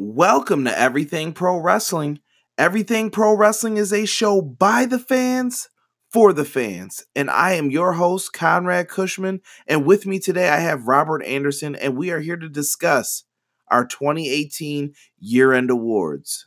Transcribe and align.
Welcome 0.00 0.64
to 0.64 0.78
Everything 0.78 1.32
Pro 1.32 1.58
Wrestling. 1.58 2.20
Everything 2.56 3.10
Pro 3.10 3.34
Wrestling 3.34 3.78
is 3.78 3.92
a 3.92 4.06
show 4.06 4.40
by 4.40 4.86
the 4.86 5.00
fans 5.00 5.70
for 6.08 6.32
the 6.32 6.44
fans. 6.44 7.04
And 7.16 7.28
I 7.28 7.54
am 7.54 7.72
your 7.72 7.94
host, 7.94 8.32
Conrad 8.32 8.88
Cushman. 8.88 9.40
And 9.66 9.84
with 9.84 10.06
me 10.06 10.20
today, 10.20 10.50
I 10.50 10.58
have 10.58 10.86
Robert 10.86 11.24
Anderson, 11.24 11.74
and 11.74 11.96
we 11.96 12.12
are 12.12 12.20
here 12.20 12.36
to 12.36 12.48
discuss 12.48 13.24
our 13.72 13.84
2018 13.84 14.94
year 15.18 15.52
end 15.52 15.68
awards. 15.68 16.46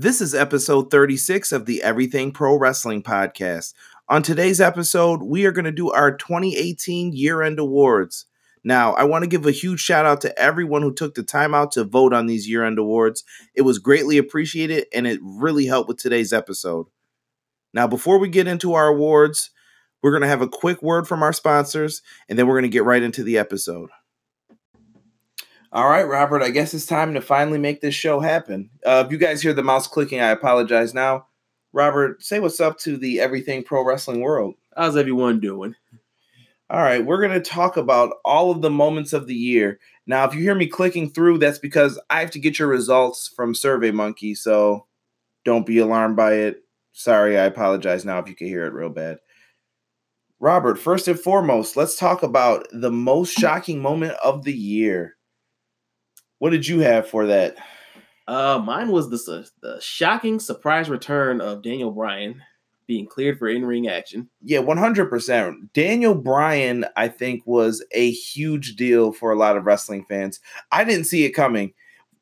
This 0.00 0.20
is 0.20 0.32
episode 0.32 0.92
36 0.92 1.50
of 1.50 1.66
the 1.66 1.82
Everything 1.82 2.30
Pro 2.30 2.56
Wrestling 2.56 3.02
podcast. 3.02 3.74
On 4.08 4.22
today's 4.22 4.60
episode, 4.60 5.24
we 5.24 5.44
are 5.44 5.50
going 5.50 5.64
to 5.64 5.72
do 5.72 5.90
our 5.90 6.16
2018 6.16 7.14
year 7.14 7.42
end 7.42 7.58
awards. 7.58 8.26
Now, 8.62 8.92
I 8.92 9.02
want 9.02 9.24
to 9.24 9.28
give 9.28 9.44
a 9.44 9.50
huge 9.50 9.80
shout 9.80 10.06
out 10.06 10.20
to 10.20 10.38
everyone 10.38 10.82
who 10.82 10.94
took 10.94 11.16
the 11.16 11.24
time 11.24 11.52
out 11.52 11.72
to 11.72 11.82
vote 11.82 12.12
on 12.14 12.26
these 12.26 12.48
year 12.48 12.64
end 12.64 12.78
awards. 12.78 13.24
It 13.56 13.62
was 13.62 13.80
greatly 13.80 14.18
appreciated 14.18 14.86
and 14.94 15.04
it 15.04 15.18
really 15.20 15.66
helped 15.66 15.88
with 15.88 15.98
today's 15.98 16.32
episode. 16.32 16.86
Now, 17.74 17.88
before 17.88 18.20
we 18.20 18.28
get 18.28 18.46
into 18.46 18.74
our 18.74 18.86
awards, 18.86 19.50
we're 20.00 20.12
going 20.12 20.22
to 20.22 20.28
have 20.28 20.42
a 20.42 20.48
quick 20.48 20.80
word 20.80 21.08
from 21.08 21.24
our 21.24 21.32
sponsors 21.32 22.02
and 22.28 22.38
then 22.38 22.46
we're 22.46 22.54
going 22.54 22.62
to 22.62 22.68
get 22.68 22.84
right 22.84 23.02
into 23.02 23.24
the 23.24 23.36
episode. 23.36 23.90
All 25.70 25.88
right, 25.88 26.08
Robert, 26.08 26.42
I 26.42 26.48
guess 26.48 26.72
it's 26.72 26.86
time 26.86 27.12
to 27.12 27.20
finally 27.20 27.58
make 27.58 27.82
this 27.82 27.94
show 27.94 28.20
happen. 28.20 28.70
Uh, 28.86 29.04
if 29.04 29.12
you 29.12 29.18
guys 29.18 29.42
hear 29.42 29.52
the 29.52 29.62
mouse 29.62 29.86
clicking, 29.86 30.18
I 30.18 30.30
apologize 30.30 30.94
now. 30.94 31.26
Robert, 31.74 32.22
say 32.22 32.40
what's 32.40 32.58
up 32.60 32.78
to 32.78 32.96
the 32.96 33.20
Everything 33.20 33.62
Pro 33.62 33.84
Wrestling 33.84 34.20
world. 34.20 34.54
How's 34.74 34.96
everyone 34.96 35.40
doing? 35.40 35.74
All 36.70 36.82
right, 36.82 37.04
we're 37.04 37.20
going 37.20 37.38
to 37.38 37.50
talk 37.50 37.76
about 37.76 38.14
all 38.24 38.50
of 38.50 38.62
the 38.62 38.70
moments 38.70 39.12
of 39.12 39.26
the 39.26 39.34
year. 39.34 39.78
Now, 40.06 40.24
if 40.24 40.34
you 40.34 40.40
hear 40.40 40.54
me 40.54 40.66
clicking 40.66 41.10
through, 41.10 41.36
that's 41.36 41.58
because 41.58 42.00
I 42.08 42.20
have 42.20 42.30
to 42.30 42.38
get 42.38 42.58
your 42.58 42.68
results 42.68 43.28
from 43.28 43.52
SurveyMonkey, 43.52 44.38
so 44.38 44.86
don't 45.44 45.66
be 45.66 45.78
alarmed 45.78 46.16
by 46.16 46.32
it. 46.32 46.62
Sorry, 46.92 47.38
I 47.38 47.44
apologize 47.44 48.06
now 48.06 48.18
if 48.20 48.28
you 48.28 48.34
can 48.34 48.46
hear 48.46 48.64
it 48.64 48.72
real 48.72 48.88
bad. 48.88 49.18
Robert, 50.40 50.78
first 50.78 51.08
and 51.08 51.20
foremost, 51.20 51.76
let's 51.76 51.96
talk 51.96 52.22
about 52.22 52.66
the 52.72 52.90
most 52.90 53.36
shocking 53.36 53.82
moment 53.82 54.14
of 54.24 54.44
the 54.44 54.54
year. 54.54 55.17
What 56.38 56.50
did 56.50 56.66
you 56.66 56.80
have 56.80 57.08
for 57.08 57.26
that? 57.26 57.56
Uh, 58.26 58.62
mine 58.64 58.90
was 58.90 59.10
the 59.10 59.48
the 59.62 59.80
shocking 59.80 60.38
surprise 60.38 60.88
return 60.90 61.40
of 61.40 61.62
Daniel 61.62 61.90
Bryan 61.90 62.42
being 62.86 63.06
cleared 63.06 63.38
for 63.38 63.48
in 63.48 63.64
ring 63.64 63.88
action. 63.88 64.28
Yeah, 64.42 64.60
one 64.60 64.78
hundred 64.78 65.10
percent. 65.10 65.72
Daniel 65.72 66.14
Bryan, 66.14 66.86
I 66.96 67.08
think, 67.08 67.42
was 67.46 67.84
a 67.92 68.10
huge 68.10 68.76
deal 68.76 69.12
for 69.12 69.32
a 69.32 69.36
lot 69.36 69.56
of 69.56 69.64
wrestling 69.64 70.04
fans. 70.08 70.40
I 70.72 70.84
didn't 70.84 71.04
see 71.04 71.24
it 71.24 71.30
coming. 71.30 71.72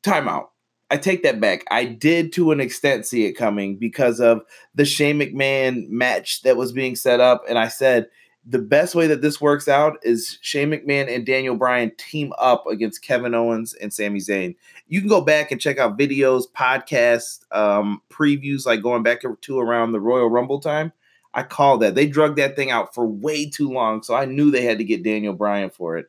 Timeout. 0.03 0.47
I 0.89 0.95
take 0.97 1.23
that 1.23 1.41
back. 1.41 1.65
I 1.69 1.83
did 1.83 2.31
to 2.33 2.51
an 2.51 2.61
extent 2.61 3.05
see 3.05 3.25
it 3.25 3.33
coming 3.33 3.77
because 3.77 4.21
of 4.21 4.41
the 4.73 4.85
Shane 4.85 5.19
McMahon 5.19 5.89
match 5.89 6.43
that 6.43 6.55
was 6.55 6.71
being 6.71 6.95
set 6.95 7.19
up, 7.19 7.43
and 7.49 7.59
I 7.59 7.67
said 7.67 8.07
the 8.49 8.59
best 8.59 8.95
way 8.95 9.07
that 9.07 9.21
this 9.21 9.41
works 9.41 9.67
out 9.67 9.97
is 10.03 10.39
Shane 10.41 10.71
McMahon 10.71 11.13
and 11.13 11.25
Daniel 11.25 11.55
Bryan 11.55 11.91
team 11.97 12.31
up 12.39 12.65
against 12.65 13.01
Kevin 13.01 13.35
Owens 13.35 13.73
and 13.73 13.93
Sami 13.93 14.19
Zayn. 14.19 14.55
You 14.87 15.01
can 15.01 15.09
go 15.09 15.19
back 15.19 15.51
and 15.51 15.59
check 15.59 15.77
out 15.77 15.97
videos, 15.97 16.45
podcasts, 16.55 17.39
um, 17.51 18.01
previews, 18.09 18.65
like 18.65 18.81
going 18.81 19.03
back 19.03 19.21
to 19.41 19.59
around 19.59 19.91
the 19.91 19.99
Royal 19.99 20.29
Rumble 20.29 20.61
time. 20.61 20.93
I 21.33 21.43
call 21.43 21.77
that. 21.79 21.95
They 21.95 22.07
drug 22.07 22.37
that 22.37 22.55
thing 22.55 22.71
out 22.71 22.95
for 22.95 23.05
way 23.05 23.49
too 23.49 23.69
long, 23.69 24.01
so 24.01 24.15
I 24.15 24.23
knew 24.23 24.49
they 24.49 24.63
had 24.63 24.77
to 24.77 24.85
get 24.85 25.03
Daniel 25.03 25.33
Bryan 25.33 25.69
for 25.69 25.97
it. 25.97 26.07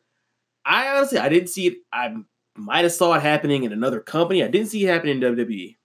I 0.65 0.97
honestly, 0.97 1.19
I 1.19 1.29
didn't 1.29 1.49
see 1.49 1.67
it. 1.67 1.79
I 1.93 2.15
might 2.57 2.85
have 2.85 2.93
saw 2.93 3.15
it 3.15 3.23
happening 3.23 3.65
in 3.65 3.73
another 3.73 4.01
company. 4.01 4.45
I 4.45 4.49
didn't 4.49 4.69
see 4.69 4.85
it 4.85 4.89
happening 4.89 5.21
in 5.21 5.37
WWE. 5.37 5.77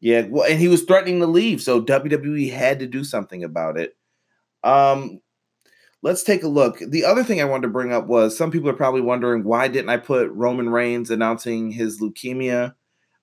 Yeah, 0.00 0.26
well, 0.28 0.50
and 0.50 0.58
he 0.58 0.68
was 0.68 0.82
threatening 0.82 1.20
to 1.20 1.26
leave, 1.26 1.62
so 1.62 1.80
WWE 1.80 2.52
had 2.52 2.80
to 2.80 2.86
do 2.86 3.04
something 3.04 3.44
about 3.44 3.78
it. 3.78 3.96
Um, 4.64 5.20
let's 6.02 6.22
take 6.22 6.42
a 6.42 6.48
look. 6.48 6.78
The 6.78 7.04
other 7.04 7.24
thing 7.24 7.40
I 7.40 7.44
wanted 7.44 7.62
to 7.62 7.72
bring 7.72 7.92
up 7.92 8.06
was 8.06 8.36
some 8.36 8.50
people 8.50 8.68
are 8.68 8.74
probably 8.74 9.00
wondering 9.00 9.44
why 9.44 9.68
didn't 9.68 9.90
I 9.90 9.96
put 9.96 10.30
Roman 10.30 10.70
Reigns 10.70 11.10
announcing 11.10 11.70
his 11.70 12.00
leukemia? 12.00 12.74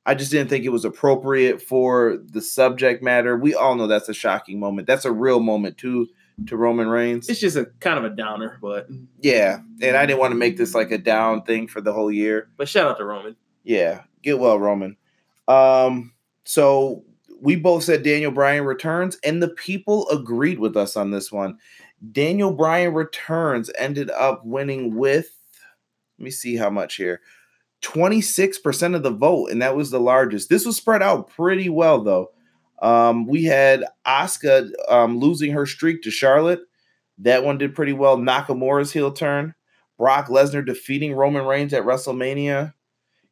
I 0.05 0.15
just 0.15 0.31
didn't 0.31 0.49
think 0.49 0.65
it 0.65 0.69
was 0.69 0.83
appropriate 0.83 1.61
for 1.61 2.17
the 2.23 2.41
subject 2.41 3.01
matter. 3.01 3.37
We 3.37 3.55
all 3.55 3.75
know 3.75 3.87
that's 3.87 4.09
a 4.09 4.13
shocking 4.13 4.59
moment. 4.59 4.85
That's 4.85 5.05
a 5.05 5.11
real 5.11 5.39
moment 5.39 5.77
too 5.77 6.07
to 6.47 6.57
Roman 6.57 6.87
Reigns. 6.89 7.29
It's 7.29 7.39
just 7.39 7.55
a 7.55 7.65
kind 7.79 7.97
of 7.97 8.11
a 8.11 8.15
downer, 8.15 8.57
but 8.61 8.87
yeah, 9.19 9.59
and 9.81 9.95
I 9.95 10.05
didn't 10.05 10.19
want 10.19 10.31
to 10.31 10.37
make 10.37 10.57
this 10.57 10.75
like 10.75 10.91
a 10.91 10.97
down 10.97 11.43
thing 11.43 11.67
for 11.67 11.79
the 11.79 11.93
whole 11.93 12.11
year. 12.11 12.49
But 12.57 12.67
shout 12.67 12.87
out 12.87 12.97
to 12.97 13.05
Roman. 13.05 13.35
Yeah, 13.63 14.01
get 14.21 14.39
well, 14.39 14.59
Roman. 14.59 14.97
Um, 15.47 16.13
so 16.43 17.03
we 17.39 17.55
both 17.55 17.83
said 17.83 18.03
Daniel 18.03 18.31
Bryan 18.31 18.65
returns, 18.65 19.17
and 19.23 19.41
the 19.41 19.49
people 19.49 20.09
agreed 20.09 20.59
with 20.59 20.75
us 20.75 20.97
on 20.97 21.11
this 21.11 21.31
one. 21.31 21.59
Daniel 22.11 22.51
Bryan 22.51 22.93
returns 22.93 23.69
ended 23.77 24.09
up 24.11 24.45
winning 24.45 24.95
with, 24.95 25.29
let 26.19 26.25
me 26.25 26.31
see 26.31 26.55
how 26.57 26.69
much 26.69 26.95
here. 26.95 27.21
26% 27.81 28.95
of 28.95 29.03
the 29.03 29.11
vote, 29.11 29.51
and 29.51 29.61
that 29.61 29.75
was 29.75 29.91
the 29.91 29.99
largest. 29.99 30.49
This 30.49 30.65
was 30.65 30.77
spread 30.77 31.01
out 31.01 31.29
pretty 31.29 31.69
well, 31.69 32.01
though. 32.01 32.31
Um, 32.81 33.27
we 33.27 33.43
had 33.43 33.85
Asuka 34.05 34.69
um, 34.89 35.19
losing 35.19 35.51
her 35.51 35.65
streak 35.65 36.01
to 36.03 36.11
Charlotte. 36.11 36.61
That 37.19 37.43
one 37.43 37.57
did 37.57 37.75
pretty 37.75 37.93
well. 37.93 38.17
Nakamura's 38.17 38.91
heel 38.91 39.11
turn. 39.11 39.53
Brock 39.97 40.27
Lesnar 40.27 40.65
defeating 40.65 41.13
Roman 41.13 41.45
Reigns 41.45 41.73
at 41.73 41.83
WrestleMania. 41.83 42.73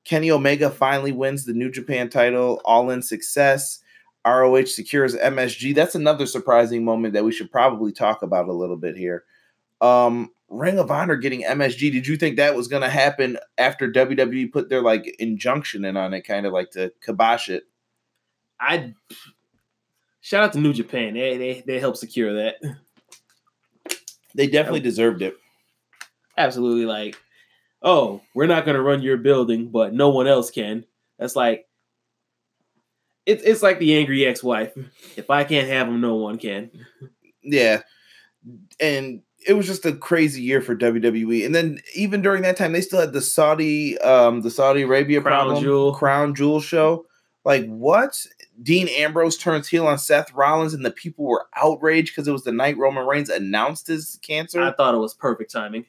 Kenny 0.04 0.32
Omega 0.32 0.70
finally 0.70 1.12
wins 1.12 1.46
the 1.46 1.54
New 1.54 1.70
Japan 1.70 2.10
title, 2.10 2.62
all 2.66 2.90
in 2.90 3.02
success. 3.02 3.81
ROH 4.26 4.66
secures 4.66 5.16
MSG. 5.16 5.74
That's 5.74 5.96
another 5.96 6.26
surprising 6.26 6.86
moment 6.86 7.14
that 7.14 7.24
we 7.24 7.32
should 7.32 7.52
probably 7.52 7.92
talk 7.92 8.22
about 8.22 8.48
a 8.48 8.54
little 8.54 8.78
bit 8.78 8.96
here. 8.96 9.24
Um, 9.82 10.32
Ring 10.50 10.78
of 10.78 10.92
Honor 10.92 11.16
getting 11.16 11.44
MSG. 11.44 11.92
Did 11.92 12.06
you 12.06 12.18
think 12.18 12.38
that 12.38 12.56
was 12.56 12.68
going 12.68 12.84
to 12.84 12.90
happen 12.90 13.38
after 13.58 13.92
WWE 13.92 14.52
put 14.52 14.70
their 14.70 14.82
like 14.82 15.16
injunction 15.20 15.86
in 15.86 15.98
on 15.98 16.14
it, 16.14 16.22
kind 16.22 16.46
of 16.46 16.54
like 16.54 16.72
to 16.72 16.92
kibosh 17.04 17.50
it? 17.50 17.64
I 18.60 18.94
shout 20.20 20.44
out 20.44 20.54
to 20.54 20.60
New 20.60 20.74
Japan. 20.74 21.14
They 21.14 21.38
they 21.38 21.64
they 21.66 21.80
helped 21.80 21.98
secure 21.98 22.34
that. 22.34 22.56
They 24.36 24.48
definitely 24.48 24.80
deserved 24.82 25.22
it. 25.22 25.36
Absolutely. 26.38 26.86
Like, 26.86 27.18
oh, 27.82 28.22
we're 28.34 28.48
not 28.48 28.66
going 28.66 28.78
to 28.78 28.82
run 28.82 29.02
your 29.02 29.18
building, 29.18 29.70
but 29.70 29.94
no 29.94 30.10
one 30.10 30.28
else 30.28 30.50
can. 30.50 30.86
That's 31.20 31.36
like 31.36 31.68
it's 33.26 33.44
it's 33.44 33.64
like 33.64 33.80
the 33.80 33.98
angry 33.98 34.26
ex-wife. 34.26 34.74
If 35.16 35.30
I 35.30 35.44
can't 35.44 35.68
have 35.68 35.88
him, 35.88 36.02
no 36.02 36.16
one 36.16 36.38
can. 36.38 36.72
Yeah, 37.44 37.82
and 38.80 39.22
it 39.48 39.54
was 39.54 39.66
just 39.66 39.86
a 39.86 39.94
crazy 39.94 40.42
year 40.42 40.62
for 40.62 40.76
WWE. 40.76 41.46
And 41.46 41.56
then 41.56 41.80
even 41.96 42.22
during 42.22 42.44
that 42.44 42.58
time, 42.58 42.74
they 42.74 42.82
still 42.82 43.00
had 43.00 43.14
the 43.14 43.22
Saudi, 43.22 43.98
um, 44.00 44.42
the 44.42 44.52
Saudi 44.52 44.84
Arabia 44.84 45.22
Crown 45.22 45.46
problem, 45.46 45.64
Jewel. 45.64 45.96
Crown 45.96 46.36
Jewel 46.36 46.62
show. 46.62 47.06
Like 47.44 47.66
what? 47.66 48.26
Dean 48.62 48.88
Ambrose 48.90 49.38
turns 49.38 49.68
heel 49.68 49.88
on 49.88 49.98
Seth 49.98 50.32
Rollins, 50.34 50.76
and 50.76 50.86
the 50.86 50.92
people 50.92 51.26
were 51.26 51.48
outraged 51.56 52.14
because 52.16 52.28
it 52.28 52.32
was 52.32 52.44
the 52.44 52.52
night 52.52 52.78
Roman 52.78 53.08
Reigns 53.08 53.30
announced 53.30 53.88
his 53.88 54.20
cancer. 54.22 54.62
I 54.62 54.72
thought 54.74 54.94
it 54.94 55.00
was 55.00 55.16
perfect 55.16 55.52
timing. 55.52 55.86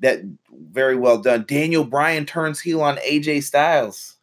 that 0.00 0.20
very 0.50 0.96
well 0.96 1.18
done. 1.18 1.44
Daniel 1.46 1.84
Bryan 1.84 2.26
turns 2.26 2.60
heel 2.60 2.82
on 2.82 2.96
AJ 2.98 3.44
Styles. 3.44 4.16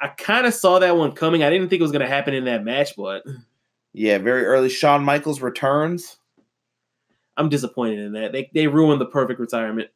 I 0.00 0.08
kind 0.08 0.46
of 0.46 0.54
saw 0.54 0.78
that 0.80 0.96
one 0.96 1.12
coming. 1.12 1.42
I 1.42 1.50
didn't 1.50 1.68
think 1.68 1.80
it 1.80 1.84
was 1.84 1.92
going 1.92 2.02
to 2.02 2.08
happen 2.08 2.34
in 2.34 2.44
that 2.44 2.64
match, 2.64 2.94
but 2.96 3.22
Yeah, 3.92 4.18
very 4.18 4.44
early. 4.44 4.68
Shawn 4.68 5.04
Michaels 5.04 5.40
returns. 5.40 6.16
I'm 7.36 7.48
disappointed 7.48 7.98
in 8.00 8.12
that. 8.12 8.32
They 8.32 8.50
they 8.54 8.66
ruined 8.68 9.00
the 9.00 9.06
perfect 9.06 9.40
retirement. 9.40 9.90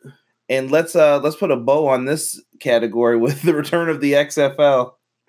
And 0.49 0.71
let's 0.71 0.97
uh 0.97 1.21
let's 1.21 1.37
put 1.37 1.51
a 1.51 1.57
bow 1.57 1.87
on 1.87 2.05
this 2.05 2.43
category 2.59 3.17
with 3.19 3.43
the 3.43 3.55
return 3.55 3.89
of 3.89 4.01
the 4.01 4.13
XFL. 4.15 4.93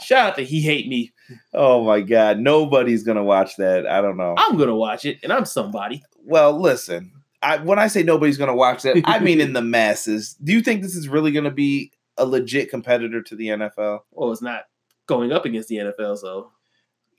Shout 0.00 0.30
out 0.30 0.36
to 0.36 0.44
He 0.44 0.60
Hate 0.62 0.88
Me. 0.88 1.12
oh 1.54 1.84
my 1.84 2.00
god, 2.00 2.38
nobody's 2.38 3.02
gonna 3.02 3.24
watch 3.24 3.56
that. 3.56 3.86
I 3.86 4.00
don't 4.00 4.16
know. 4.16 4.34
I'm 4.36 4.56
gonna 4.56 4.74
watch 4.76 5.04
it, 5.04 5.18
and 5.22 5.32
I'm 5.32 5.44
somebody. 5.44 6.02
Well, 6.24 6.58
listen. 6.58 7.12
I, 7.42 7.58
when 7.58 7.78
I 7.78 7.86
say 7.86 8.02
nobody's 8.02 8.38
gonna 8.38 8.54
watch 8.56 8.82
that, 8.82 9.00
I 9.04 9.18
mean 9.20 9.40
in 9.40 9.52
the 9.52 9.62
masses. 9.76 10.34
Do 10.42 10.52
you 10.52 10.62
think 10.62 10.82
this 10.82 10.96
is 10.96 11.08
really 11.08 11.32
gonna 11.32 11.50
be 11.50 11.92
a 12.18 12.24
legit 12.26 12.70
competitor 12.70 13.22
to 13.22 13.36
the 13.36 13.48
NFL? 13.48 14.00
Well, 14.12 14.32
it's 14.32 14.42
not 14.42 14.62
going 15.06 15.32
up 15.32 15.44
against 15.44 15.68
the 15.68 15.76
NFL, 15.76 16.16
so 16.18 16.52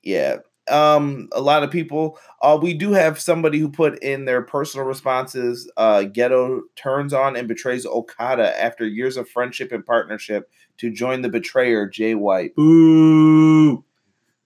Yeah. 0.04 0.38
um, 0.70 1.30
a 1.32 1.40
lot 1.42 1.64
of 1.64 1.72
people. 1.72 2.20
Uh, 2.42 2.60
we 2.62 2.74
do 2.74 2.92
have 2.92 3.20
somebody 3.20 3.58
who 3.60 3.70
put 3.70 3.98
in 4.04 4.26
their 4.26 4.42
personal 4.42 4.86
responses. 4.86 5.72
Uh, 5.78 6.00
Gedo 6.02 6.62
turns 6.76 7.14
on 7.14 7.36
and 7.38 7.48
betrays 7.48 7.86
Okada 7.86 8.60
after 8.62 8.86
years 8.86 9.16
of 9.16 9.30
friendship 9.30 9.72
and 9.72 9.86
partnership 9.86 10.50
to 10.80 10.92
join 10.92 11.22
the 11.22 11.30
betrayer 11.30 11.88
Jay 11.88 12.16
White. 12.16 12.54
Boo. 12.56 13.84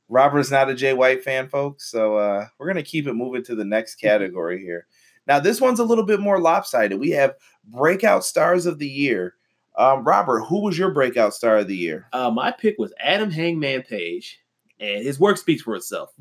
Robert's 0.10 0.52
not 0.52 0.70
a 0.70 0.76
Jay 0.76 0.94
White 0.94 1.24
fan, 1.24 1.48
folks, 1.50 1.90
so 1.90 2.18
uh, 2.18 2.46
we're 2.60 2.68
gonna 2.68 2.84
keep 2.84 3.08
it 3.08 3.14
moving 3.14 3.44
to 3.46 3.56
the 3.56 3.66
next 3.66 3.96
category 4.02 4.60
here. 4.62 4.86
Now, 5.28 5.40
this 5.40 5.62
one's 5.62 5.80
a 5.80 5.86
little 5.86 6.06
bit 6.06 6.20
more 6.20 6.40
lopsided. 6.40 7.00
We 7.00 7.12
have 7.12 7.36
breakout 7.64 8.26
stars 8.26 8.66
of 8.66 8.78
the 8.80 8.88
year. 8.88 9.36
Um, 9.78 10.04
Robert, 10.04 10.42
who 10.42 10.62
was 10.62 10.78
your 10.78 10.92
breakout 10.92 11.34
star 11.34 11.58
of 11.58 11.68
the 11.68 11.76
year? 11.76 12.08
Uh, 12.14 12.30
my 12.30 12.52
pick 12.52 12.76
was 12.78 12.94
Adam 13.00 13.32
Hangman 13.32 13.84
Page, 13.84 14.40
and 14.80 15.04
his 15.04 15.20
work 15.20 15.38
speaks 15.38 15.62
for 15.62 15.76
itself. 15.76 16.12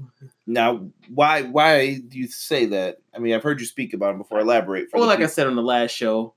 Now, 0.46 0.88
why 1.08 1.42
why 1.42 1.98
do 1.98 2.18
you 2.18 2.28
say 2.28 2.66
that? 2.66 2.98
I 3.14 3.18
mean, 3.18 3.34
I've 3.34 3.42
heard 3.42 3.60
you 3.60 3.66
speak 3.66 3.92
about 3.92 4.12
him 4.12 4.18
before. 4.18 4.40
Elaborate. 4.40 4.90
for 4.90 4.98
Well, 4.98 5.08
like 5.08 5.20
I 5.20 5.26
said 5.26 5.46
on 5.46 5.56
the 5.56 5.62
last 5.62 5.90
show, 5.90 6.34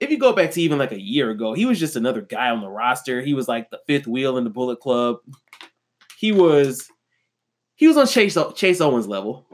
if 0.00 0.10
you 0.10 0.18
go 0.18 0.32
back 0.32 0.50
to 0.52 0.62
even 0.62 0.78
like 0.78 0.92
a 0.92 1.00
year 1.00 1.30
ago, 1.30 1.54
he 1.54 1.64
was 1.64 1.78
just 1.78 1.96
another 1.96 2.20
guy 2.20 2.50
on 2.50 2.60
the 2.60 2.68
roster. 2.68 3.22
He 3.22 3.34
was 3.34 3.48
like 3.48 3.70
the 3.70 3.80
fifth 3.86 4.06
wheel 4.06 4.36
in 4.36 4.44
the 4.44 4.50
Bullet 4.50 4.80
Club. 4.80 5.18
He 6.18 6.32
was 6.32 6.88
he 7.76 7.88
was 7.88 7.96
on 7.96 8.06
Chase 8.06 8.36
Chase 8.54 8.80
Owens 8.80 9.08
level. 9.08 9.46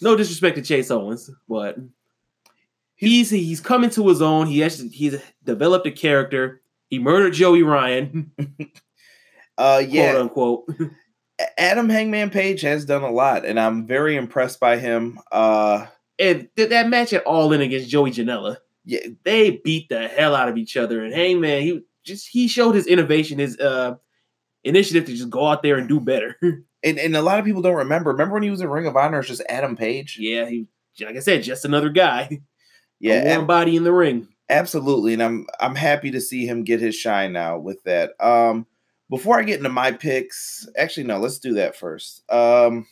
No 0.00 0.16
disrespect 0.16 0.56
to 0.56 0.62
Chase 0.62 0.90
Owens, 0.90 1.30
but 1.48 1.76
he's 2.96 3.30
he's 3.30 3.60
coming 3.60 3.90
to 3.90 4.08
his 4.08 4.22
own. 4.22 4.46
He 4.46 4.62
actually 4.64 4.88
he's 4.88 5.16
developed 5.44 5.86
a 5.86 5.90
character. 5.92 6.60
He 6.88 6.98
murdered 6.98 7.32
Joey 7.32 7.62
Ryan, 7.62 8.30
uh, 9.58 9.82
yeah, 9.88 10.12
quote 10.12 10.20
unquote. 10.22 10.70
Adam 11.58 11.88
Hangman 11.88 12.30
Page 12.30 12.60
has 12.60 12.84
done 12.84 13.02
a 13.02 13.10
lot, 13.10 13.44
and 13.44 13.58
I'm 13.58 13.86
very 13.86 14.16
impressed 14.16 14.60
by 14.60 14.76
him. 14.78 15.18
Uh, 15.32 15.86
And 16.20 16.48
th- 16.56 16.68
that 16.70 16.88
match 16.88 17.12
at 17.12 17.24
All 17.24 17.52
In 17.52 17.60
against 17.60 17.88
Joey 17.88 18.12
Janela, 18.12 18.58
yeah, 18.84 19.00
they 19.24 19.60
beat 19.64 19.88
the 19.88 20.06
hell 20.06 20.34
out 20.36 20.48
of 20.48 20.56
each 20.56 20.76
other. 20.76 21.02
And 21.02 21.12
Hangman, 21.12 21.62
he 21.62 21.82
just 22.04 22.28
he 22.28 22.46
showed 22.46 22.74
his 22.74 22.86
innovation, 22.86 23.38
his 23.38 23.58
uh 23.58 23.96
initiative 24.62 25.06
to 25.06 25.12
just 25.14 25.30
go 25.30 25.46
out 25.48 25.62
there 25.62 25.76
and 25.76 25.88
do 25.88 25.98
better. 26.00 26.36
and, 26.42 26.98
and 26.98 27.16
a 27.16 27.22
lot 27.22 27.38
of 27.38 27.44
people 27.44 27.62
don't 27.62 27.76
remember. 27.76 28.12
Remember 28.12 28.34
when 28.34 28.42
he 28.42 28.50
was 28.50 28.60
in 28.60 28.68
Ring 28.68 28.86
of 28.86 28.96
Honor? 28.96 29.18
It's 29.20 29.28
just 29.28 29.42
Adam 29.48 29.74
Page. 29.76 30.16
yeah, 30.20 30.48
he 30.48 30.66
like 31.00 31.16
I 31.16 31.20
said, 31.20 31.42
just 31.42 31.64
another 31.64 31.88
guy. 31.88 32.40
Yeah, 33.04 33.34
a 33.34 33.36
warm 33.36 33.46
body 33.46 33.76
in 33.76 33.84
the 33.84 33.92
ring. 33.92 34.28
Absolutely, 34.48 35.12
and 35.12 35.22
I'm 35.22 35.46
I'm 35.60 35.74
happy 35.74 36.10
to 36.12 36.20
see 36.22 36.46
him 36.46 36.64
get 36.64 36.80
his 36.80 36.94
shine 36.94 37.34
now 37.34 37.58
with 37.58 37.82
that. 37.84 38.12
Um, 38.18 38.66
before 39.10 39.38
I 39.38 39.42
get 39.42 39.58
into 39.58 39.68
my 39.68 39.92
picks, 39.92 40.66
actually 40.78 41.06
no, 41.06 41.18
let's 41.18 41.38
do 41.38 41.52
that 41.54 41.76
first. 41.76 42.22
Um, 42.32 42.86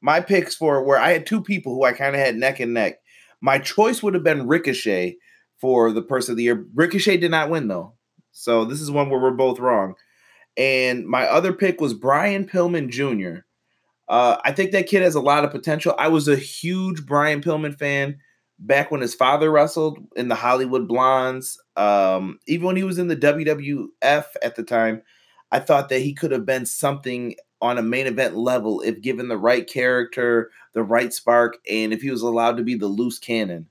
my 0.00 0.20
picks 0.20 0.56
for 0.56 0.82
where 0.82 0.98
I 0.98 1.12
had 1.12 1.24
two 1.24 1.40
people 1.40 1.72
who 1.72 1.84
I 1.84 1.92
kind 1.92 2.16
of 2.16 2.20
had 2.20 2.34
neck 2.34 2.58
and 2.58 2.74
neck. 2.74 2.98
My 3.40 3.60
choice 3.60 4.02
would 4.02 4.14
have 4.14 4.24
been 4.24 4.48
Ricochet 4.48 5.18
for 5.60 5.92
the 5.92 6.02
person 6.02 6.32
of 6.32 6.36
the 6.36 6.42
year. 6.42 6.66
Ricochet 6.74 7.18
did 7.18 7.30
not 7.30 7.48
win 7.48 7.68
though, 7.68 7.94
so 8.32 8.64
this 8.64 8.80
is 8.80 8.90
one 8.90 9.08
where 9.08 9.20
we're 9.20 9.30
both 9.30 9.60
wrong. 9.60 9.94
And 10.56 11.06
my 11.06 11.26
other 11.28 11.52
pick 11.52 11.80
was 11.80 11.94
Brian 11.94 12.44
Pillman 12.44 12.90
Jr. 12.90 13.42
Uh, 14.08 14.38
I 14.44 14.50
think 14.50 14.72
that 14.72 14.88
kid 14.88 15.02
has 15.02 15.14
a 15.14 15.20
lot 15.20 15.44
of 15.44 15.52
potential. 15.52 15.94
I 15.96 16.08
was 16.08 16.26
a 16.26 16.34
huge 16.34 17.06
Brian 17.06 17.40
Pillman 17.40 17.78
fan 17.78 18.18
back 18.58 18.90
when 18.90 19.00
his 19.00 19.14
father 19.14 19.50
wrestled 19.50 19.98
in 20.16 20.28
the 20.28 20.34
Hollywood 20.34 20.88
Blondes. 20.88 21.60
Um, 21.76 22.38
even 22.46 22.66
when 22.66 22.76
he 22.76 22.84
was 22.84 22.98
in 22.98 23.08
the 23.08 23.16
WWF 23.16 24.24
at 24.42 24.56
the 24.56 24.62
time, 24.62 25.02
I 25.50 25.60
thought 25.60 25.88
that 25.88 26.00
he 26.00 26.14
could 26.14 26.32
have 26.32 26.44
been 26.44 26.66
something 26.66 27.36
on 27.60 27.78
a 27.78 27.82
main 27.82 28.06
event 28.06 28.36
level 28.36 28.80
if 28.82 29.00
given 29.00 29.28
the 29.28 29.38
right 29.38 29.66
character, 29.66 30.50
the 30.74 30.82
right 30.82 31.12
spark, 31.12 31.58
and 31.68 31.92
if 31.92 32.02
he 32.02 32.10
was 32.10 32.22
allowed 32.22 32.56
to 32.56 32.62
be 32.62 32.74
the 32.74 32.86
loose 32.86 33.18
cannon. 33.18 33.66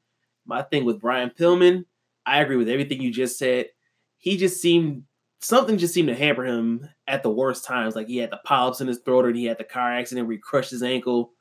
My 0.46 0.62
thing 0.62 0.86
with 0.86 1.02
Brian 1.02 1.32
Pillman, 1.38 1.86
I 2.26 2.42
agree 2.42 2.58
with 2.58 2.70
everything 2.70 3.02
you 3.02 3.12
just 3.12 3.38
said. 3.38 3.68
He 4.18 4.38
just 4.38 4.62
seemed 4.62 5.04
something 5.40 5.78
just 5.78 5.94
seemed 5.94 6.08
to 6.08 6.16
hamper 6.16 6.46
him 6.46 6.90
at 7.08 7.24
the 7.24 7.30
worst 7.30 7.66
times. 7.66 7.96
Like 7.96 8.08
he 8.08 8.18
had 8.18 8.32
the 8.32 8.40
polyps 8.44 8.82
in 8.82 8.88
his 8.88 9.00
throat, 9.00 9.26
or 9.26 9.32
he 9.32 9.46
had 9.46 9.58
the 9.58 9.64
car 9.64 9.94
accident 9.94 10.28
where 10.28 10.36
he 10.36 10.42
crushed 10.42 10.72
his 10.72 10.84
ankle. 10.84 11.32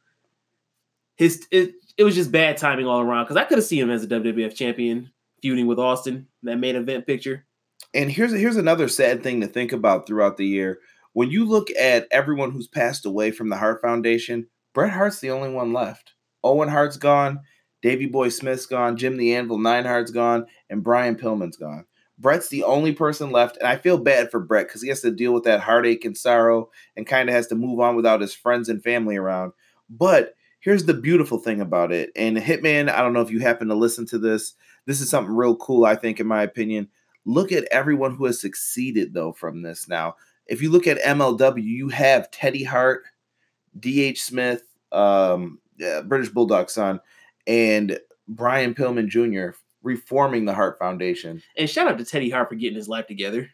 His 1.16 1.46
it, 1.50 1.72
it 1.96 2.04
was 2.04 2.14
just 2.14 2.32
bad 2.32 2.56
timing 2.56 2.86
all 2.86 3.00
around. 3.00 3.24
Because 3.24 3.36
I 3.36 3.44
could 3.44 3.58
have 3.58 3.64
seen 3.64 3.82
him 3.82 3.90
as 3.90 4.04
a 4.04 4.08
WWF 4.08 4.54
champion 4.54 5.10
feuding 5.42 5.66
with 5.66 5.78
Austin 5.78 6.28
that 6.42 6.56
main 6.56 6.76
event 6.76 7.06
picture. 7.06 7.46
And 7.94 8.10
here's 8.10 8.32
here's 8.32 8.56
another 8.56 8.88
sad 8.88 9.22
thing 9.22 9.40
to 9.40 9.46
think 9.46 9.72
about 9.72 10.06
throughout 10.06 10.36
the 10.36 10.46
year. 10.46 10.80
When 11.12 11.30
you 11.30 11.46
look 11.46 11.68
at 11.78 12.06
everyone 12.10 12.50
who's 12.50 12.68
passed 12.68 13.06
away 13.06 13.30
from 13.30 13.48
the 13.48 13.56
Hart 13.56 13.80
Foundation, 13.80 14.48
Bret 14.74 14.92
Hart's 14.92 15.20
the 15.20 15.30
only 15.30 15.48
one 15.48 15.72
left. 15.72 16.12
Owen 16.44 16.68
Hart's 16.68 16.98
gone, 16.98 17.40
Davy 17.80 18.06
Boy 18.06 18.28
Smith's 18.28 18.66
gone, 18.66 18.96
Jim 18.96 19.16
the 19.16 19.34
Anvil 19.34 19.58
Neidhart's 19.58 20.10
gone, 20.10 20.46
and 20.68 20.84
Brian 20.84 21.16
Pillman's 21.16 21.56
gone. 21.56 21.86
Bret's 22.18 22.48
the 22.48 22.64
only 22.64 22.92
person 22.92 23.30
left, 23.30 23.56
and 23.56 23.66
I 23.66 23.76
feel 23.76 23.98
bad 23.98 24.30
for 24.30 24.40
Bret 24.40 24.66
because 24.68 24.82
he 24.82 24.88
has 24.88 25.00
to 25.02 25.10
deal 25.10 25.32
with 25.32 25.44
that 25.44 25.60
heartache 25.60 26.04
and 26.04 26.16
sorrow 26.16 26.70
and 26.96 27.06
kind 27.06 27.28
of 27.28 27.34
has 27.34 27.46
to 27.48 27.54
move 27.54 27.80
on 27.80 27.96
without 27.96 28.20
his 28.20 28.34
friends 28.34 28.68
and 28.68 28.82
family 28.82 29.16
around. 29.16 29.52
But 29.88 30.34
here's 30.66 30.84
the 30.84 30.92
beautiful 30.92 31.38
thing 31.38 31.60
about 31.60 31.92
it. 31.92 32.10
And 32.16 32.36
Hitman, 32.36 32.90
I 32.90 33.00
don't 33.00 33.12
know 33.12 33.20
if 33.20 33.30
you 33.30 33.38
happen 33.38 33.68
to 33.68 33.74
listen 33.76 34.04
to 34.06 34.18
this. 34.18 34.54
This 34.84 35.00
is 35.00 35.08
something 35.08 35.32
real 35.32 35.54
cool, 35.54 35.84
I 35.84 35.94
think, 35.94 36.18
in 36.18 36.26
my 36.26 36.42
opinion. 36.42 36.88
Look 37.24 37.52
at 37.52 37.68
everyone 37.70 38.16
who 38.16 38.24
has 38.24 38.40
succeeded, 38.40 39.14
though, 39.14 39.30
from 39.30 39.62
this 39.62 39.86
now. 39.86 40.16
If 40.48 40.60
you 40.60 40.72
look 40.72 40.88
at 40.88 41.00
MLW, 41.02 41.62
you 41.62 41.88
have 41.90 42.32
Teddy 42.32 42.64
Hart, 42.64 43.04
D.H. 43.78 44.20
Smith, 44.20 44.64
um, 44.90 45.60
British 46.04 46.30
Bulldog 46.30 46.68
son, 46.68 46.98
and 47.46 48.00
Brian 48.26 48.74
Pillman 48.74 49.06
Jr. 49.06 49.56
reforming 49.84 50.46
the 50.46 50.54
Hart 50.54 50.80
Foundation. 50.80 51.44
And 51.56 51.70
shout 51.70 51.86
out 51.86 51.98
to 51.98 52.04
Teddy 52.04 52.28
Hart 52.28 52.48
for 52.48 52.56
getting 52.56 52.76
his 52.76 52.88
life 52.88 53.06
together. 53.06 53.48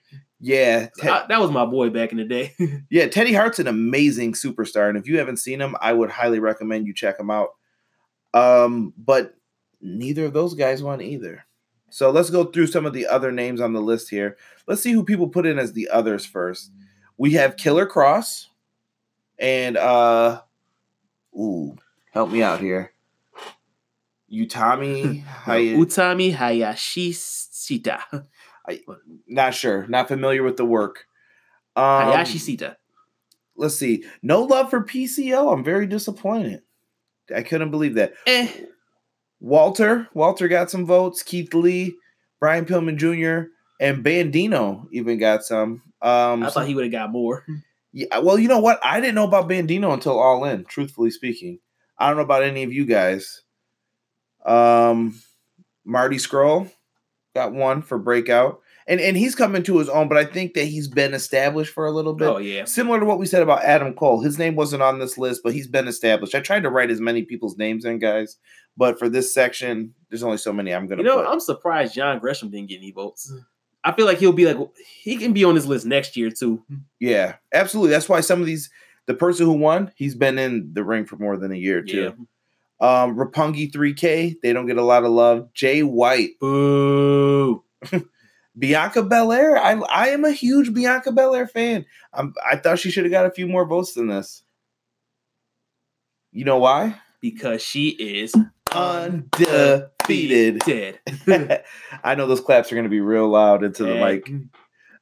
Yeah, 0.45 0.89
I- 1.03 1.25
that 1.29 1.41
was 1.41 1.51
my 1.53 1.65
boy 1.65 1.89
back 1.91 2.11
in 2.13 2.19
the 2.19 2.25
day. 2.25 2.53
yeah, 2.91 3.07
Teddy 3.07 3.33
Hart's 3.33 3.61
an 3.61 3.69
amazing 3.69 4.33
superstar, 4.33 4.89
and 4.89 4.99
if 4.99 5.07
you 5.07 5.19
haven't 5.19 5.37
seen 5.39 5.61
him, 5.61 5.77
I 5.81 5.93
would 5.93 6.11
highly 6.11 6.41
recommend 6.41 6.87
you 6.89 6.93
check 6.95 7.19
him 7.21 7.31
out. 7.31 7.51
Um, 8.35 8.93
but 8.99 9.35
neither 9.81 10.25
of 10.25 10.33
those 10.33 10.55
guys 10.55 10.83
won 10.83 11.01
either. 11.01 11.45
So 11.91 12.11
let's 12.11 12.31
go 12.31 12.45
through 12.45 12.67
some 12.69 12.87
of 12.87 12.93
the 12.93 13.07
other 13.07 13.31
names 13.31 13.61
on 13.61 13.73
the 13.73 13.81
list 13.81 14.09
here. 14.11 14.37
Let's 14.67 14.83
see 14.83 14.93
who 14.93 15.05
people 15.05 15.29
put 15.29 15.47
in 15.47 15.59
as 15.59 15.75
the 15.75 15.89
others 15.91 16.25
first. 16.27 16.71
We 17.19 17.33
have 17.33 17.57
Killer 17.59 17.87
Kross 17.87 18.47
and 19.39 19.77
uh 19.77 20.41
ooh, 21.39 21.77
help 22.13 22.31
me 22.31 22.43
out 22.43 22.61
here. 22.61 22.93
Utami 24.33 25.23
Hay- 25.45 25.75
Utami 25.75 26.35
Hayashishita. 26.35 28.25
Not 29.27 29.55
sure, 29.55 29.87
not 29.89 30.09
familiar 30.09 30.43
with 30.43 30.57
the 30.57 30.65
work. 30.65 31.07
Um, 31.75 31.85
Hayashishita. 31.85 32.77
let's 33.57 33.75
see. 33.75 34.05
No 34.23 34.43
love 34.43 34.71
for 34.71 34.83
PCO. 34.85 35.53
I'm 35.53 35.65
very 35.65 35.87
disappointed. 35.87 36.63
I 37.35 37.43
couldn't 37.43 37.71
believe 37.71 37.95
that. 37.95 38.15
Eh. 38.27 38.49
Walter, 39.41 40.09
Walter 40.15 40.49
got 40.49 40.71
some 40.71 40.87
votes. 40.87 41.23
Keith 41.23 41.53
Lee, 41.55 41.95
Brian 42.41 42.65
Pillman 42.67 42.97
Jr., 42.97 43.49
and 43.81 44.05
Bandido 44.05 44.87
even 44.93 45.19
got 45.19 45.43
some. 45.45 45.83
Um, 46.01 46.43
I 46.43 46.47
so- 46.47 46.53
thought 46.61 46.67
he 46.69 46.75
would 46.75 46.85
have 46.85 46.93
got 46.93 47.11
more. 47.11 47.45
yeah, 47.93 48.19
well, 48.19 48.39
you 48.39 48.49
know 48.49 48.61
what? 48.61 48.79
I 48.85 49.01
didn't 49.01 49.17
know 49.17 49.25
about 49.27 49.49
Bandido 49.49 49.93
until 49.93 50.19
All 50.21 50.45
In. 50.45 50.65
Truthfully 50.65 51.11
speaking, 51.11 51.59
I 51.99 52.09
don't 52.09 52.17
know 52.17 52.23
about 52.23 52.45
any 52.45 52.63
of 52.63 52.73
you 52.73 52.85
guys. 52.87 53.43
Um, 54.45 55.21
Marty 55.85 56.17
Scurll 56.17 56.71
got 57.35 57.53
one 57.53 57.83
for 57.83 57.99
Breakout, 57.99 58.61
and 58.87 59.01
and 59.01 59.17
he's 59.17 59.35
coming 59.35 59.63
to 59.65 59.79
his 59.79 59.89
own. 59.89 60.09
But 60.09 60.19
I 60.19 60.25
think 60.25 60.55
that 60.55 60.65
he's 60.65 60.89
been 60.89 61.15
established 61.15 61.73
for 61.73 61.87
a 61.87 61.91
little 61.91 62.15
bit. 62.15 62.29
Oh 62.29 62.39
yeah. 62.39 62.65
Similar 62.65 63.01
to 63.01 63.07
what 63.07 63.19
we 63.19 63.27
said 63.27 63.43
about 63.43 63.63
Adam 63.63 63.95
Cole. 63.95 64.21
His 64.21 64.39
name 64.39 64.55
wasn't 64.55 64.83
on 64.83 64.99
this 64.99 65.19
list, 65.19 65.43
but 65.43 65.53
he's 65.53 65.67
been 65.67 65.89
established. 65.89 66.35
I 66.35 66.41
tried 66.41 66.63
to 66.65 66.71
write 66.71 66.91
as 66.91 67.01
many 67.01 67.23
people's 67.23 67.57
names 67.57 67.85
in, 67.85 67.99
guys, 67.99 68.37
but 68.77 68.99
for 68.99 69.09
this 69.09 69.33
section, 69.33 69.95
there's 70.11 70.23
only 70.23 70.39
so 70.39 70.53
many 70.53 70.73
I'm 70.75 70.87
gonna 70.87 71.03
You 71.03 71.09
know, 71.09 71.17
put. 71.19 71.27
I'm 71.27 71.41
surprised 71.41 71.95
John 71.95 72.19
Gresham 72.19 72.51
didn't 72.51 72.69
get 72.69 72.79
any 72.79 72.93
votes. 72.93 73.31
Mm. 73.33 73.45
I 73.85 73.93
feel 73.93 74.07
like 74.07 74.19
he'll 74.19 74.33
be 74.33 74.47
like 74.47 74.59
he 75.03 75.17
can 75.17 75.33
be 75.33 75.45
on 75.45 75.55
this 75.55 75.67
list 75.67 75.87
next 75.87 76.17
year 76.17 76.31
too. 76.31 76.63
Mm. 76.71 76.83
yeah, 77.01 77.37
absolutely. 77.53 77.91
That's 77.91 78.09
why 78.09 78.21
some 78.21 78.41
of 78.41 78.47
these 78.47 78.71
the 79.07 79.15
person 79.15 79.47
who 79.47 79.53
won, 79.53 79.91
he's 79.97 80.15
been 80.15 80.39
in 80.39 80.71
the 80.75 80.85
ring 80.85 81.07
for 81.07 81.17
more 81.17 81.37
than 81.37 81.53
a 81.53 81.57
year 81.57 81.83
too. 81.83 82.03
Yeah. 82.03 82.25
Um, 82.83 83.17
Roppongi 83.17 83.71
3K, 83.71 84.41
they 84.43 84.53
don't 84.53 84.67
get 84.67 84.77
a 84.77 84.83
lot 84.83 85.05
of 85.05 85.13
love. 85.13 85.55
Jay 85.55 85.85
White, 85.85 86.31
Boo. 86.41 87.63
Bianca 88.59 89.05
Belair. 89.05 89.57
I 89.57 89.75
I 89.89 90.09
am 90.09 90.25
a 90.25 90.33
huge 90.33 90.75
Bianca 90.75 91.13
Belair 91.13 91.47
fan. 91.47 91.87
I'm, 92.13 92.35
I 92.45 92.57
thought 92.57 92.81
she 92.81 92.91
should 92.91 93.05
have 93.05 93.13
got 93.13 93.25
a 93.25 93.31
few 93.31 93.47
more 93.47 93.65
votes 93.65 93.95
than 93.95 94.09
this. 94.09 94.43
You 96.33 96.45
know 96.45 96.59
why? 96.59 96.97
Because 97.21 97.63
she 97.63 97.91
is 97.91 98.35
Undefeated. 98.73 100.59
Dead. 100.61 100.99
I 102.03 102.15
know 102.17 102.27
those 102.27 102.41
claps 102.41 102.73
are 102.73 102.75
going 102.75 102.85
to 102.85 102.91
be 102.91 103.01
real 103.01 103.29
loud 103.29 103.63
into 103.63 103.85
the 103.85 103.95
mic. 103.95 104.29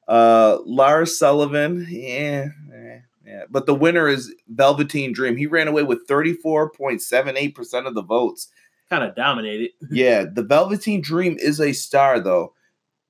Uh, 0.07 0.59
Lars 0.67 1.19
Sullivan, 1.19 1.87
yeah, 1.89 2.49
eh, 2.75 2.99
Yeah, 3.31 3.45
but 3.49 3.67
the 3.67 3.75
winner 3.75 4.09
is 4.09 4.35
Velveteen 4.49 5.13
Dream. 5.13 5.37
He 5.37 5.47
ran 5.47 5.69
away 5.69 5.85
with 5.85 6.09
34.78% 6.09 7.87
of 7.87 7.95
the 7.95 8.03
votes. 8.03 8.49
Kind 8.89 9.05
of 9.05 9.15
dominated. 9.15 9.71
Yeah, 9.91 10.25
the 10.25 10.43
Velveteen 10.43 11.01
Dream 11.01 11.37
is 11.39 11.61
a 11.61 11.73
star, 11.73 12.19
though. 12.19 12.55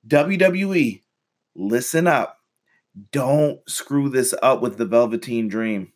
WWE, 0.08 1.00
listen 1.54 2.06
up. 2.06 2.36
Don't 3.12 3.60
screw 3.66 4.10
this 4.10 4.34
up 4.42 4.60
with 4.60 4.76
the 4.76 4.84
Velveteen 4.84 5.48
Dream. 5.48 5.90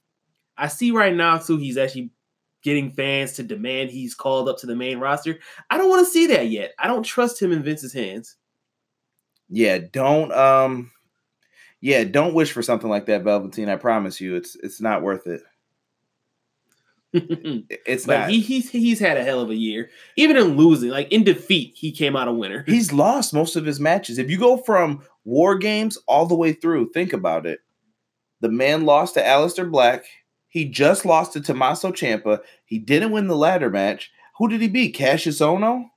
I 0.56 0.68
see 0.68 0.90
right 0.90 1.14
now 1.14 1.36
too. 1.36 1.58
He's 1.58 1.76
actually 1.76 2.10
getting 2.62 2.92
fans 2.92 3.32
to 3.34 3.42
demand 3.42 3.90
he's 3.90 4.14
called 4.14 4.48
up 4.48 4.56
to 4.58 4.66
the 4.66 4.76
main 4.76 5.00
roster. 5.00 5.38
I 5.68 5.76
don't 5.76 5.90
want 5.90 6.06
to 6.06 6.10
see 6.10 6.28
that 6.28 6.48
yet. 6.48 6.72
I 6.78 6.86
don't 6.86 7.02
trust 7.02 7.42
him 7.42 7.52
in 7.52 7.62
Vince's 7.62 7.92
hands. 7.92 8.36
Yeah, 9.50 9.78
don't 9.92 10.32
um 10.32 10.92
yeah, 11.84 12.02
don't 12.04 12.32
wish 12.32 12.50
for 12.50 12.62
something 12.62 12.88
like 12.88 13.04
that, 13.06 13.24
Velveteen. 13.24 13.68
I 13.68 13.76
promise 13.76 14.18
you, 14.18 14.36
it's 14.36 14.56
it's 14.62 14.80
not 14.80 15.02
worth 15.02 15.26
it. 15.26 15.42
It's 17.86 18.06
but 18.06 18.20
not. 18.20 18.30
he, 18.30 18.40
he's 18.40 18.70
he's 18.70 18.98
had 18.98 19.18
a 19.18 19.22
hell 19.22 19.40
of 19.40 19.50
a 19.50 19.54
year. 19.54 19.90
Even 20.16 20.38
in 20.38 20.56
losing, 20.56 20.88
like 20.88 21.12
in 21.12 21.24
defeat, 21.24 21.74
he 21.76 21.92
came 21.92 22.16
out 22.16 22.26
a 22.26 22.32
winner. 22.32 22.64
He's 22.66 22.90
lost 22.90 23.34
most 23.34 23.54
of 23.54 23.66
his 23.66 23.78
matches. 23.80 24.16
If 24.16 24.30
you 24.30 24.38
go 24.38 24.56
from 24.56 25.04
War 25.24 25.58
Games 25.58 25.98
all 26.08 26.24
the 26.24 26.34
way 26.34 26.54
through, 26.54 26.90
think 26.92 27.12
about 27.12 27.44
it. 27.44 27.60
The 28.40 28.48
man 28.48 28.86
lost 28.86 29.14
to 29.14 29.22
Aleister 29.22 29.70
Black. 29.70 30.06
He 30.48 30.64
just 30.64 31.04
lost 31.04 31.34
to 31.34 31.42
Tommaso 31.42 31.92
Ciampa. 31.92 32.40
He 32.64 32.78
didn't 32.78 33.12
win 33.12 33.28
the 33.28 33.36
ladder 33.36 33.68
match. 33.68 34.10
Who 34.38 34.48
did 34.48 34.62
he 34.62 34.68
beat? 34.68 34.96
Kassius 34.96 35.42
Ohno. 35.42 35.90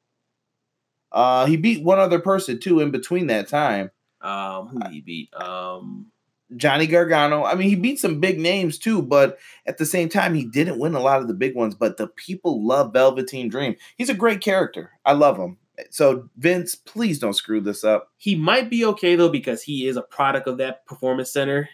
Uh, 1.14 1.46
he 1.46 1.56
beat 1.56 1.84
one 1.84 1.98
other 1.98 2.20
person 2.20 2.60
too 2.60 2.82
in 2.82 2.92
between 2.92 3.28
that 3.28 3.48
time. 3.48 3.90
Um, 4.28 4.68
who 4.68 4.80
did 4.80 4.92
he 4.92 5.02
beat? 5.02 5.34
Um, 5.34 6.08
Johnny 6.56 6.88
Gargano. 6.88 7.44
I 7.44 7.56
mean, 7.56 7.70
he 7.70 7.76
beat 7.76 8.00
some 8.00 8.20
big 8.20 8.40
names 8.40 8.78
too, 8.78 9.02
but 9.02 9.38
at 9.66 9.78
the 9.78 9.86
same 9.86 10.08
time, 10.10 10.34
he 10.34 10.46
didn't 10.46 10.80
win 10.80 10.96
a 10.96 11.00
lot 11.02 11.22
of 11.22 11.28
the 11.28 11.34
big 11.34 11.56
ones. 11.56 11.76
But 11.76 11.98
the 11.98 12.08
people 12.08 12.66
love 12.66 12.94
Velveteen 12.94 13.50
Dream. 13.50 13.76
He's 13.98 14.10
a 14.10 14.14
great 14.14 14.42
character. 14.42 14.92
I 15.06 15.14
love 15.14 15.38
him. 15.38 15.58
So 15.92 16.30
Vince, 16.38 16.74
please 16.74 17.20
don't 17.20 17.34
screw 17.34 17.62
this 17.62 17.84
up. 17.84 18.10
he 18.18 18.34
might 18.36 18.70
be 18.70 18.84
okay 18.86 19.16
though 19.16 19.30
because 19.30 19.62
he 19.62 19.88
is 19.88 19.96
a 19.96 20.02
product 20.02 20.48
of 20.48 20.58
that 20.58 20.86
performance 20.88 21.32
center. 21.32 21.70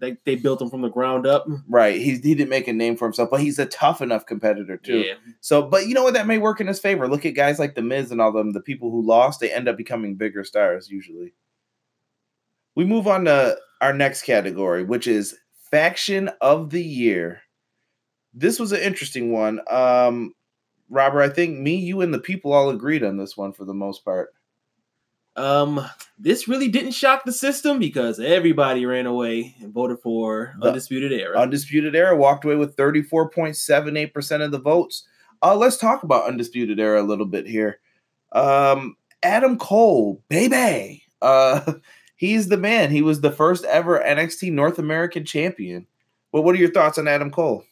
Like 0.00 0.18
they 0.24 0.36
built 0.36 0.62
him 0.62 0.70
from 0.70 0.82
the 0.82 0.88
ground 0.88 1.26
up. 1.26 1.46
Right. 1.68 1.96
He's 2.00 2.22
he 2.22 2.34
didn't 2.36 2.50
make 2.50 2.68
a 2.68 2.72
name 2.72 2.96
for 2.96 3.06
himself, 3.06 3.28
but 3.28 3.40
he's 3.40 3.58
a 3.58 3.66
tough 3.66 4.00
enough 4.00 4.24
competitor 4.24 4.76
too. 4.76 4.98
Yeah, 5.00 5.14
So, 5.40 5.62
but 5.62 5.88
you 5.88 5.94
know 5.94 6.04
what? 6.04 6.14
That 6.14 6.28
may 6.28 6.38
work 6.38 6.60
in 6.60 6.68
his 6.68 6.78
favor. 6.78 7.08
Look 7.08 7.26
at 7.26 7.34
guys 7.34 7.58
like 7.58 7.74
the 7.74 7.82
Miz 7.82 8.12
and 8.12 8.20
all 8.20 8.30
them. 8.30 8.52
The 8.52 8.60
people 8.60 8.92
who 8.92 9.04
lost, 9.04 9.40
they 9.40 9.50
end 9.50 9.66
up 9.66 9.76
becoming 9.76 10.14
bigger 10.14 10.44
stars 10.44 10.88
usually. 10.90 11.32
We 12.74 12.84
move 12.84 13.06
on 13.06 13.24
to 13.24 13.56
our 13.80 13.92
next 13.92 14.22
category, 14.22 14.84
which 14.84 15.06
is 15.06 15.36
faction 15.70 16.30
of 16.40 16.70
the 16.70 16.82
year. 16.82 17.42
This 18.32 18.60
was 18.60 18.72
an 18.72 18.80
interesting 18.80 19.32
one. 19.32 19.60
Um, 19.68 20.34
Robert, 20.88 21.22
I 21.22 21.28
think 21.28 21.58
me, 21.58 21.76
you, 21.76 22.00
and 22.00 22.12
the 22.12 22.18
people 22.18 22.52
all 22.52 22.70
agreed 22.70 23.04
on 23.04 23.16
this 23.16 23.36
one 23.36 23.52
for 23.52 23.64
the 23.64 23.74
most 23.74 24.04
part. 24.04 24.30
Um, 25.36 25.80
this 26.18 26.48
really 26.48 26.68
didn't 26.68 26.90
shock 26.92 27.24
the 27.24 27.32
system 27.32 27.78
because 27.78 28.18
everybody 28.18 28.84
ran 28.84 29.06
away 29.06 29.54
and 29.60 29.72
voted 29.72 30.00
for 30.00 30.54
The 30.60 30.68
Undisputed 30.68 31.12
Era. 31.12 31.38
Undisputed 31.38 31.94
Era 31.94 32.16
walked 32.16 32.44
away 32.44 32.56
with 32.56 32.76
34.78% 32.76 34.44
of 34.44 34.50
the 34.50 34.58
votes. 34.58 35.06
Uh, 35.42 35.54
let's 35.56 35.76
talk 35.76 36.02
about 36.02 36.26
Undisputed 36.26 36.78
Era 36.78 37.00
a 37.00 37.06
little 37.06 37.26
bit 37.26 37.46
here. 37.46 37.80
Um, 38.32 38.96
Adam 39.22 39.56
Cole, 39.56 40.22
baby. 40.28 41.04
Uh, 41.22 41.74
he's 42.20 42.48
the 42.48 42.58
man. 42.58 42.90
He 42.90 43.00
was 43.00 43.22
the 43.22 43.32
first 43.32 43.64
ever 43.64 43.98
NXT 43.98 44.52
North 44.52 44.78
American 44.78 45.24
champion. 45.24 45.86
Well, 46.30 46.42
what 46.42 46.54
are 46.54 46.58
your 46.58 46.70
thoughts 46.70 46.98
on 46.98 47.08
Adam 47.08 47.30
Cole? 47.30 47.64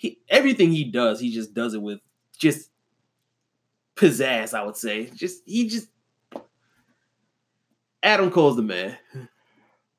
he 0.00 0.18
everything 0.30 0.72
he 0.72 0.84
does, 0.84 1.20
he 1.20 1.30
just 1.30 1.52
does 1.52 1.74
it 1.74 1.82
with 1.82 2.00
just 2.38 2.70
pizzazz. 3.96 4.54
I 4.54 4.64
would 4.64 4.78
say, 4.78 5.10
just 5.14 5.42
he 5.44 5.68
just 5.68 5.88
Adam 8.02 8.30
Cole's 8.30 8.56
the 8.56 8.62
man. 8.62 8.96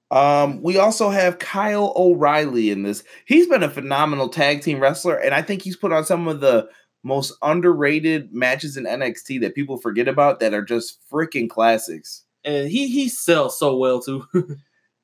Um, 0.10 0.64
we 0.64 0.80
also 0.80 1.12
have 1.12 1.38
Kyle 1.38 1.94
O'Reilly 1.96 2.72
in 2.72 2.82
this. 2.82 3.04
He's 3.26 3.46
been 3.46 3.62
a 3.62 3.70
phenomenal 3.70 4.28
tag 4.28 4.64
team 4.64 4.80
wrestler, 4.80 5.18
and 5.18 5.36
I 5.36 5.44
think 5.44 5.62
he's 5.62 5.78
put 5.78 5.92
on 5.92 6.04
some 6.04 6.28
of 6.28 6.40
the 6.40 6.68
most 7.04 7.34
underrated 7.44 8.34
matches 8.34 8.78
in 8.78 8.86
NXT 8.86 9.40
that 9.42 9.54
people 9.54 9.78
forget 9.78 10.08
about 10.08 10.40
that 10.40 10.56
are 10.56 10.66
just 10.66 10.98
freaking 11.12 11.48
classics. 11.48 12.24
And 12.44 12.70
he 12.70 12.88
he 12.88 13.10
sells 13.10 13.58
so 13.58 13.76
well 13.76 14.00
too. 14.02 14.26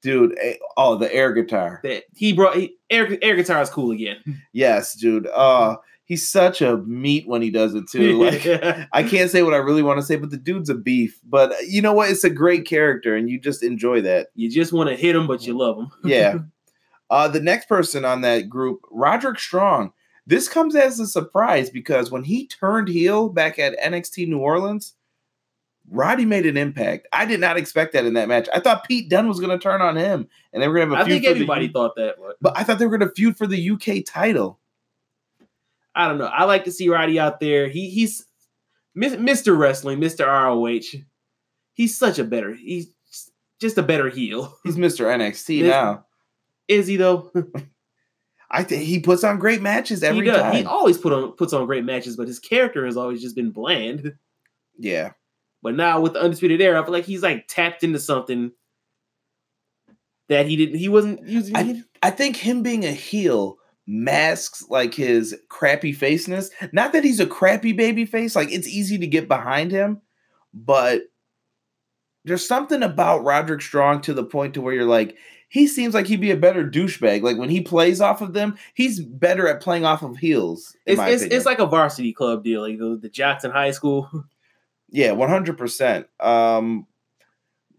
Dude, 0.04 0.38
eh, 0.40 0.54
oh, 0.78 0.96
the 0.96 1.14
air 1.14 1.34
guitar. 1.34 1.80
that 1.84 2.04
he 2.16 2.32
brought 2.32 2.56
he, 2.56 2.76
air 2.90 3.18
air 3.22 3.36
guitar 3.36 3.62
is 3.62 3.70
cool 3.70 3.92
again. 3.92 4.18
Yes, 4.54 4.94
dude. 4.96 5.28
Uh, 5.28 5.78
he's 6.06 6.28
such 6.28 6.62
a 6.62 6.78
meat 6.78 7.28
when 7.28 7.42
he 7.42 7.50
does 7.50 7.74
it 7.74 7.90
too. 7.90 8.20
Like 8.24 8.46
I 8.94 9.04
can't 9.04 9.30
say 9.32 9.42
what 9.44 9.54
I 9.54 9.58
really 9.58 9.84
want 9.84 10.00
to 10.00 10.06
say, 10.06 10.16
but 10.16 10.30
the 10.30 10.38
dude's 10.38 10.70
a 10.70 10.76
beef. 10.76 11.20
But 11.28 11.54
you 11.68 11.82
know 11.82 11.94
what? 11.94 12.10
It's 12.12 12.24
a 12.24 12.30
great 12.30 12.66
character, 12.66 13.16
and 13.16 13.30
you 13.30 13.40
just 13.40 13.64
enjoy 13.64 14.02
that. 14.02 14.28
you 14.36 14.50
just 14.52 14.72
want 14.72 14.90
to 14.90 14.96
hit 14.96 15.16
him, 15.16 15.28
but 15.28 15.46
you 15.46 15.58
love 15.58 15.78
him. 15.80 15.92
Yeah. 16.04 16.38
uh, 17.10 17.28
the 17.28 17.42
next 17.42 17.68
person 17.68 18.06
on 18.06 18.22
that 18.22 18.50
group, 18.50 18.82
Roderick 18.92 19.40
Strong. 19.40 19.94
This 20.28 20.50
comes 20.50 20.76
as 20.76 21.00
a 21.00 21.08
surprise 21.08 21.70
because 21.70 22.12
when 22.12 22.24
he 22.24 22.48
turned 22.48 22.90
heel 22.90 23.30
back 23.30 23.58
at 23.60 23.80
NXT 23.80 24.28
New 24.28 24.40
Orleans, 24.40 24.94
Roddy 25.90 26.26
made 26.26 26.46
an 26.46 26.58
impact. 26.58 27.08
I 27.14 27.26
did 27.26 27.40
not 27.40 27.58
expect 27.58 27.94
that 27.94 28.06
in 28.06 28.14
that 28.16 28.28
match. 28.28 28.50
I 28.54 28.60
thought 28.60 28.88
Pete 28.88 29.10
Dunne 29.10 29.28
was 29.28 29.40
going 29.40 29.58
to 29.58 29.62
turn 29.62 29.82
on 29.82 29.96
him, 29.96 30.28
and 30.52 30.62
they 30.62 30.68
were 30.68 30.76
going 30.76 30.90
to 30.90 30.96
have 30.96 31.02
a 31.02 31.06
I 31.06 31.10
feud 31.10 31.22
think 31.22 31.26
for 31.26 31.32
everybody 31.36 31.68
the, 31.68 31.74
thought 31.74 31.96
that, 31.96 32.16
but 32.20 32.38
But 32.42 32.58
I 32.58 32.64
thought 32.64 32.80
they 32.80 32.86
were 32.86 32.98
going 32.98 33.10
to 33.10 33.16
feud 33.16 33.38
for 33.38 33.48
the 33.48 33.70
UK 33.72 34.06
title. 34.06 34.60
I 35.96 36.08
don't 36.08 36.18
know. 36.18 36.26
I 36.26 36.44
like 36.44 36.66
to 36.66 36.72
see 36.72 36.90
Roddy 36.90 37.20
out 37.20 37.40
there. 37.40 37.68
He 37.68 37.90
he's 37.90 38.26
Mr. 38.96 39.58
Wrestling, 39.58 40.00
Mr. 40.00 40.28
ROH. 40.28 41.00
He's 41.74 41.98
such 41.98 42.20
a 42.20 42.24
better. 42.24 42.54
He's 42.54 42.90
just 43.60 43.78
a 43.78 43.84
better 43.84 44.10
heel. 44.10 44.56
He's 44.64 44.78
Mr. 44.78 45.06
NXT 45.06 45.62
This- 45.62 45.70
now. 45.70 46.06
Is 46.68 46.86
he 46.88 46.98
though? 46.98 47.32
I 48.52 48.64
think 48.64 48.84
he 48.84 49.00
puts 49.00 49.24
on 49.24 49.40
great 49.40 49.62
matches 49.62 50.04
every 50.04 50.26
he 50.26 50.32
time. 50.32 50.54
He 50.54 50.66
always 50.66 50.98
put 50.98 51.14
on 51.14 51.32
puts 51.34 51.54
on 51.54 51.66
great 51.66 51.84
matches, 51.84 52.16
but 52.16 52.28
his 52.28 52.40
character 52.40 52.86
has 52.86 52.96
always 52.98 53.22
just 53.22 53.36
been 53.36 53.52
bland. 53.52 54.14
yeah. 54.78 55.12
But 55.62 55.76
now 55.76 56.00
with 56.02 56.14
the 56.14 56.22
Undisputed 56.22 56.62
Era, 56.62 56.80
I 56.80 56.84
feel 56.84 56.94
like 56.94 57.06
he's 57.06 57.24
like 57.24 57.48
tapped 57.48 57.84
into 57.84 58.00
something 58.00 58.52
that 60.30 60.48
he 60.48 60.56
didn't. 60.56 60.78
He 60.78 60.90
wasn't 60.90 61.28
using. 61.28 61.56
I, 61.56 61.84
I 62.02 62.12
think 62.12 62.36
him 62.36 62.62
being 62.62 62.86
a 62.86 62.92
heel 62.92 63.58
masks 63.88 64.66
like 64.70 64.94
his 64.94 65.36
crappy 65.50 65.94
faceness. 65.94 66.50
Not 66.74 66.94
that 66.94 67.04
he's 67.04 67.20
a 67.20 67.26
crappy 67.26 67.74
baby 67.74 68.06
face, 68.06 68.36
like 68.36 68.52
it's 68.52 68.68
easy 68.68 68.98
to 68.98 69.08
get 69.08 69.28
behind 69.28 69.72
him, 69.72 70.02
but 70.54 71.04
there's 72.26 72.46
something 72.46 72.84
about 72.84 73.24
Roderick 73.24 73.62
Strong 73.62 74.02
to 74.02 74.14
the 74.14 74.26
point 74.26 74.54
to 74.54 74.62
where 74.62 74.74
you're 74.74 74.86
like, 74.86 75.16
he 75.50 75.66
seems 75.66 75.94
like 75.94 76.08
he'd 76.08 76.20
be 76.20 76.32
a 76.32 76.38
better 76.38 76.70
douchebag. 76.70 77.22
Like 77.22 77.38
when 77.38 77.50
he 77.50 77.62
plays 77.62 78.02
off 78.02 78.22
of 78.22 78.34
them, 78.34 78.58
he's 78.74 79.00
better 79.00 79.48
at 79.48 79.62
playing 79.62 79.86
off 79.86 80.04
of 80.04 80.18
heels. 80.18 80.76
it's 80.86 81.00
it's, 81.00 81.34
it's 81.34 81.46
like 81.46 81.60
a 81.60 81.66
varsity 81.66 82.12
club 82.12 82.44
deal, 82.44 82.62
like 82.62 82.78
the, 82.78 83.00
the 83.02 83.10
Jackson 83.10 83.52
High 83.52 83.72
School. 83.72 84.26
Yeah, 84.90 85.12
one 85.12 85.30
hundred 85.30 85.58
percent. 85.58 86.08
Um, 86.20 86.88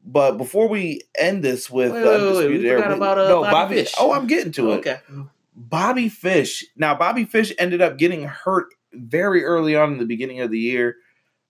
but 0.05 0.39
before 0.39 0.69
we 0.69 1.03
end 1.19 1.43
this 1.43 1.71
with 1.71 1.93
Wait, 1.93 2.01
the 2.03 2.09
wait, 2.09 2.37
wait, 2.37 2.51
wait, 2.51 2.65
era, 2.65 2.89
we- 2.89 2.95
about, 2.95 3.19
uh, 3.19 3.29
no 3.29 3.41
Bobby 3.43 3.53
Bobby. 3.53 3.75
Fish. 3.77 3.95
Oh, 3.99 4.13
I'm 4.13 4.27
getting 4.27 4.53
to 4.53 4.73
it. 4.73 4.77
okay. 4.87 5.01
Bobby 5.55 6.09
Fish. 6.09 6.65
Now, 6.77 6.95
Bobby 6.95 7.25
Fish 7.25 7.53
ended 7.59 7.83
up 7.83 7.99
getting 7.99 8.23
hurt 8.25 8.69
very 8.93 9.45
early 9.45 9.75
on 9.77 9.93
in 9.93 9.99
the 9.99 10.07
beginning 10.07 10.41
of 10.41 10.51
the 10.51 10.59
year. 10.59 10.97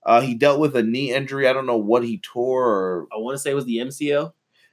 Uh, 0.05 0.21
he 0.23 0.35
dealt 0.35 0.59
with 0.61 0.75
a 0.77 0.83
knee 0.83 1.13
injury. 1.13 1.47
I 1.47 1.53
don't 1.53 1.67
know 1.67 1.77
what 1.77 2.03
he 2.05 2.19
tore 2.19 2.65
or 2.67 3.07
I 3.13 3.19
want 3.19 3.35
to 3.35 3.39
say 3.39 3.51
it 3.51 3.55
was 3.55 3.67
the 3.67 3.79
MCL. 3.79 4.33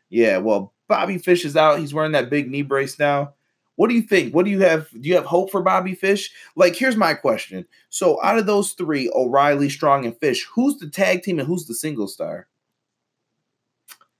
yeah. 0.10 0.38
Well, 0.38 0.74
Bobby 0.88 1.18
Fish 1.18 1.44
is 1.46 1.58
out. 1.58 1.80
He's 1.80 1.94
wearing 1.94 2.14
that 2.14 2.30
big 2.30 2.50
knee 2.50 2.62
brace 2.62 2.98
now. 2.98 3.34
What 3.78 3.90
do 3.90 3.96
you 3.96 4.02
think? 4.02 4.34
What 4.34 4.46
do 4.46 4.52
you 4.52 4.62
have? 4.62 4.90
Do 4.92 5.08
you 5.10 5.16
have 5.16 5.26
hope 5.26 5.52
for 5.52 5.62
Bobby 5.62 5.96
Fish? 5.96 6.32
Like, 6.56 6.76
here's 6.76 6.96
my 6.96 7.14
question. 7.14 7.66
So, 7.90 8.22
out 8.24 8.38
of 8.38 8.46
those 8.46 8.72
three, 8.72 9.10
O'Reilly, 9.14 9.70
Strong, 9.70 10.06
and 10.06 10.18
Fish, 10.18 10.46
who's 10.54 10.78
the 10.78 10.90
tag 10.90 11.24
team 11.24 11.40
and 11.40 11.48
who's 11.48 11.66
the 11.66 11.74
single 11.76 12.08
star? 12.08 12.48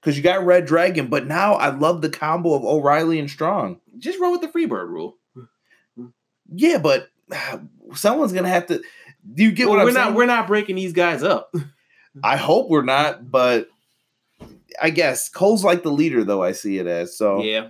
Because 0.02 0.18
you 0.18 0.24
got 0.24 0.46
Red 0.46 0.66
Dragon, 0.66 1.08
but 1.08 1.26
now 1.26 1.54
I 1.56 1.70
love 1.70 2.02
the 2.02 2.10
combo 2.10 2.54
of 2.54 2.64
O'Reilly 2.64 3.18
and 3.18 3.30
Strong. 3.30 3.80
Just 3.98 4.20
roll 4.20 4.34
with 4.34 4.42
the 4.42 4.48
Freebird 4.50 4.90
rule. 4.90 5.18
Yeah, 6.54 6.78
but 6.78 7.10
someone's 7.96 8.34
gonna 8.34 8.50
have 8.50 8.68
to. 8.68 8.82
Do 9.34 9.44
you 9.44 9.52
get 9.52 9.68
Well, 9.68 9.76
what 9.78 9.80
I'm 9.80 9.86
we're 9.86 9.94
saying? 9.94 10.06
not 10.10 10.16
we're 10.16 10.26
not 10.28 10.48
breaking 10.48 10.76
these 10.76 10.94
guys 10.94 11.24
up. 11.24 11.54
I 12.24 12.38
hope 12.38 12.70
we're 12.70 12.84
not, 12.84 13.32
but 13.32 13.68
I 14.82 14.90
guess 14.92 15.28
Cole's 15.30 15.64
like 15.64 15.82
the 15.84 15.92
leader, 15.92 16.24
though 16.24 16.44
I 16.44 16.52
see 16.52 16.78
it 16.78 16.88
as. 16.88 17.18
So, 17.18 17.42
Yeah. 17.42 17.70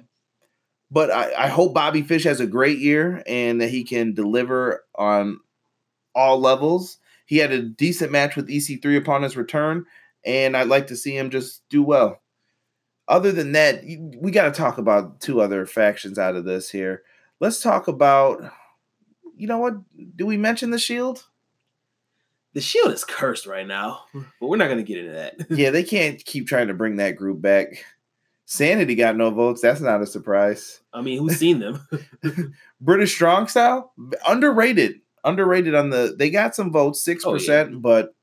But 0.96 1.12
I, 1.12 1.44
I 1.44 1.48
hope 1.50 1.74
Bobby 1.74 2.04
Fish 2.04 2.24
has 2.24 2.40
a 2.40 2.48
great 2.48 2.78
year 2.80 3.22
and 3.28 3.60
that 3.60 3.70
he 3.70 3.84
can 3.84 4.14
deliver 4.14 4.86
on 4.96 5.42
all 6.16 6.40
levels. 6.40 7.00
He 7.26 7.36
had 7.36 7.52
a 7.52 7.62
decent 7.62 8.14
match 8.14 8.38
with 8.38 8.48
EC3 8.48 8.96
upon 8.96 9.22
his 9.22 9.36
return, 9.36 9.86
and 10.26 10.56
I'd 10.56 10.70
like 10.70 10.88
to 10.88 10.96
see 10.96 11.16
him 11.16 11.30
just 11.30 11.68
do 11.68 11.84
well. 11.84 12.22
other 13.10 13.34
than 13.34 13.52
that, 13.52 13.84
we 13.84 14.32
got 14.32 14.46
to 14.46 14.52
talk 14.52 14.78
about 14.78 15.20
two 15.20 15.42
other 15.42 15.66
factions 15.66 16.18
out 16.18 16.38
of 16.38 16.46
this 16.46 16.70
here. 16.70 17.04
Let's 17.42 17.62
talk 17.62 17.90
about. 17.90 18.42
You 19.36 19.48
know 19.48 19.58
what? 19.58 19.74
Do 20.16 20.26
we 20.26 20.38
mention 20.38 20.70
the 20.72 20.80
Shield? 20.80 21.26
The 22.54 22.62
Shield 22.62 22.94
is 22.94 23.04
cursed 23.04 23.48
right 23.48 23.68
now, 23.68 24.06
but 24.14 24.48
we're 24.48 24.56
not 24.56 24.70
gonna 24.70 24.82
get 24.82 25.00
into 25.00 25.12
that. 25.12 25.36
yeah, 25.50 25.72
they 25.72 25.84
can't 25.84 26.24
keep 26.24 26.48
trying 26.48 26.68
to 26.68 26.74
bring 26.74 26.96
that 26.96 27.18
group 27.18 27.42
back. 27.42 27.84
Sanity 28.46 28.96
got 28.96 29.18
no 29.18 29.32
votes. 29.32 29.62
That's 29.62 29.82
not 29.82 30.02
a 30.02 30.06
surprise. 30.06 30.80
I 30.94 31.02
mean, 31.02 31.18
who's 31.20 31.38
seen 31.38 31.60
them? 31.60 31.88
British 32.82 33.14
Strong 33.14 33.48
Style 33.48 33.92
underrated, 34.28 35.02
underrated 35.24 35.74
on 35.76 35.90
the. 35.90 36.16
They 36.18 36.30
got 36.30 36.56
some 36.56 36.72
votes, 36.72 37.02
six 37.02 37.26
Oh, 37.26 37.34
percent, 37.34 37.82
but 37.82 38.14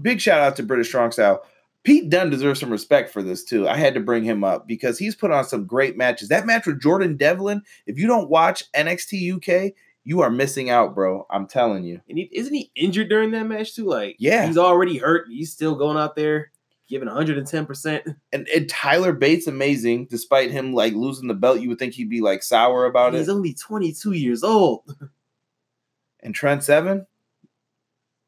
big 0.00 0.20
shout 0.20 0.40
out 0.40 0.56
to 0.56 0.62
British 0.62 0.88
Strong 0.88 1.12
Style. 1.12 1.42
Pete 1.84 2.08
Dunne 2.10 2.30
deserves 2.30 2.60
some 2.60 2.70
respect 2.70 3.10
for 3.10 3.22
this 3.22 3.42
too. 3.44 3.68
I 3.68 3.76
had 3.76 3.94
to 3.94 4.00
bring 4.00 4.22
him 4.22 4.44
up 4.44 4.68
because 4.68 4.98
he's 4.98 5.16
put 5.16 5.32
on 5.32 5.44
some 5.44 5.66
great 5.66 5.96
matches. 5.96 6.28
That 6.28 6.46
match 6.46 6.64
with 6.66 6.80
Jordan 6.80 7.16
Devlin. 7.16 7.62
If 7.86 7.98
you 7.98 8.06
don't 8.06 8.30
watch 8.30 8.70
NXT 8.72 9.36
UK, 9.68 9.72
you 10.04 10.20
are 10.20 10.30
missing 10.30 10.70
out, 10.70 10.94
bro. 10.94 11.26
I'm 11.28 11.46
telling 11.48 11.82
you. 11.84 12.00
and 12.08 12.18
he, 12.18 12.30
isn't 12.32 12.54
he 12.54 12.70
injured 12.76 13.08
during 13.08 13.32
that 13.32 13.46
match 13.48 13.74
too? 13.74 13.84
Like, 13.86 14.14
Yeah. 14.20 14.46
he's 14.46 14.58
already 14.58 14.98
hurt. 14.98 15.26
He's 15.28 15.52
still 15.52 15.74
going 15.74 15.96
out 15.96 16.14
there 16.14 16.51
giving 16.92 17.08
110. 17.08 17.66
percent 17.66 18.04
And, 18.32 18.46
and 18.54 18.68
Tyler 18.68 19.12
Bates 19.12 19.46
amazing, 19.46 20.06
despite 20.06 20.50
him 20.50 20.74
like 20.74 20.92
losing 20.92 21.26
the 21.26 21.34
belt. 21.34 21.60
You 21.60 21.70
would 21.70 21.78
think 21.78 21.94
he'd 21.94 22.10
be 22.10 22.20
like 22.20 22.42
sour 22.42 22.86
about 22.86 23.12
He's 23.12 23.22
it. 23.22 23.22
He's 23.22 23.28
only 23.30 23.54
22 23.54 24.12
years 24.12 24.44
old. 24.44 24.84
And 26.24 26.32
Trent 26.32 26.62
Seven, 26.62 27.04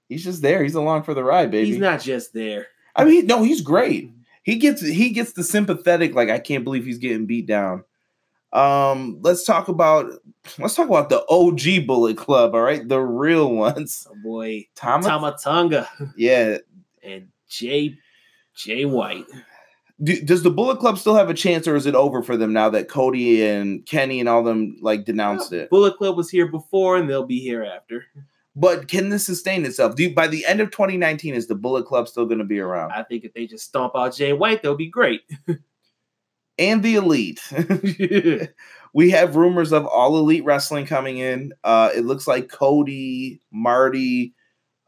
he's 0.09 0.25
just 0.25 0.43
there. 0.43 0.65
He's 0.65 0.75
along 0.75 1.05
for 1.05 1.15
the 1.15 1.23
ride, 1.23 1.53
baby. 1.53 1.69
He's 1.69 1.79
not 1.79 2.01
just 2.01 2.33
there. 2.35 2.67
I 2.97 3.05
mean, 3.05 3.27
no, 3.29 3.45
he's 3.45 3.61
great. 3.61 4.11
He 4.43 4.57
gets 4.57 4.85
he 4.85 5.11
gets 5.11 5.35
the 5.35 5.45
sympathetic 5.45 6.13
like 6.13 6.29
I 6.29 6.41
can't 6.41 6.65
believe 6.65 6.85
he's 6.85 6.99
getting 6.99 7.27
beat 7.27 7.47
down. 7.47 7.85
Um, 8.53 9.19
let's 9.21 9.45
talk 9.45 9.69
about 9.69 10.11
let's 10.59 10.75
talk 10.75 10.89
about 10.89 11.09
the 11.09 11.25
OG 11.29 11.87
Bullet 11.87 12.17
Club. 12.17 12.53
All 12.53 12.63
right, 12.63 12.87
the 12.89 12.99
real 12.99 13.55
ones. 13.55 14.09
Oh 14.11 14.17
boy, 14.25 14.67
Thomas, 14.75 15.07
Tama 15.07 15.37
Tonga 15.41 15.89
yeah. 16.17 16.59
and 17.01 17.29
Jay 17.49 17.97
Jay 18.55 18.85
White. 18.85 19.27
Do, 20.03 20.21
does 20.23 20.43
the 20.43 20.51
Bullet 20.51 20.81
Club 20.81 20.99
still 20.99 21.15
have 21.15 21.31
a 21.31 21.35
chance, 21.35 21.69
or 21.69 21.77
is 21.77 21.87
it 21.87 21.95
over 21.95 22.23
for 22.23 22.37
them 22.37 22.53
now 22.53 22.69
that 22.71 22.89
Cody 22.89 23.47
and 23.47 23.87
Kenny 23.87 24.19
and 24.19 24.29
all 24.29 24.43
them 24.43 24.77
like 24.81 25.05
denounced 25.05 25.53
it? 25.53 25.71
Bullet 25.71 25.97
Club 25.97 26.17
was 26.17 26.31
here 26.31 26.49
before, 26.49 26.97
and 26.97 27.09
they'll 27.09 27.27
be 27.27 27.41
here 27.41 27.63
after. 27.63 28.05
But 28.57 28.89
can 28.89 29.09
this 29.09 29.27
sustain 29.27 29.65
itself? 29.65 29.97
Do 29.97 30.05
you, 30.05 30.15
by 30.15 30.29
the 30.29 30.47
end 30.47 30.61
of 30.61 30.71
2019, 30.71 31.35
is 31.35 31.47
the 31.47 31.55
Bullet 31.55 31.87
Club 31.87 32.09
still 32.09 32.27
going 32.27 32.39
to 32.39 32.45
be 32.45 32.61
around? 32.61 32.93
I 32.93 33.03
think 33.03 33.25
if 33.25 33.35
they 33.35 33.47
just 33.47 33.67
stomp 33.67 33.95
out 33.97 34.15
Jay 34.15 34.33
White, 34.33 34.63
they'll 34.63 34.77
be 34.77 34.89
great. 34.89 35.23
And 36.57 36.85
the 36.85 36.95
Elite. 36.95 37.43
we 38.93 39.11
have 39.11 39.35
rumors 39.35 39.73
of 39.73 39.87
all 39.87 40.17
elite 40.17 40.45
wrestling 40.45 40.87
coming 40.87 41.19
in. 41.19 41.53
Uh, 41.65 41.91
it 41.95 42.05
looks 42.05 42.29
like 42.29 42.49
Cody, 42.49 43.41
Marty. 43.51 44.35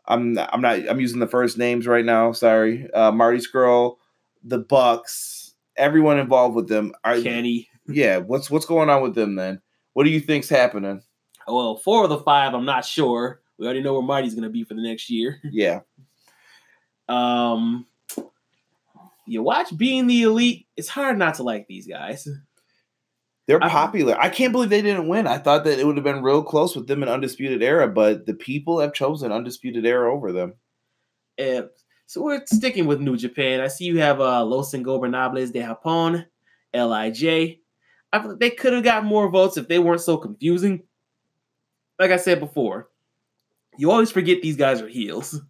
I'm 0.08 0.34
not, 0.34 0.50
I'm 0.52 0.60
not 0.60 0.88
I'm 0.88 1.00
using 1.00 1.20
the 1.20 1.26
first 1.26 1.58
names 1.58 1.86
right 1.86 2.04
now. 2.04 2.32
Sorry, 2.32 2.88
uh, 2.92 3.10
Marty 3.12 3.38
Scurll, 3.38 3.96
the 4.44 4.58
Bucks, 4.58 5.54
everyone 5.76 6.18
involved 6.18 6.54
with 6.54 6.68
them. 6.68 6.92
Are 7.04 7.20
Kenny. 7.20 7.68
yeah? 7.88 8.18
What's 8.18 8.50
what's 8.50 8.66
going 8.66 8.88
on 8.90 9.02
with 9.02 9.14
them 9.14 9.34
then? 9.34 9.60
What 9.94 10.04
do 10.04 10.10
you 10.10 10.20
think's 10.20 10.48
happening? 10.48 11.02
Well, 11.48 11.76
four 11.76 12.04
of 12.04 12.10
the 12.10 12.18
five, 12.18 12.54
I'm 12.54 12.64
not 12.64 12.84
sure. 12.84 13.40
We 13.58 13.64
already 13.66 13.82
know 13.82 13.94
where 13.94 14.02
Marty's 14.02 14.34
going 14.34 14.44
to 14.44 14.50
be 14.50 14.64
for 14.64 14.75
the 14.75 14.82
next 14.82 15.08
year. 15.10 15.40
Yeah, 15.44 15.80
Um, 17.08 17.86
you 19.26 19.42
watch 19.42 19.76
Being 19.76 20.06
the 20.06 20.22
Elite. 20.22 20.66
It's 20.76 20.88
hard 20.88 21.18
not 21.18 21.34
to 21.36 21.42
like 21.42 21.66
these 21.68 21.86
guys. 21.86 22.28
They're 23.46 23.62
I- 23.62 23.68
popular. 23.68 24.16
I 24.20 24.28
can't 24.28 24.52
believe 24.52 24.70
they 24.70 24.82
didn't 24.82 25.08
win. 25.08 25.26
I 25.26 25.38
thought 25.38 25.64
that 25.64 25.78
it 25.78 25.86
would 25.86 25.96
have 25.96 26.04
been 26.04 26.22
real 26.22 26.42
close 26.42 26.74
with 26.76 26.86
them 26.86 27.02
in 27.02 27.08
Undisputed 27.08 27.62
Era, 27.62 27.88
but 27.88 28.26
the 28.26 28.34
people 28.34 28.80
have 28.80 28.92
chosen 28.92 29.32
Undisputed 29.32 29.84
Era 29.86 30.12
over 30.12 30.32
them. 30.32 30.54
And 31.38 31.68
so 32.06 32.22
we're 32.22 32.42
sticking 32.46 32.86
with 32.86 33.00
New 33.00 33.16
Japan. 33.16 33.60
I 33.60 33.68
see 33.68 33.84
you 33.84 33.98
have 33.98 34.20
uh, 34.20 34.44
Los 34.44 34.72
Ingobernables 34.72 35.52
de 35.52 35.60
Japón, 35.60 36.26
Lij. 36.74 37.58
I 38.12 38.18
they 38.38 38.50
could 38.50 38.72
have 38.72 38.84
got 38.84 39.04
more 39.04 39.28
votes 39.28 39.56
if 39.56 39.68
they 39.68 39.78
weren't 39.78 40.00
so 40.00 40.16
confusing. 40.16 40.82
Like 41.98 42.11
I 42.12 42.16
said 42.16 42.40
before, 42.40 42.88
you 43.78 43.90
always 43.90 44.11
forget 44.11 44.42
these 44.42 44.56
guys 44.56 44.80
are 44.80 44.88
heels. 44.88 45.40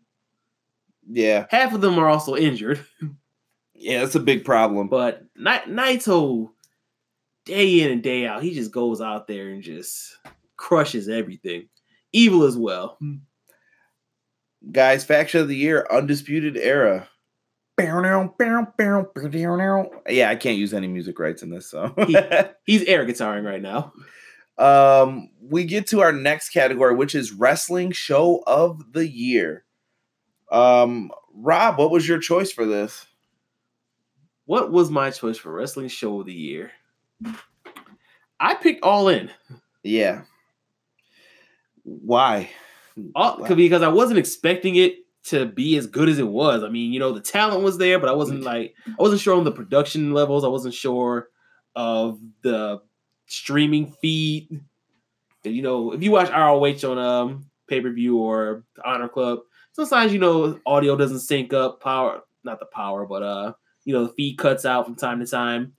Yeah, 1.08 1.46
Half 1.50 1.74
of 1.74 1.80
them 1.82 1.98
are 2.00 2.08
also 2.08 2.34
injured, 2.34 2.84
yeah, 3.74 4.00
that's 4.00 4.16
a 4.16 4.20
big 4.20 4.44
problem. 4.44 4.88
but 4.88 5.22
Na- 5.36 5.60
Naito, 5.68 6.50
day 7.46 7.80
in 7.80 7.90
and 7.90 8.02
day 8.02 8.26
out, 8.26 8.42
he 8.42 8.52
just 8.52 8.70
goes 8.72 9.00
out 9.00 9.26
there 9.26 9.48
and 9.48 9.62
just 9.62 10.16
crushes 10.56 11.08
everything. 11.08 11.68
Evil 12.12 12.44
as 12.44 12.56
well. 12.56 12.98
guys, 14.72 15.04
faction 15.04 15.40
of 15.40 15.48
the 15.48 15.56
year, 15.56 15.86
undisputed 15.90 16.56
era. 16.56 17.08
Yeah, 20.08 20.30
I 20.30 20.36
can't 20.36 20.56
use 20.58 20.72
any 20.74 20.88
music 20.88 21.18
rights 21.18 21.42
in 21.42 21.50
this, 21.50 21.70
so. 21.70 21.94
He's 22.66 22.82
air 22.84 23.04
guitaring 23.06 23.44
right 23.44 23.60
now. 23.60 23.92
um, 24.58 25.28
we 25.42 25.64
get 25.64 25.86
to 25.88 26.00
our 26.00 26.12
next 26.12 26.48
category, 26.50 26.94
which 26.94 27.14
is 27.14 27.32
wrestling 27.32 27.92
show 27.92 28.42
of 28.46 28.92
the 28.92 29.06
year. 29.06 29.64
Um, 30.50 31.10
Rob, 31.34 31.78
what 31.78 31.90
was 31.90 32.08
your 32.08 32.18
choice 32.18 32.50
for 32.50 32.64
this? 32.64 33.06
What 34.46 34.72
was 34.72 34.90
my 34.90 35.10
choice 35.10 35.36
for 35.36 35.52
wrestling 35.52 35.88
show 35.88 36.20
of 36.20 36.26
the 36.26 36.32
year? 36.32 36.70
I 38.40 38.54
picked 38.54 38.82
All 38.82 39.08
In. 39.08 39.30
Yeah. 39.82 40.22
Why? 41.84 42.50
All, 43.14 43.38
Why? 43.38 43.54
because 43.54 43.82
I 43.82 43.88
wasn't 43.88 44.18
expecting 44.18 44.76
it 44.76 44.96
to 45.24 45.46
be 45.46 45.76
as 45.76 45.86
good 45.86 46.08
as 46.08 46.18
it 46.18 46.26
was. 46.26 46.62
I 46.62 46.68
mean, 46.68 46.92
you 46.92 47.00
know, 47.00 47.12
the 47.12 47.20
talent 47.20 47.62
was 47.62 47.78
there, 47.78 47.98
but 47.98 48.08
I 48.08 48.12
wasn't 48.12 48.42
like 48.42 48.74
I 48.86 48.94
wasn't 48.98 49.20
sure 49.20 49.36
on 49.36 49.44
the 49.44 49.52
production 49.52 50.12
levels. 50.12 50.44
I 50.44 50.48
wasn't 50.48 50.74
sure 50.74 51.28
of 51.74 52.18
the 52.42 52.80
streaming 53.26 53.92
feed. 54.00 54.48
And, 55.44 55.54
you 55.54 55.62
know, 55.62 55.92
if 55.92 56.02
you 56.02 56.10
watch 56.10 56.30
ROH 56.30 56.90
on 56.90 56.98
um 56.98 57.46
pay 57.68 57.80
per 57.80 57.92
view 57.92 58.18
or 58.18 58.64
Honor 58.84 59.08
Club, 59.08 59.40
sometimes 59.72 60.12
you 60.12 60.18
know 60.18 60.58
audio 60.64 60.96
doesn't 60.96 61.20
sync 61.20 61.52
up. 61.52 61.80
Power, 61.80 62.22
not 62.44 62.60
the 62.60 62.66
power, 62.66 63.04
but 63.06 63.22
uh, 63.22 63.52
you 63.84 63.94
know, 63.94 64.06
the 64.06 64.12
feed 64.14 64.38
cuts 64.38 64.64
out 64.64 64.86
from 64.86 64.94
time 64.94 65.20
to 65.20 65.26
time. 65.26 65.75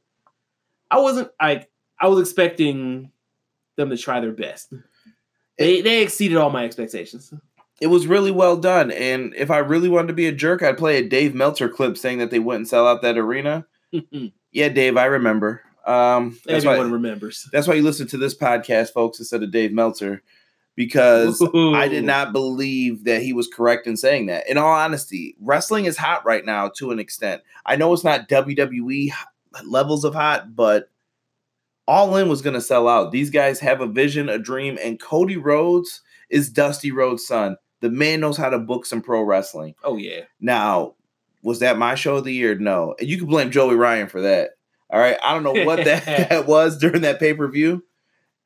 I 0.91 0.99
wasn't 0.99 1.29
like 1.41 1.69
I 1.99 2.07
was 2.07 2.19
expecting 2.19 3.11
them 3.75 3.89
to 3.89 3.97
try 3.97 4.19
their 4.19 4.31
best. 4.31 4.73
They 5.57 5.81
they 5.81 6.01
exceeded 6.03 6.37
all 6.37 6.49
my 6.49 6.65
expectations. 6.65 7.33
It 7.79 7.87
was 7.87 8.07
really 8.07 8.31
well 8.31 8.57
done. 8.57 8.91
And 8.91 9.35
if 9.35 9.51
I 9.51 9.59
really 9.59 9.89
wanted 9.89 10.07
to 10.07 10.13
be 10.13 10.25
a 10.27 10.31
jerk, 10.31 10.63
I'd 10.63 10.77
play 10.79 10.97
a 10.97 11.07
Dave 11.07 11.35
Meltzer 11.35 11.69
clip 11.69 11.95
saying 11.97 12.17
that 12.17 12.31
they 12.31 12.39
wouldn't 12.39 12.67
sell 12.67 12.87
out 12.87 13.01
that 13.03 13.17
arena. 13.17 13.65
Yeah, 14.53 14.69
Dave, 14.69 14.97
I 14.97 15.05
remember. 15.05 15.61
Um, 15.85 16.39
that's 16.45 16.65
Everyone 16.65 16.87
why 16.87 16.93
remembers. 16.93 17.47
that's 17.51 17.67
why 17.67 17.75
you 17.75 17.83
listen 17.83 18.07
to 18.07 18.17
this 18.17 18.35
podcast, 18.35 18.91
folks, 18.91 19.19
instead 19.19 19.43
of 19.43 19.51
Dave 19.51 19.71
Meltzer, 19.71 20.23
because 20.75 21.41
I 21.53 21.87
did 21.87 22.03
not 22.03 22.33
believe 22.33 23.03
that 23.03 23.21
he 23.21 23.33
was 23.33 23.47
correct 23.47 23.85
in 23.85 23.97
saying 23.97 24.27
that. 24.27 24.49
In 24.49 24.57
all 24.57 24.71
honesty, 24.71 25.35
wrestling 25.39 25.85
is 25.85 25.95
hot 25.97 26.25
right 26.25 26.43
now 26.43 26.69
to 26.77 26.91
an 26.91 26.97
extent. 26.97 27.43
I 27.67 27.75
know 27.75 27.93
it's 27.93 28.03
not 28.03 28.29
WWE 28.29 29.11
levels 29.65 30.03
of 30.03 30.13
hot, 30.13 30.55
but 30.55 30.89
All 31.87 32.15
In 32.17 32.27
was 32.29 32.41
going 32.41 32.53
to 32.53 32.61
sell 32.61 32.87
out. 32.87 33.11
These 33.11 33.29
guys 33.29 33.59
have 33.61 33.81
a 33.81 33.87
vision, 33.87 34.29
a 34.29 34.37
dream, 34.37 34.77
and 34.81 34.99
Cody 34.99 35.37
Rhodes 35.37 36.01
is 36.29 36.49
Dusty 36.49 36.91
Rhodes' 36.91 37.25
son. 37.25 37.57
The 37.81 37.89
man 37.89 38.19
knows 38.19 38.37
how 38.37 38.49
to 38.49 38.59
book 38.59 38.85
some 38.85 39.01
pro 39.01 39.21
wrestling. 39.21 39.75
Oh 39.83 39.97
yeah. 39.97 40.21
Now, 40.41 40.95
was 41.43 41.59
that 41.59 41.77
my 41.77 41.95
show 41.95 42.17
of 42.17 42.23
the 42.25 42.33
year? 42.33 42.55
No. 42.55 42.95
And 42.99 43.07
you 43.07 43.17
can 43.17 43.27
blame 43.27 43.51
Joey 43.51 43.75
Ryan 43.75 44.07
for 44.07 44.21
that. 44.21 44.51
All 44.89 44.99
right. 44.99 45.17
I 45.23 45.33
don't 45.33 45.43
know 45.43 45.65
what 45.65 45.85
that, 45.85 46.05
that 46.29 46.47
was 46.47 46.77
during 46.77 47.01
that 47.03 47.19
pay 47.19 47.33
per 47.33 47.47
view. 47.47 47.83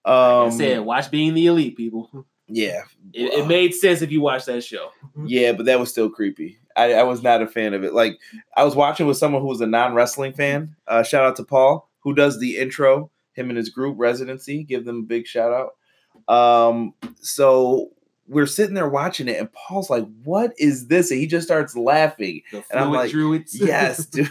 Like 0.06 0.14
Um, 0.14 0.48
I 0.48 0.50
said, 0.50 0.80
watch 0.82 1.10
being 1.12 1.34
the 1.34 1.46
elite, 1.48 1.78
people. 1.78 2.26
yeah. 2.48 2.82
It, 3.14 3.34
it 3.34 3.48
made 3.48 3.74
sense 3.74 4.02
if 4.02 4.12
you 4.12 4.22
watched 4.22 4.46
that 4.48 4.64
show. 4.64 4.90
Yeah, 5.26 5.54
but 5.54 5.66
that 5.68 5.80
was 5.80 5.90
still 5.90 6.10
creepy. 6.10 6.58
I, 6.76 6.94
I 6.94 7.04
was 7.04 7.22
not 7.24 7.42
a 7.42 7.48
fan 7.48 7.74
of 7.74 7.84
it. 7.84 7.94
Like 7.94 8.20
I 8.56 8.64
was 8.64 8.76
watching 8.76 9.08
with 9.08 9.18
someone 9.18 9.42
who 9.42 9.48
was 9.48 9.62
a 9.62 9.68
non 9.68 9.94
wrestling 9.94 10.34
fan. 10.34 10.76
Uh, 10.88 11.04
shout 11.04 11.26
out 11.26 11.36
to 11.38 11.44
Paul 11.44 11.90
who 12.02 12.14
does 12.14 12.40
the 12.40 12.58
intro. 12.58 13.10
Him 13.34 13.50
and 13.50 13.58
his 13.58 13.70
group 13.70 13.96
residency. 13.98 14.64
Give 14.64 14.86
them 14.86 15.00
a 15.00 15.04
big 15.04 15.26
shout 15.26 15.54
out. 15.54 16.34
Um, 16.34 16.94
so 17.22 17.92
we're 18.28 18.46
sitting 18.46 18.76
there 18.76 18.90
watching 18.90 19.28
it, 19.30 19.40
and 19.40 19.52
Paul's 19.54 19.90
like, 19.90 20.06
"What 20.24 20.52
is 20.58 20.88
this?" 20.88 21.12
And 21.12 21.20
he 21.20 21.28
just 21.28 21.48
starts 21.48 21.76
laughing. 21.76 22.42
And 22.52 22.64
I'm 22.80 22.92
like, 22.92 23.12
druids. 23.12 23.58
Yes, 23.58 24.06
dude. 24.08 24.30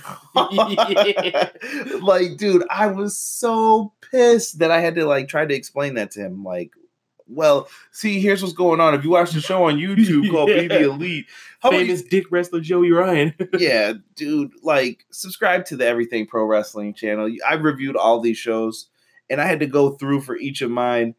Yeah. 0.52 1.50
like, 2.02 2.36
dude, 2.36 2.64
I 2.68 2.88
was 2.88 3.16
so 3.16 3.94
pissed 4.10 4.58
that 4.58 4.70
I 4.70 4.80
had 4.80 4.96
to 4.96 5.06
like 5.06 5.28
try 5.28 5.46
to 5.46 5.54
explain 5.54 5.94
that 5.94 6.10
to 6.12 6.20
him. 6.20 6.44
Like, 6.44 6.72
Well, 7.30 7.68
see, 7.92 8.20
here's 8.20 8.42
what's 8.42 8.54
going 8.54 8.80
on. 8.80 8.94
If 8.94 9.04
you 9.04 9.10
watch 9.10 9.30
the 9.32 9.40
show 9.40 9.64
on 9.64 9.76
YouTube 9.76 10.30
called 10.30 10.50
Yeah. 10.50 10.62
Be 10.62 10.68
the 10.68 10.82
Elite, 10.82 11.26
how 11.60 11.68
about 11.70 11.80
you- 11.80 11.86
Famous 11.86 12.02
dick 12.02 12.26
wrestler 12.30 12.60
Joey 12.60 12.90
Ryan. 12.90 13.34
yeah, 13.58 13.94
dude, 14.16 14.52
like 14.62 15.04
subscribe 15.10 15.64
to 15.66 15.76
the 15.76 15.86
Everything 15.86 16.26
Pro 16.26 16.44
Wrestling 16.44 16.94
channel. 16.94 17.30
I 17.48 17.54
reviewed 17.54 17.96
all 17.96 18.20
these 18.20 18.38
shows 18.38 18.88
and 19.28 19.40
I 19.40 19.46
had 19.46 19.60
to 19.60 19.66
go 19.66 19.90
through 19.90 20.22
for 20.22 20.36
each 20.36 20.60
of 20.62 20.70
mine. 20.70 21.14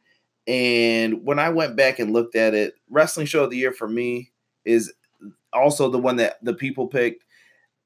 And 0.47 1.23
when 1.23 1.39
I 1.39 1.49
went 1.49 1.75
back 1.75 1.99
and 1.99 2.11
looked 2.13 2.35
at 2.35 2.53
it, 2.53 2.73
Wrestling 2.89 3.27
Show 3.27 3.43
of 3.45 3.51
the 3.51 3.57
Year 3.57 3.71
for 3.71 3.87
me 3.87 4.31
is 4.65 4.91
also 5.53 5.89
the 5.89 5.99
one 5.99 6.17
that 6.17 6.43
the 6.43 6.53
people 6.53 6.87
picked. 6.87 7.23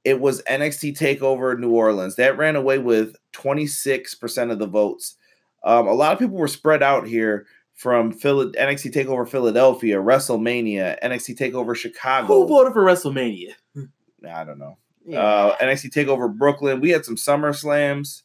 It 0.03 0.19
was 0.21 0.41
NXT 0.43 0.97
Takeover 0.97 1.57
New 1.59 1.71
Orleans. 1.71 2.15
That 2.15 2.37
ran 2.37 2.55
away 2.55 2.79
with 2.79 3.15
26% 3.33 4.51
of 4.51 4.59
the 4.59 4.67
votes. 4.67 5.15
Um, 5.63 5.87
a 5.87 5.93
lot 5.93 6.13
of 6.13 6.19
people 6.19 6.37
were 6.37 6.47
spread 6.47 6.83
out 6.83 7.07
here 7.07 7.47
from 7.75 8.11
Phila- 8.11 8.51
NXT 8.53 8.91
Takeover 8.93 9.27
Philadelphia, 9.27 9.97
WrestleMania, 9.97 10.97
NXT 11.03 11.37
Takeover 11.37 11.75
Chicago. 11.75 12.27
Who 12.27 12.47
voted 12.47 12.73
for 12.73 12.83
WrestleMania? 12.83 13.51
I 14.27 14.43
don't 14.43 14.57
know 14.59 14.77
uh, 15.13 15.55
NXT 15.57 15.91
Takeover 15.91 16.33
Brooklyn. 16.35 16.81
We 16.81 16.89
had 16.89 17.05
some 17.05 17.17
Summer 17.17 17.53
Slams. 17.53 18.23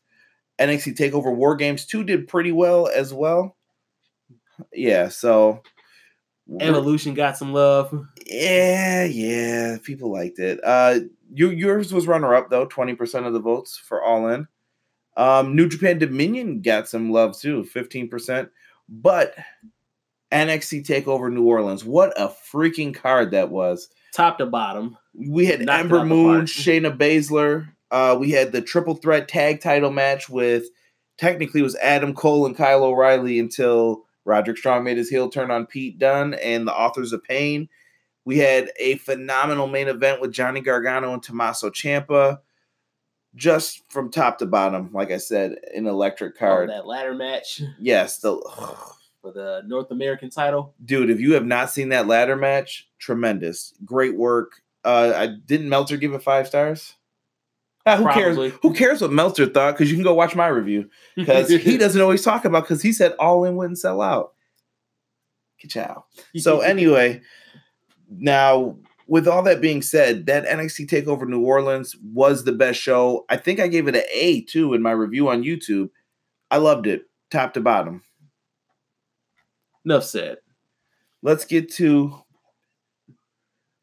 NXT 0.59 0.97
Takeover 0.97 1.35
War 1.35 1.57
Games 1.57 1.87
2 1.87 2.05
did 2.05 2.29
pretty 2.29 2.53
well 2.53 2.89
as 2.89 3.15
well. 3.15 3.57
Yeah, 4.75 5.09
so 5.09 5.63
Evolution 6.61 7.15
got 7.15 7.37
some 7.39 7.53
love. 7.53 8.07
yeah, 8.27 9.05
yeah, 9.05 9.79
people 9.83 10.13
liked 10.13 10.39
it. 10.39 10.61
Uh 10.63 11.01
you 11.33 11.49
yours 11.51 11.95
was 11.95 12.07
runner 12.07 12.35
up 12.35 12.51
though, 12.51 12.67
20% 12.67 13.27
of 13.27 13.33
the 13.33 13.41
votes 13.41 13.79
for 13.79 14.03
All 14.03 14.29
In. 14.29 14.49
Um 15.17 15.57
New 15.57 15.69
Japan 15.69 15.99
Dominion 15.99 16.61
got 16.61 16.89
some 16.89 17.11
love 17.11 17.39
too, 17.39 17.67
15%. 17.75 18.51
But 18.91 19.35
NXT 20.33 20.85
Takeover 20.87 21.33
New 21.33 21.45
Orleans, 21.45 21.85
what 21.85 22.13
a 22.21 22.29
freaking 22.53 22.95
card 22.95 23.31
that 23.31 23.51
was 23.51 23.89
Top 24.13 24.39
to 24.39 24.47
bottom. 24.47 24.99
we 25.15 25.47
had 25.47 25.61
Knocked 25.61 25.81
Ember 25.81 26.05
Moon. 26.05 26.43
Shayna 26.43 26.97
Baszler. 26.97 27.69
Uh, 27.91 28.17
we 28.19 28.33
had 28.33 28.53
the 28.53 28.61
triple 28.61 28.95
threat 28.95 29.29
tag 29.29 29.61
title 29.61 29.91
match 29.91 30.29
with 30.29 30.67
technically 31.19 31.61
it 31.61 31.65
was 31.65 31.77
Adam 31.77 32.15
Cole 32.15 32.47
and 32.47 32.57
Kyle 32.57 32.85
O'Reilly 32.85 33.39
until 33.39 34.05
Roderick 34.25 34.59
Strong 34.59 34.85
made 34.85 34.97
his 34.97 35.09
heel 35.09 35.29
turn 35.29 35.51
on 35.51 35.67
Pete 35.67 35.99
Dunne 35.99 36.35
and 36.35 36.67
the 36.67 36.73
Authors 36.75 37.13
of 37.13 37.23
Pain. 37.25 37.69
We 38.25 38.39
had 38.39 38.71
a 38.79 38.97
phenomenal 38.97 39.67
main 39.67 39.89
event 39.89 40.21
with 40.21 40.33
Johnny 40.33 40.61
Gargano 40.61 41.13
and 41.13 41.23
Tommaso 41.23 41.71
Ciampa. 41.71 42.39
Just 43.37 43.83
from 43.91 44.11
top 44.11 44.39
to 44.39 44.47
bottom, 44.47 44.91
like 44.93 45.11
I 45.13 45.19
said, 45.19 45.57
an 45.75 45.87
electric 45.87 46.35
Oh, 46.37 46.39
card. 46.39 46.71
that 46.71 46.87
ladder 46.87 47.15
match 47.15 47.63
yes, 47.79 48.19
the 48.19 48.33
for 49.23 49.33
the 49.33 49.63
North 49.67 49.91
American 49.93 50.31
title. 50.31 50.75
dude, 50.85 51.11
if 51.11 51.21
you 51.21 51.35
have 51.35 51.47
not 51.47 51.71
seen 51.71 51.91
that 51.91 52.07
ladder 52.09 52.35
match, 52.37 52.89
tremendous, 52.99 53.73
great 53.85 54.17
work. 54.17 54.63
Uh, 54.85 55.13
I 55.15 55.27
didn't 55.47 55.69
Meltzer 55.69 55.97
give 55.97 56.13
it 56.15 56.23
five 56.23 56.47
stars. 56.49 56.95
Ah, 57.87 57.97
who 57.97 58.05
Probably. 58.05 58.51
cares? 58.51 58.61
Who 58.63 58.75
cares 58.75 59.01
what 59.01 59.13
Meltzer 59.13 59.47
thought? 59.47 59.73
Because 59.75 59.91
you 59.91 59.97
can 59.97 60.05
go 60.05 60.15
watch 60.15 60.35
my 60.35 60.49
review. 60.49 60.91
Because 61.17 61.49
he 61.51 61.77
doesn't 61.79 62.01
always 62.01 62.23
talk 62.23 62.45
about. 62.45 62.65
Because 62.65 62.83
he 62.83 62.93
said 62.93 63.13
all 63.19 63.45
in 63.45 63.57
wouldn't 63.57 63.79
sell 63.79 64.01
out. 64.03 64.33
Ka-chow. 65.63 66.05
So 66.39 66.61
anyway, 66.61 67.21
now 68.11 68.77
with 69.11 69.27
all 69.29 69.43
that 69.43 69.61
being 69.61 69.83
said, 69.83 70.27
that 70.27 70.47
NXT 70.47 70.87
Takeover 70.89 71.27
New 71.29 71.43
Orleans 71.45 71.97
was 72.01 72.45
the 72.45 72.53
best 72.53 72.81
show. 72.81 73.27
I 73.29 73.37
think 73.37 73.59
I 73.59 73.67
gave 73.67 73.89
it 73.89 73.97
an 73.97 74.05
A 74.15 74.43
too 74.43 74.73
in 74.73 74.83
my 74.83 74.93
review 74.93 75.29
on 75.29 75.43
YouTube. 75.43 75.91
I 76.51 76.59
loved 76.59 76.87
it, 76.87 77.03
top 77.31 77.53
to 77.55 77.61
bottom. 77.61 78.05
enough 79.85 80.05
said. 80.05 80.39
let's 81.23 81.45
get 81.45 81.71
to 81.73 82.23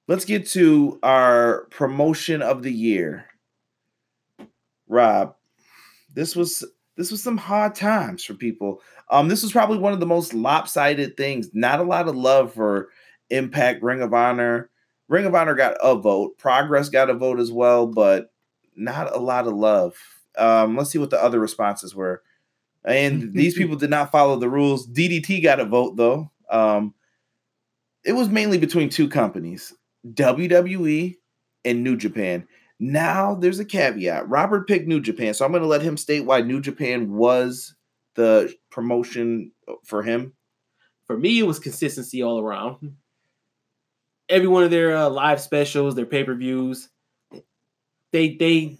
let's 0.08 0.26
get 0.26 0.48
to 0.48 0.98
our 1.04 1.68
promotion 1.72 2.42
of 2.42 2.64
the 2.64 2.72
year 2.72 3.26
rob 4.88 5.36
this 6.14 6.36
was 6.38 6.64
this 6.96 7.12
was 7.12 7.22
some 7.22 7.38
hard 7.38 7.76
times 7.76 8.24
for 8.24 8.34
people 8.34 8.82
um 9.12 9.28
this 9.28 9.44
was 9.44 9.52
probably 9.52 9.78
one 9.78 9.94
of 9.94 10.00
the 10.00 10.06
most 10.06 10.34
lopsided 10.34 11.18
things 11.18 11.50
not 11.54 11.82
a 11.82 11.84
lot 11.84 12.08
of 12.08 12.16
love 12.16 12.54
for 12.54 12.90
impact 13.30 13.84
ring 13.84 14.02
of 14.02 14.14
honor 14.14 14.70
ring 15.08 15.26
of 15.26 15.36
honor 15.36 15.56
got 15.56 15.76
a 15.82 15.96
vote 15.96 16.38
progress 16.38 16.90
got 16.90 17.10
a 17.10 17.14
vote 17.14 17.40
as 17.40 17.52
well 17.52 17.88
but 17.88 18.32
not 18.76 19.14
a 19.16 19.20
lot 19.20 19.48
of 19.48 19.54
love 19.54 19.96
um 20.38 20.76
let's 20.76 20.92
see 20.92 21.00
what 21.00 21.10
the 21.10 21.22
other 21.22 21.40
responses 21.40 21.96
were 21.96 22.22
and 22.84 23.34
these 23.34 23.56
people 23.56 23.76
did 23.76 23.90
not 23.90 24.12
follow 24.12 24.38
the 24.38 24.50
rules 24.50 24.88
ddt 24.88 25.42
got 25.42 25.60
a 25.60 25.66
vote 25.66 25.96
though 25.96 26.30
um 26.50 26.94
it 28.08 28.14
was 28.14 28.30
mainly 28.30 28.58
between 28.58 28.90
two 28.90 29.10
companies, 29.10 29.74
WWE 30.14 31.18
and 31.66 31.84
New 31.84 31.98
Japan. 31.98 32.48
Now 32.80 33.36
there's 33.36 33.60
a 33.60 33.66
caveat. 33.66 34.30
Robert 34.30 34.66
picked 34.66 34.88
New 34.88 35.02
Japan, 35.02 35.34
so 35.34 35.44
I'm 35.44 35.52
going 35.52 35.62
to 35.62 35.68
let 35.68 35.82
him 35.82 35.98
state 35.98 36.22
why 36.22 36.40
New 36.40 36.62
Japan 36.62 37.12
was 37.12 37.76
the 38.16 38.54
promotion 38.72 39.52
for 39.84 40.04
him. 40.04 40.34
For 41.06 41.18
me, 41.18 41.38
it 41.40 41.44
was 41.44 41.60
consistency 41.60 42.24
all 42.24 42.40
around. 42.40 42.96
Every 44.30 44.48
one 44.48 44.64
of 44.64 44.72
their 44.72 44.96
uh, 44.96 45.10
live 45.10 45.40
specials, 45.40 45.96
their 45.96 46.06
pay 46.06 46.24
per 46.24 46.36
views, 46.36 46.90
they 48.12 48.36
they 48.36 48.78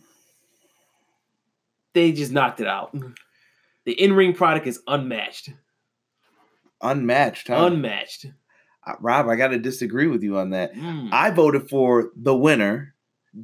they 1.94 2.12
just 2.12 2.32
knocked 2.32 2.60
it 2.62 2.68
out. 2.68 2.96
The 3.86 3.94
in 3.94 4.14
ring 4.14 4.34
product 4.34 4.68
is 4.68 4.82
unmatched. 4.88 5.50
Unmatched, 6.82 7.48
huh? 7.48 7.66
Unmatched. 7.66 8.26
Uh, 8.86 8.94
Rob, 9.00 9.28
I 9.30 9.36
got 9.36 9.48
to 9.48 9.58
disagree 9.58 10.08
with 10.08 10.24
you 10.24 10.38
on 10.38 10.52
that. 10.52 10.74
Mm. 10.76 11.10
I 11.12 11.32
voted 11.32 11.70
for 11.70 12.12
the 12.16 12.36
winner, 12.36 12.94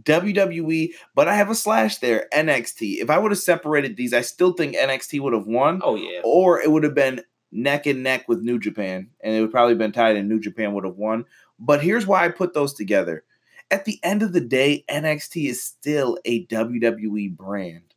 WWE, 0.03 0.89
but 1.15 1.27
I 1.27 1.35
have 1.35 1.49
a 1.49 1.55
slash 1.55 1.97
there, 1.97 2.27
NXT. 2.33 3.01
If 3.01 3.09
I 3.09 3.17
would 3.17 3.31
have 3.31 3.39
separated 3.39 3.97
these, 3.97 4.13
I 4.13 4.21
still 4.21 4.53
think 4.53 4.75
NXT 4.75 5.19
would 5.21 5.33
have 5.33 5.47
won. 5.47 5.81
oh 5.83 5.95
yeah. 5.95 6.21
or 6.23 6.61
it 6.61 6.71
would 6.71 6.83
have 6.83 6.95
been 6.95 7.21
neck 7.51 7.85
and 7.85 8.03
neck 8.03 8.27
with 8.27 8.41
New 8.41 8.59
Japan, 8.59 9.09
and 9.21 9.35
it 9.35 9.41
would 9.41 9.51
probably 9.51 9.75
been 9.75 9.91
tied, 9.91 10.15
and 10.15 10.29
New 10.29 10.39
Japan 10.39 10.73
would 10.73 10.85
have 10.85 10.97
won. 10.97 11.25
But 11.65 11.81
here's 11.81 12.05
why 12.05 12.25
I 12.25 12.29
put 12.29 12.53
those 12.53 12.73
together. 12.73 13.23
At 13.71 13.85
the 13.85 13.97
end 14.03 14.21
of 14.21 14.33
the 14.33 14.41
day, 14.41 14.83
NXT 14.89 15.49
is 15.49 15.63
still 15.63 16.17
a 16.25 16.45
WWE 16.47 17.35
brand. 17.37 17.93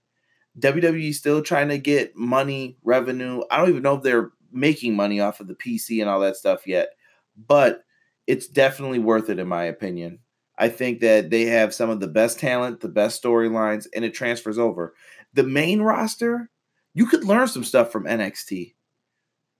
WWE 0.60 1.12
still 1.12 1.42
trying 1.42 1.68
to 1.68 1.78
get 1.78 2.16
money, 2.16 2.78
revenue. 2.84 3.42
I 3.50 3.58
don't 3.58 3.70
even 3.70 3.82
know 3.82 3.96
if 3.96 4.04
they're 4.04 4.30
making 4.52 4.94
money 4.94 5.18
off 5.18 5.40
of 5.40 5.48
the 5.48 5.56
PC 5.56 6.00
and 6.00 6.08
all 6.08 6.20
that 6.20 6.36
stuff 6.36 6.64
yet, 6.64 6.90
but 7.36 7.84
it's 8.28 8.46
definitely 8.46 9.00
worth 9.00 9.28
it, 9.28 9.40
in 9.40 9.48
my 9.48 9.64
opinion. 9.64 10.20
I 10.56 10.68
think 10.68 11.00
that 11.00 11.30
they 11.30 11.46
have 11.46 11.74
some 11.74 11.90
of 11.90 11.98
the 11.98 12.06
best 12.06 12.38
talent, 12.38 12.80
the 12.80 12.88
best 12.88 13.20
storylines, 13.20 13.88
and 13.94 14.04
it 14.04 14.14
transfers 14.14 14.58
over. 14.58 14.94
The 15.34 15.42
main 15.42 15.82
roster, 15.82 16.50
you 16.94 17.06
could 17.06 17.24
learn 17.24 17.48
some 17.48 17.64
stuff 17.64 17.90
from 17.90 18.04
NXT. 18.04 18.74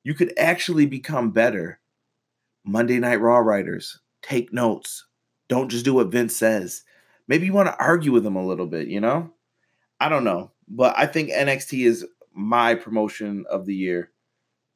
You 0.05 0.15
could 0.15 0.33
actually 0.39 0.87
become 0.87 1.33
better. 1.33 1.81
Monday 2.67 2.99
Night 2.99 3.21
Raw 3.21 3.39
writers, 3.39 4.01
take 4.23 4.53
notes. 4.53 5.07
Don't 5.49 5.71
just 5.71 5.85
do 5.85 5.95
what 5.95 6.09
Vince 6.09 6.37
says. 6.37 6.83
Maybe 7.29 7.47
you 7.47 7.53
want 7.53 7.69
to 7.69 7.79
argue 7.79 8.13
with 8.13 8.27
him 8.27 8.37
a 8.37 8.47
little 8.47 8.67
bit, 8.67 8.89
you 8.89 9.01
know? 9.01 9.33
I 10.01 10.09
don't 10.09 10.25
know. 10.25 10.51
But 10.69 10.95
I 10.99 11.07
think 11.07 11.31
NXT 11.31 11.87
is 11.87 12.07
my 12.35 12.75
promotion 12.75 13.45
of 13.49 13.67
the 13.67 13.75
year, 13.75 14.11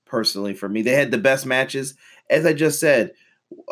personally, 0.06 0.54
for 0.54 0.68
me. 0.68 0.82
They 0.82 0.92
had 0.92 1.10
the 1.10 1.18
best 1.18 1.46
matches. 1.46 1.94
As 2.30 2.46
I 2.46 2.52
just 2.52 2.78
said, 2.78 3.12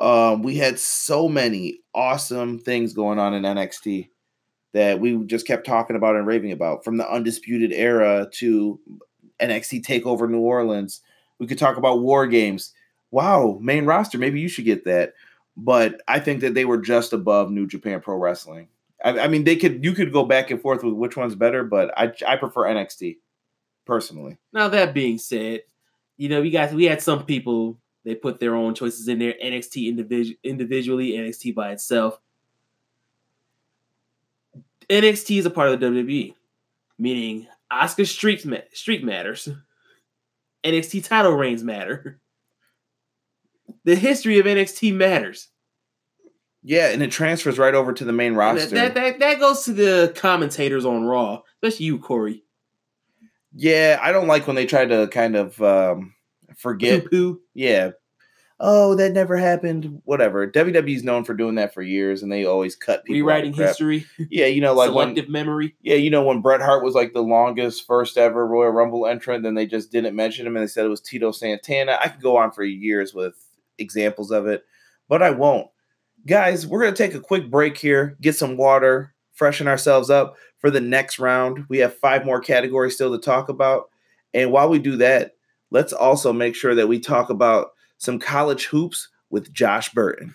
um, 0.00 0.42
we 0.42 0.57
had 0.57 0.81
so 0.81 1.28
many 1.28 1.81
awesome 1.94 2.59
things 2.59 2.92
going 2.92 3.20
on 3.20 3.35
in 3.35 3.44
NXT 3.44 4.09
that 4.72 5.00
we 5.00 5.16
just 5.26 5.46
kept 5.46 5.64
talking 5.64 5.96
about 5.96 6.16
and 6.16 6.26
raving 6.26 6.52
about 6.52 6.85
from 6.85 6.96
the 6.96 7.09
undisputed 7.11 7.72
era 7.72 8.28
to 8.35 8.81
NXT 9.40 9.85
Takeover 9.85 10.28
New 10.28 10.40
Orleans. 10.40 11.00
We 11.38 11.46
could 11.46 11.59
talk 11.59 11.76
about 11.76 12.00
War 12.00 12.26
Games. 12.26 12.72
Wow, 13.11 13.59
main 13.61 13.85
roster. 13.87 14.18
Maybe 14.18 14.40
you 14.40 14.49
should 14.49 14.64
get 14.64 14.85
that. 14.85 15.14
But 15.57 16.01
I 16.07 16.21
think 16.21 16.40
that 16.40 16.55
they 16.55 16.64
were 16.64 16.79
just 16.79 17.12
above 17.12 17.51
New 17.51 17.66
Japan 17.66 18.01
Pro 18.01 18.16
Wrestling. 18.16 18.68
I, 19.05 19.21
I 19.21 19.29
mean, 19.29 19.44
they 19.44 19.57
could 19.57 19.85
you 19.85 19.92
could 19.92 20.12
go 20.12 20.25
back 20.25 20.51
and 20.51 20.61
forth 20.61 20.83
with 20.83 20.94
which 20.94 21.16
one's 21.16 21.35
better, 21.35 21.64
but 21.64 21.92
I 21.97 22.12
I 22.27 22.37
prefer 22.37 22.64
NXT 22.64 23.18
personally. 23.85 24.38
Now 24.53 24.68
that 24.68 24.94
being 24.94 25.18
said, 25.18 25.62
you 26.16 26.29
know, 26.29 26.40
we 26.40 26.51
got 26.51 26.73
we 26.73 26.85
had 26.85 27.03
some 27.03 27.25
people 27.25 27.79
they 28.05 28.14
put 28.14 28.40
their 28.40 28.55
own 28.55 28.75
choices 28.75 29.09
in 29.09 29.18
there. 29.18 29.35
NXT 29.42 29.88
individual 29.88 30.37
individually, 30.44 31.12
NXT 31.12 31.55
by 31.55 31.73
itself. 31.73 32.21
NXT 34.88 35.38
is 35.38 35.47
a 35.47 35.51
part 35.51 35.68
of 35.68 35.79
the 35.79 35.87
WWE, 35.87 36.35
meaning 36.99 37.47
Asuka 37.71 38.07
streak 38.07 38.44
ma- 38.47 38.59
streak 38.73 39.05
matters. 39.05 39.49
NXT 40.64 41.05
title 41.05 41.33
reigns 41.33 41.62
matter. 41.62 42.21
The 43.85 43.96
history 43.96 44.38
of 44.38 44.46
NXT 44.46 44.94
matters. 44.94 45.48
Yeah, 46.62 46.88
and 46.88 47.02
it 47.02 47.11
transfers 47.11 47.59
right 47.59 47.74
over 47.74 47.92
to 47.92 48.04
the 48.04 48.12
main 48.12 48.35
roster. 48.35 48.74
That, 48.74 48.94
that, 48.94 48.94
that, 48.94 49.18
that 49.20 49.40
goes 49.40 49.64
to 49.64 49.72
the 49.72 50.12
commentators 50.16 50.85
on 50.85 51.04
Raw, 51.04 51.42
especially 51.62 51.87
you, 51.87 51.98
Corey. 51.98 52.44
Yeah, 53.54 53.98
I 54.02 54.12
don't 54.12 54.26
like 54.26 54.46
when 54.46 54.57
they 54.57 54.66
try 54.66 54.85
to 54.85 55.09
kind 55.09 55.37
of 55.37 55.61
um, 55.62 56.14
forget. 56.57 57.04
Poo-poo. 57.04 57.40
Yeah. 57.54 57.92
Oh, 58.61 58.96
that 58.96 59.12
never 59.12 59.37
happened. 59.37 60.02
Whatever. 60.04 60.50
WWE's 60.50 61.04
known 61.04 61.22
for 61.22 61.33
doing 61.33 61.54
that 61.54 61.72
for 61.72 61.81
years, 61.81 62.22
and 62.22 62.33
they 62.33 62.44
always 62.44 62.74
cut 62.74 63.04
people. 63.04 63.14
Rewriting 63.14 63.52
history. 63.52 64.04
Yeah, 64.31 64.46
you 64.46 64.61
know, 64.61 64.74
like 64.74 64.92
when 64.92 65.11
selective 65.11 65.31
memory. 65.31 65.76
yeah, 65.81 65.94
you 65.94 66.11
know, 66.11 66.24
when 66.24 66.42
Bret 66.42 66.61
Hart 66.61 66.83
was 66.83 66.94
like 66.94 67.12
the 67.12 67.22
longest 67.22 67.87
first 67.87 68.18
ever 68.18 68.46
Royal 68.46 68.72
Rumble 68.72 69.07
entrant, 69.07 69.44
then 69.44 69.54
they 69.54 69.66
just 69.66 69.92
didn't 69.92 70.16
mention 70.16 70.46
him 70.46 70.57
and 70.57 70.64
they 70.64 70.68
said 70.68 70.85
it 70.85 70.88
was 70.88 71.00
Tito 71.00 71.31
Santana. 71.31 71.98
I 72.02 72.09
could 72.09 72.20
go 72.20 72.37
on 72.37 72.50
for 72.50 72.64
years 72.64 73.14
with 73.14 73.35
examples 73.78 74.30
of 74.30 74.46
it, 74.46 74.64
but 75.08 75.22
I 75.22 75.30
won't. 75.30 75.68
Guys, 76.26 76.66
we're 76.66 76.80
going 76.80 76.94
to 76.94 77.02
take 77.02 77.14
a 77.14 77.20
quick 77.20 77.50
break 77.50 77.78
here, 77.78 78.16
get 78.20 78.36
some 78.36 78.56
water, 78.56 79.14
freshen 79.32 79.68
ourselves 79.68 80.10
up 80.10 80.36
for 80.58 80.70
the 80.70 80.80
next 80.80 81.18
round. 81.18 81.64
We 81.68 81.78
have 81.78 81.96
five 81.96 82.26
more 82.26 82.40
categories 82.40 82.94
still 82.94 83.12
to 83.12 83.24
talk 83.24 83.48
about. 83.48 83.90
And 84.34 84.50
while 84.52 84.68
we 84.68 84.78
do 84.78 84.96
that, 84.96 85.32
let's 85.70 85.92
also 85.92 86.32
make 86.32 86.54
sure 86.54 86.74
that 86.74 86.88
we 86.88 86.98
talk 86.98 87.30
about 87.30 87.68
some 87.98 88.18
college 88.18 88.66
hoops 88.66 89.08
with 89.30 89.52
Josh 89.52 89.92
Burton. 89.92 90.34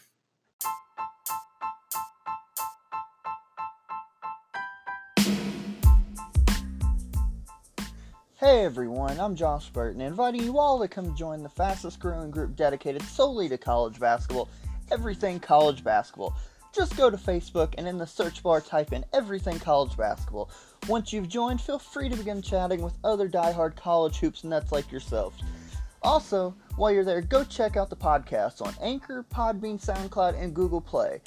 Hey 8.54 8.66
everyone, 8.66 9.20
I'm 9.20 9.36
Josh 9.36 9.72
Burton, 9.72 10.00
inviting 10.00 10.44
you 10.44 10.60
all 10.60 10.80
to 10.80 10.88
come 10.88 11.16
join 11.16 11.42
the 11.42 11.50
fastest 11.50 12.00
growing 12.00 12.30
group 12.30 12.56
dedicated 12.56 13.02
solely 13.02 13.50
to 13.50 13.58
college 13.58 14.00
basketball, 14.00 14.48
Everything 14.92 15.40
College 15.40 15.84
Basketball. 15.84 16.36
Just 16.72 16.96
go 16.96 17.10
to 17.10 17.18
Facebook 17.18 17.74
and 17.80 17.88
in 17.88 17.98
the 17.98 18.06
search 18.06 18.44
bar 18.44 18.62
type 18.62 18.94
in 18.94 19.04
Everything 19.12 19.58
College 19.58 19.98
Basketball. 19.98 20.52
Once 20.88 21.12
you've 21.12 21.30
joined, 21.30 21.62
feel 21.62 21.80
free 21.80 22.10
to 22.10 22.16
begin 22.16 22.44
chatting 22.44 22.84
with 22.84 22.94
other 23.04 23.28
diehard 23.28 23.76
college 23.76 24.18
hoops 24.18 24.44
nuts 24.44 24.72
like 24.72 24.92
yourself. 24.92 25.34
Also, 26.04 26.54
while 26.76 26.92
you're 26.92 27.04
there, 27.04 27.22
go 27.22 27.44
check 27.44 27.76
out 27.76 27.90
the 27.90 27.96
podcast 27.96 28.62
on 28.62 28.76
Anchor, 28.84 29.26
Podbean, 29.34 29.84
SoundCloud, 29.84 30.40
and 30.40 30.54
Google 30.54 30.80
Play. 30.80 31.22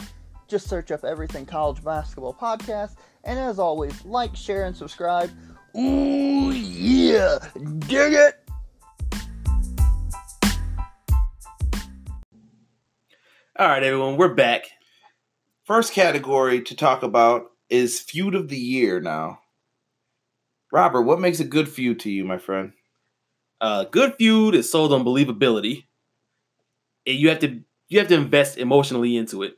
Just 0.46 0.68
search 0.68 0.92
up 0.92 1.04
Everything 1.04 1.44
College 1.44 1.82
Basketball 1.82 2.34
Podcast, 2.34 2.94
and 3.24 3.36
as 3.36 3.58
always, 3.58 4.04
like, 4.04 4.36
share, 4.36 4.66
and 4.66 4.76
subscribe. 4.76 5.32
Yeah! 7.26 7.38
Dig 7.78 8.12
it! 8.12 8.34
All 13.58 13.66
right, 13.66 13.82
everyone, 13.82 14.16
we're 14.16 14.34
back. 14.34 14.66
First 15.64 15.92
category 15.92 16.62
to 16.62 16.76
talk 16.76 17.02
about 17.02 17.50
is 17.68 18.00
feud 18.00 18.34
of 18.34 18.48
the 18.48 18.58
year 18.58 19.00
now. 19.00 19.40
Robert, 20.70 21.02
what 21.02 21.20
makes 21.20 21.40
a 21.40 21.44
good 21.44 21.68
feud 21.68 22.00
to 22.00 22.10
you, 22.10 22.24
my 22.24 22.38
friend? 22.38 22.72
Uh, 23.60 23.84
good 23.84 24.14
feud 24.16 24.54
is 24.54 24.70
sold 24.70 24.92
on 24.92 25.04
believability. 25.04 25.84
And 27.06 27.16
you 27.16 27.30
have 27.30 27.38
to 27.40 27.60
you 27.88 27.98
have 27.98 28.08
to 28.08 28.14
invest 28.14 28.58
emotionally 28.58 29.16
into 29.16 29.42
it. 29.42 29.54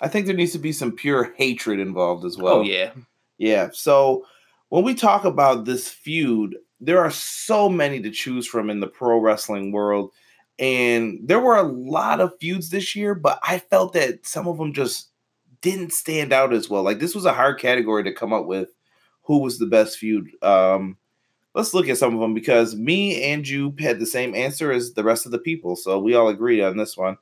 I 0.00 0.08
think 0.08 0.26
there 0.26 0.36
needs 0.36 0.52
to 0.52 0.58
be 0.58 0.72
some 0.72 0.92
pure 0.92 1.34
hatred 1.36 1.80
involved 1.80 2.24
as 2.24 2.38
well. 2.38 2.58
oh 2.58 2.62
yeah, 2.62 2.92
Yeah. 3.36 3.68
So 3.72 4.24
when 4.68 4.84
we 4.84 4.94
talk 4.94 5.24
about 5.24 5.64
this 5.64 5.88
feud, 5.88 6.56
there 6.80 7.00
are 7.00 7.10
so 7.10 7.68
many 7.68 8.00
to 8.02 8.10
choose 8.10 8.46
from 8.46 8.70
in 8.70 8.80
the 8.80 8.86
pro 8.86 9.18
wrestling 9.18 9.72
world. 9.72 10.12
And 10.58 11.20
there 11.22 11.40
were 11.40 11.56
a 11.56 11.62
lot 11.62 12.20
of 12.20 12.32
feuds 12.40 12.70
this 12.70 12.96
year, 12.96 13.14
but 13.14 13.38
I 13.42 13.58
felt 13.58 13.92
that 13.92 14.26
some 14.26 14.48
of 14.48 14.58
them 14.58 14.72
just 14.72 15.10
didn't 15.60 15.92
stand 15.92 16.32
out 16.32 16.52
as 16.52 16.68
well. 16.68 16.82
Like 16.82 16.98
this 16.98 17.14
was 17.14 17.24
a 17.24 17.32
hard 17.32 17.60
category 17.60 18.04
to 18.04 18.12
come 18.12 18.32
up 18.32 18.46
with 18.46 18.68
who 19.22 19.38
was 19.38 19.58
the 19.58 19.66
best 19.66 19.98
feud. 19.98 20.28
Um, 20.42 20.96
let's 21.54 21.74
look 21.74 21.88
at 21.88 21.98
some 21.98 22.14
of 22.14 22.20
them 22.20 22.34
because 22.34 22.76
me 22.76 23.22
and 23.24 23.46
you 23.46 23.74
had 23.78 23.98
the 23.98 24.06
same 24.06 24.34
answer 24.34 24.72
as 24.72 24.94
the 24.94 25.04
rest 25.04 25.26
of 25.26 25.32
the 25.32 25.38
people. 25.38 25.76
So 25.76 25.98
we 25.98 26.14
all 26.14 26.28
agreed 26.28 26.62
on 26.62 26.76
this 26.76 26.96
one. 26.96 27.18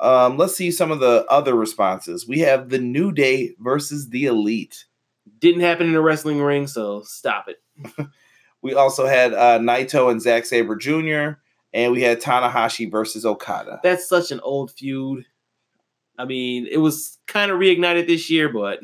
Um, 0.00 0.36
let's 0.36 0.56
see 0.56 0.70
some 0.70 0.90
of 0.90 1.00
the 1.00 1.26
other 1.28 1.54
responses. 1.54 2.26
We 2.26 2.40
have 2.40 2.68
the 2.68 2.78
New 2.78 3.12
Day 3.12 3.54
versus 3.58 4.10
the 4.10 4.26
Elite. 4.26 4.84
Didn't 5.38 5.60
happen 5.60 5.88
in 5.88 5.94
a 5.94 6.00
wrestling 6.00 6.40
ring, 6.40 6.66
so 6.66 7.02
stop 7.02 7.46
it. 7.48 8.06
We 8.60 8.74
also 8.74 9.06
had 9.06 9.34
uh, 9.34 9.60
Naito 9.60 10.10
and 10.10 10.20
Zack 10.20 10.44
Sabre 10.44 10.74
Jr. 10.74 11.38
And 11.72 11.92
we 11.92 12.02
had 12.02 12.20
Tanahashi 12.20 12.90
versus 12.90 13.24
Okada. 13.24 13.78
That's 13.84 14.08
such 14.08 14.32
an 14.32 14.40
old 14.40 14.72
feud. 14.72 15.26
I 16.18 16.24
mean, 16.24 16.66
it 16.68 16.78
was 16.78 17.18
kind 17.28 17.52
of 17.52 17.60
reignited 17.60 18.08
this 18.08 18.28
year, 18.28 18.48
but 18.48 18.80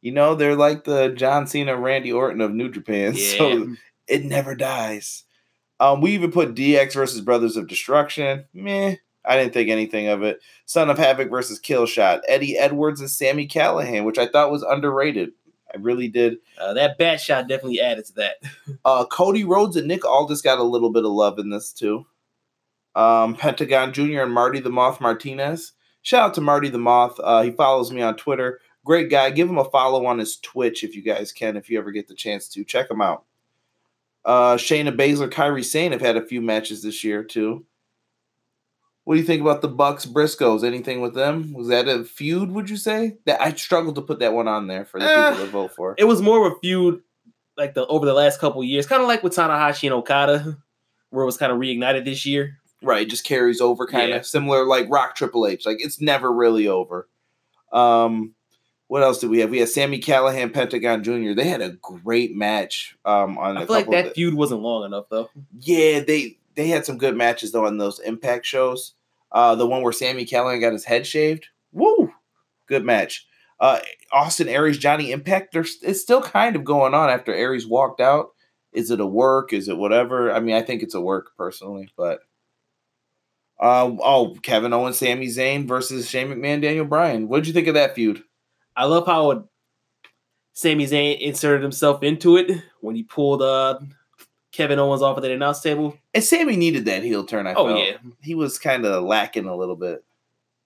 You 0.00 0.12
know, 0.12 0.36
they're 0.36 0.54
like 0.54 0.84
the 0.84 1.08
John 1.08 1.48
Cena, 1.48 1.76
Randy 1.76 2.12
Orton 2.12 2.40
of 2.40 2.52
New 2.52 2.70
Japan. 2.70 3.14
yeah, 3.16 3.38
So 3.38 3.74
it 4.06 4.24
never 4.24 4.54
dies. 4.54 5.24
Um, 5.80 6.00
we 6.00 6.12
even 6.12 6.30
put 6.30 6.54
DX 6.54 6.94
versus 6.94 7.20
Brothers 7.20 7.56
of 7.56 7.66
Destruction. 7.66 8.44
Meh, 8.54 8.96
I 9.28 9.36
didn't 9.36 9.52
think 9.52 9.68
anything 9.68 10.08
of 10.08 10.22
it. 10.22 10.40
Son 10.64 10.90
of 10.90 10.98
Havoc 10.98 11.30
versus 11.30 11.60
Killshot. 11.60 12.22
Eddie 12.26 12.56
Edwards 12.56 13.00
and 13.00 13.10
Sami 13.10 13.46
Callihan, 13.46 14.04
which 14.04 14.18
I 14.18 14.26
thought 14.26 14.50
was 14.50 14.62
underrated. 14.62 15.32
I 15.72 15.76
really 15.78 16.08
did. 16.08 16.38
uh, 16.58 16.72
that 16.74 16.96
bat 16.96 17.20
shot 17.20 17.46
definitely 17.46 17.80
added 17.80 18.06
to 18.06 18.14
that. 18.14 18.36
Uh, 18.84 19.04
Cody 19.04 19.44
Rhodes 19.44 19.76
and 19.76 19.86
Nick 19.86 20.04
Aldis 20.06 20.40
got 20.40 20.58
a 20.58 20.62
little 20.62 20.90
bit 20.90 21.04
of 21.04 21.10
love 21.10 21.38
in 21.38 21.50
this 21.50 21.72
too. 21.72 22.06
Um, 22.94 23.34
Pentagon 23.36 23.92
Jr. 23.92 24.22
and 24.22 24.32
Marty 24.32 24.60
the 24.60 24.70
Moth 24.70 25.00
Martinez. 25.00 25.72
Shout 26.02 26.28
out 26.30 26.34
to 26.34 26.40
Marty 26.40 26.70
the 26.70 26.78
Moth. 26.78 27.18
Uh, 27.22 27.42
he 27.42 27.50
follows 27.50 27.92
me 27.92 28.00
on 28.00 28.16
Twitter. 28.16 28.60
Great 28.84 29.10
guy. 29.10 29.28
Give 29.30 29.48
him 29.48 29.58
a 29.58 29.64
follow 29.64 30.06
on 30.06 30.18
his 30.18 30.38
Twitch 30.38 30.84
if 30.84 30.96
you 30.96 31.02
guys 31.02 31.32
can, 31.32 31.56
if 31.56 31.68
you 31.68 31.78
ever 31.78 31.90
get 31.90 32.08
the 32.08 32.14
chance 32.14 32.48
to. 32.48 32.64
Check 32.64 32.90
him 32.90 33.02
out. 33.02 33.24
Uh, 34.24 34.56
Shayna 34.56 34.96
Baszler, 34.96 35.30
Kairi 35.30 35.64
Sane 35.64 35.92
have 35.92 36.00
had 36.00 36.16
a 36.16 36.24
few 36.24 36.40
matches 36.40 36.82
this 36.82 37.04
year 37.04 37.22
too. 37.22 37.66
What 39.08 39.14
do 39.14 39.20
you 39.20 39.26
think 39.26 39.40
about 39.40 39.62
the 39.62 39.68
Bucks 39.68 40.04
Briscoes? 40.04 40.62
Anything 40.62 41.00
with 41.00 41.14
them? 41.14 41.54
Was 41.54 41.68
that 41.68 41.88
a 41.88 42.04
feud? 42.04 42.50
Would 42.50 42.68
you 42.68 42.76
say 42.76 43.16
that 43.24 43.40
I 43.40 43.54
struggled 43.54 43.94
to 43.94 44.02
put 44.02 44.18
that 44.18 44.34
one 44.34 44.46
on 44.48 44.66
there 44.66 44.84
for 44.84 45.00
the 45.00 45.06
Eh, 45.10 45.30
people 45.30 45.46
to 45.46 45.50
vote 45.50 45.74
for? 45.74 45.94
It 45.96 46.04
was 46.04 46.20
more 46.20 46.46
of 46.46 46.52
a 46.52 46.56
feud 46.60 47.00
like 47.56 47.72
the 47.72 47.86
over 47.86 48.04
the 48.04 48.12
last 48.12 48.38
couple 48.38 48.62
years, 48.62 48.86
kind 48.86 49.00
of 49.00 49.08
like 49.08 49.22
with 49.22 49.34
Tanahashi 49.34 49.84
and 49.84 49.94
Okada, 49.94 50.58
where 51.08 51.22
it 51.22 51.24
was 51.26 51.38
kind 51.38 51.50
of 51.50 51.56
reignited 51.56 52.04
this 52.04 52.26
year. 52.26 52.58
Right, 52.82 53.06
It 53.06 53.08
just 53.08 53.24
carries 53.24 53.62
over 53.62 53.86
kind 53.86 54.10
of 54.12 54.16
Yeah. 54.16 54.20
similar 54.20 54.66
like 54.66 54.90
Rock 54.90 55.14
Triple 55.16 55.46
H. 55.46 55.64
Like 55.64 55.78
it's 55.80 56.02
never 56.02 56.30
really 56.30 56.68
over. 56.68 57.08
Um 57.72 58.34
what 58.88 59.02
else 59.02 59.20
did 59.20 59.30
we 59.30 59.38
have? 59.38 59.48
We 59.48 59.60
had 59.60 59.70
Sami 59.70 60.00
Callihan, 60.00 60.52
Pentagon 60.52 61.02
Jr. 61.02 61.32
They 61.32 61.48
had 61.48 61.62
a 61.62 61.70
great 61.80 62.36
match 62.36 62.94
um 63.06 63.38
on 63.38 63.56
I 63.56 63.64
feel 63.64 63.74
like 63.74 63.86
of 63.86 63.92
that 63.92 64.14
feud 64.14 64.34
wasn't 64.34 64.60
long 64.60 64.84
enough 64.84 65.06
though. 65.10 65.30
Yeah, 65.60 66.00
they 66.00 66.36
they 66.56 66.66
had 66.68 66.84
some 66.84 66.98
good 66.98 67.16
matches 67.16 67.52
though 67.52 67.64
on 67.64 67.78
those 67.78 68.00
impact 68.00 68.44
shows. 68.44 68.92
Uh 69.30 69.54
the 69.54 69.66
one 69.66 69.82
where 69.82 69.92
Sami 69.92 70.24
Callihan 70.24 70.60
got 70.60 70.72
his 70.72 70.84
head 70.84 71.06
shaved. 71.06 71.46
Woo! 71.72 72.12
Good 72.66 72.84
match. 72.84 73.26
Uh 73.60 73.80
Austin 74.12 74.48
Aries, 74.48 74.78
Johnny 74.78 75.12
Impact, 75.12 75.52
there's 75.52 75.78
it's 75.82 76.00
still 76.00 76.22
kind 76.22 76.56
of 76.56 76.64
going 76.64 76.94
on 76.94 77.10
after 77.10 77.34
Aries 77.34 77.66
walked 77.66 78.00
out. 78.00 78.28
Is 78.72 78.90
it 78.90 79.00
a 79.00 79.06
work? 79.06 79.52
Is 79.52 79.68
it 79.68 79.76
whatever? 79.78 80.32
I 80.32 80.40
mean, 80.40 80.54
I 80.54 80.62
think 80.62 80.82
it's 80.82 80.94
a 80.94 81.00
work 81.00 81.30
personally, 81.36 81.88
but 81.96 82.20
uh, 83.60 83.90
oh, 84.00 84.36
Kevin 84.42 84.72
Owens, 84.72 84.98
Sami 84.98 85.26
Zayn 85.26 85.66
versus 85.66 86.08
Shane 86.08 86.28
McMahon, 86.28 86.62
Daniel 86.62 86.84
Bryan. 86.84 87.28
What 87.28 87.38
did 87.38 87.48
you 87.48 87.52
think 87.52 87.66
of 87.66 87.74
that 87.74 87.94
feud? 87.94 88.22
I 88.76 88.84
love 88.84 89.06
how 89.06 89.48
Sami 90.52 90.86
Zayn 90.86 91.18
inserted 91.18 91.62
himself 91.62 92.02
into 92.02 92.36
it 92.36 92.62
when 92.80 92.94
he 92.94 93.02
pulled 93.02 93.42
uh, 93.42 93.80
Kevin 94.58 94.80
Owens 94.80 95.02
off 95.02 95.16
of 95.16 95.22
that 95.22 95.30
announce 95.30 95.60
table. 95.60 95.96
And 96.12 96.24
Sami 96.24 96.56
needed 96.56 96.84
that 96.86 97.04
heel 97.04 97.24
turn. 97.24 97.46
I 97.46 97.54
oh 97.54 97.68
felt. 97.68 97.78
yeah, 97.78 97.96
he 98.20 98.34
was 98.34 98.58
kind 98.58 98.84
of 98.84 99.04
lacking 99.04 99.46
a 99.46 99.54
little 99.54 99.76
bit. 99.76 100.04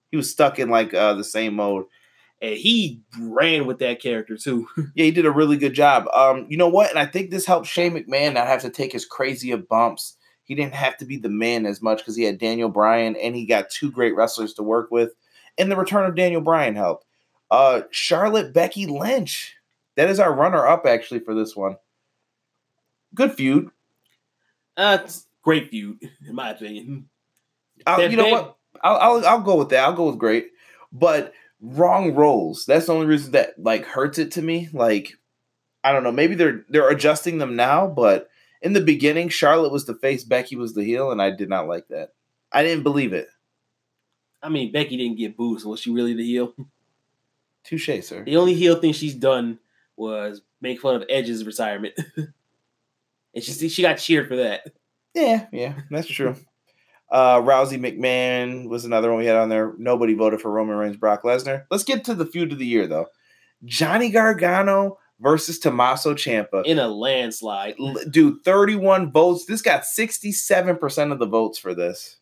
He 0.09 0.17
was 0.17 0.31
stuck 0.31 0.57
in 0.57 0.69
like 0.71 0.95
uh, 0.95 1.13
the 1.13 1.23
same 1.23 1.53
mode. 1.53 1.85
and 2.41 2.57
he 2.57 3.03
ran 3.19 3.67
with 3.67 3.77
that 3.79 4.01
character 4.01 4.35
too. 4.35 4.67
Yeah, 4.95 5.05
he 5.05 5.11
did 5.11 5.27
a 5.27 5.31
really 5.31 5.57
good 5.57 5.75
job. 5.75 6.07
Um, 6.11 6.47
you 6.49 6.57
know 6.57 6.67
what? 6.67 6.89
And 6.89 6.97
I 6.97 7.05
think 7.05 7.29
this 7.29 7.45
helped 7.45 7.67
Shane 7.67 7.93
McMahon 7.93 8.33
not 8.33 8.47
have 8.47 8.63
to 8.63 8.71
take 8.71 8.91
his 8.91 9.05
crazy 9.05 9.51
of 9.51 9.69
bumps. 9.69 10.17
He 10.41 10.55
didn't 10.55 10.73
have 10.73 10.97
to 10.97 11.05
be 11.05 11.17
the 11.17 11.29
man 11.29 11.67
as 11.67 11.79
much 11.79 11.99
because 11.99 12.15
he 12.15 12.23
had 12.23 12.39
Daniel 12.39 12.69
Bryan 12.69 13.15
and 13.15 13.35
he 13.35 13.45
got 13.45 13.69
two 13.69 13.91
great 13.91 14.15
wrestlers 14.15 14.55
to 14.55 14.63
work 14.63 14.89
with. 14.89 15.11
And 15.59 15.71
the 15.71 15.77
return 15.77 16.09
of 16.09 16.15
Daniel 16.15 16.41
Bryan 16.41 16.75
helped. 16.75 17.05
Uh, 17.51 17.81
Charlotte 17.91 18.53
Becky 18.53 18.87
Lynch. 18.87 19.55
That 19.97 20.09
is 20.09 20.19
our 20.19 20.33
runner 20.33 20.65
up 20.65 20.87
actually 20.87 21.19
for 21.19 21.35
this 21.35 21.55
one. 21.55 21.77
Good 23.13 23.33
feud. 23.33 23.69
Uh, 24.77 24.97
it's 25.03 25.27
great 25.43 25.69
feud 25.69 25.99
in 26.27 26.35
my 26.35 26.51
opinion. 26.51 27.09
I'll- 27.85 27.99
That 27.99 28.11
you 28.11 28.17
know 28.17 28.29
what? 28.29 28.57
I'll, 28.83 28.97
I'll 28.97 29.25
I'll 29.25 29.41
go 29.41 29.55
with 29.57 29.69
that. 29.69 29.83
I'll 29.83 29.93
go 29.93 30.07
with 30.07 30.17
great. 30.17 30.47
But 30.91 31.33
wrong 31.61 32.13
roles. 32.15 32.65
That's 32.65 32.87
the 32.87 32.93
only 32.93 33.05
reason 33.05 33.31
that 33.33 33.53
like 33.57 33.85
hurts 33.85 34.17
it 34.17 34.31
to 34.31 34.41
me. 34.41 34.69
Like 34.73 35.13
I 35.83 35.91
don't 35.91 36.03
know. 36.03 36.11
Maybe 36.11 36.35
they're 36.35 36.65
they're 36.69 36.89
adjusting 36.89 37.37
them 37.37 37.55
now, 37.55 37.87
but 37.87 38.29
in 38.61 38.73
the 38.73 38.81
beginning, 38.81 39.29
Charlotte 39.29 39.71
was 39.71 39.85
the 39.85 39.95
face, 39.95 40.23
Becky 40.23 40.55
was 40.55 40.73
the 40.73 40.83
heel, 40.83 41.11
and 41.11 41.21
I 41.21 41.31
did 41.31 41.49
not 41.49 41.67
like 41.67 41.87
that. 41.89 42.13
I 42.51 42.63
didn't 42.63 42.83
believe 42.83 43.11
it. 43.13 43.27
I 44.41 44.49
mean, 44.49 44.71
Becky 44.71 44.97
didn't 44.97 45.17
get 45.17 45.35
booed, 45.37 45.61
so 45.61 45.69
was 45.69 45.79
she 45.81 45.91
really 45.91 46.13
the 46.13 46.23
heel? 46.25 46.53
Touche, 47.63 47.89
sir. 48.01 48.23
The 48.25 48.37
only 48.37 48.53
heel 48.53 48.75
thing 48.75 48.93
she's 48.93 49.15
done 49.15 49.59
was 49.95 50.41
make 50.61 50.81
fun 50.81 50.95
of 50.95 51.03
Edge's 51.09 51.45
retirement, 51.45 51.93
and 53.33 53.43
she 53.43 53.69
she 53.69 53.81
got 53.81 53.95
cheered 53.97 54.27
for 54.27 54.35
that. 54.37 54.61
Yeah, 55.13 55.47
yeah, 55.51 55.73
that's 55.91 56.07
true. 56.07 56.35
Uh, 57.11 57.39
Rousey 57.41 57.77
McMahon 57.79 58.67
was 58.67 58.85
another 58.85 59.09
one 59.09 59.19
we 59.19 59.27
had 59.27 59.35
on 59.35 59.49
there. 59.49 59.73
Nobody 59.77 60.15
voted 60.15 60.41
for 60.41 60.49
Roman 60.51 60.75
Reigns, 60.75 60.97
Brock 60.97 61.21
Lesnar. 61.21 61.65
Let's 61.69 61.83
get 61.83 62.03
to 62.05 62.15
the 62.15 62.25
feud 62.25 62.51
of 62.51 62.57
the 62.57 62.65
year, 62.65 62.87
though. 62.87 63.05
Johnny 63.65 64.09
Gargano 64.09 64.97
versus 65.19 65.59
Tommaso 65.59 66.15
Ciampa. 66.15 66.65
in 66.65 66.79
a 66.79 66.87
landslide. 66.87 67.75
Dude, 68.09 68.43
31 68.43 69.11
votes. 69.11 69.45
This 69.45 69.61
got 69.61 69.83
67% 69.83 71.11
of 71.11 71.19
the 71.19 71.27
votes 71.27 71.57
for 71.59 71.73
this. 71.75 72.17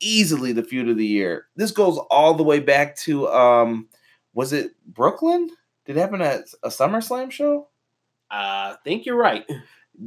Easily 0.00 0.52
the 0.52 0.62
feud 0.62 0.88
of 0.88 0.96
the 0.96 1.06
year. 1.06 1.46
This 1.56 1.72
goes 1.72 1.98
all 2.10 2.34
the 2.34 2.42
way 2.42 2.60
back 2.60 2.96
to 2.98 3.28
um 3.28 3.88
was 4.32 4.52
it 4.52 4.72
Brooklyn? 4.86 5.50
Did 5.86 5.96
it 5.96 6.00
happen 6.00 6.22
at 6.22 6.44
a 6.62 6.68
SummerSlam 6.68 7.30
show? 7.30 7.68
I 8.30 8.76
think 8.84 9.06
you're 9.06 9.16
right. 9.16 9.44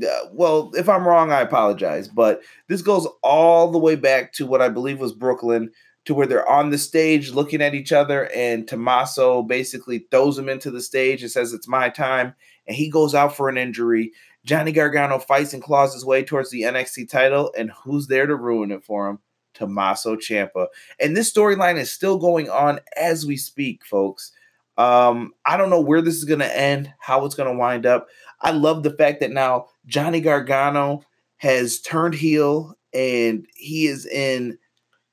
Uh, 0.01 0.25
well, 0.31 0.71
if 0.73 0.89
I'm 0.89 1.07
wrong, 1.07 1.31
I 1.31 1.41
apologize. 1.41 2.07
But 2.07 2.41
this 2.67 2.81
goes 2.81 3.07
all 3.21 3.71
the 3.71 3.77
way 3.77 3.95
back 3.95 4.33
to 4.33 4.45
what 4.45 4.61
I 4.61 4.69
believe 4.69 4.99
was 4.99 5.13
Brooklyn, 5.13 5.71
to 6.05 6.13
where 6.13 6.27
they're 6.27 6.49
on 6.49 6.69
the 6.69 6.77
stage 6.77 7.31
looking 7.31 7.61
at 7.61 7.75
each 7.75 7.91
other, 7.91 8.29
and 8.35 8.67
Tommaso 8.67 9.43
basically 9.43 10.05
throws 10.11 10.37
him 10.37 10.49
into 10.49 10.71
the 10.71 10.81
stage 10.81 11.21
and 11.21 11.31
says, 11.31 11.53
It's 11.53 11.67
my 11.67 11.89
time. 11.89 12.33
And 12.67 12.75
he 12.75 12.89
goes 12.89 13.13
out 13.13 13.35
for 13.35 13.49
an 13.49 13.57
injury. 13.57 14.11
Johnny 14.45 14.71
Gargano 14.71 15.19
fights 15.19 15.53
and 15.53 15.63
claws 15.63 15.93
his 15.93 16.05
way 16.05 16.23
towards 16.23 16.49
the 16.49 16.63
NXT 16.63 17.09
title, 17.09 17.53
and 17.57 17.71
who's 17.83 18.07
there 18.07 18.25
to 18.25 18.35
ruin 18.35 18.71
it 18.71 18.83
for 18.83 19.09
him? 19.09 19.19
Tommaso 19.53 20.15
Ciampa. 20.15 20.67
And 20.99 21.15
this 21.15 21.31
storyline 21.31 21.77
is 21.77 21.91
still 21.91 22.17
going 22.17 22.49
on 22.49 22.79
as 22.97 23.25
we 23.25 23.37
speak, 23.37 23.85
folks. 23.85 24.31
Um, 24.77 25.33
I 25.45 25.57
don't 25.57 25.69
know 25.69 25.81
where 25.81 26.01
this 26.01 26.15
is 26.15 26.25
going 26.25 26.39
to 26.39 26.59
end, 26.59 26.91
how 26.99 27.25
it's 27.25 27.35
going 27.35 27.51
to 27.51 27.57
wind 27.57 27.85
up. 27.85 28.07
I 28.43 28.51
love 28.51 28.83
the 28.83 28.91
fact 28.91 29.19
that 29.21 29.31
now 29.31 29.67
Johnny 29.85 30.21
Gargano 30.21 31.03
has 31.37 31.79
turned 31.81 32.15
heel 32.15 32.77
and 32.93 33.45
he 33.55 33.87
is 33.87 34.05
in 34.05 34.57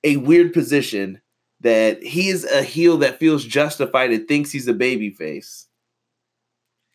a 0.05 0.17
weird 0.19 0.53
position 0.53 1.21
that 1.61 2.03
he 2.03 2.29
is 2.29 2.45
a 2.45 2.63
heel 2.63 2.99
that 2.99 3.19
feels 3.19 3.45
justified 3.45 4.11
and 4.11 4.27
thinks 4.27 4.51
he's 4.51 4.69
a 4.69 4.75
baby 4.75 5.11
face. 5.11 5.67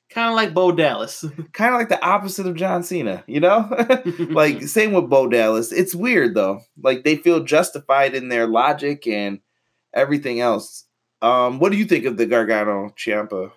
Kind 0.10 0.30
of 0.30 0.36
like 0.36 0.54
Bo 0.54 0.72
Dallas. 0.72 1.26
Kind 1.54 1.74
of 1.74 1.80
like 1.80 1.90
the 1.90 2.04
opposite 2.04 2.48
of 2.48 2.56
John 2.56 2.84
Cena, 2.84 3.24
you 3.28 3.40
know? 3.40 3.70
like 4.30 4.62
same 4.68 4.94
with 4.94 5.10
Bo 5.10 5.28
Dallas. 5.28 5.72
It's 5.72 5.96
weird 5.96 6.36
though. 6.36 6.62
Like 6.82 7.04
they 7.04 7.16
feel 7.18 7.44
justified 7.44 8.16
in 8.16 8.30
their 8.30 8.48
logic 8.48 9.08
and 9.08 9.40
everything 9.94 10.40
else. 10.40 10.86
Um, 11.22 11.60
what 11.60 11.72
do 11.72 11.78
you 11.78 11.86
think 11.86 12.06
of 12.06 12.18
the 12.18 12.26
Gargano 12.26 12.94
Ciampa? 12.98 13.52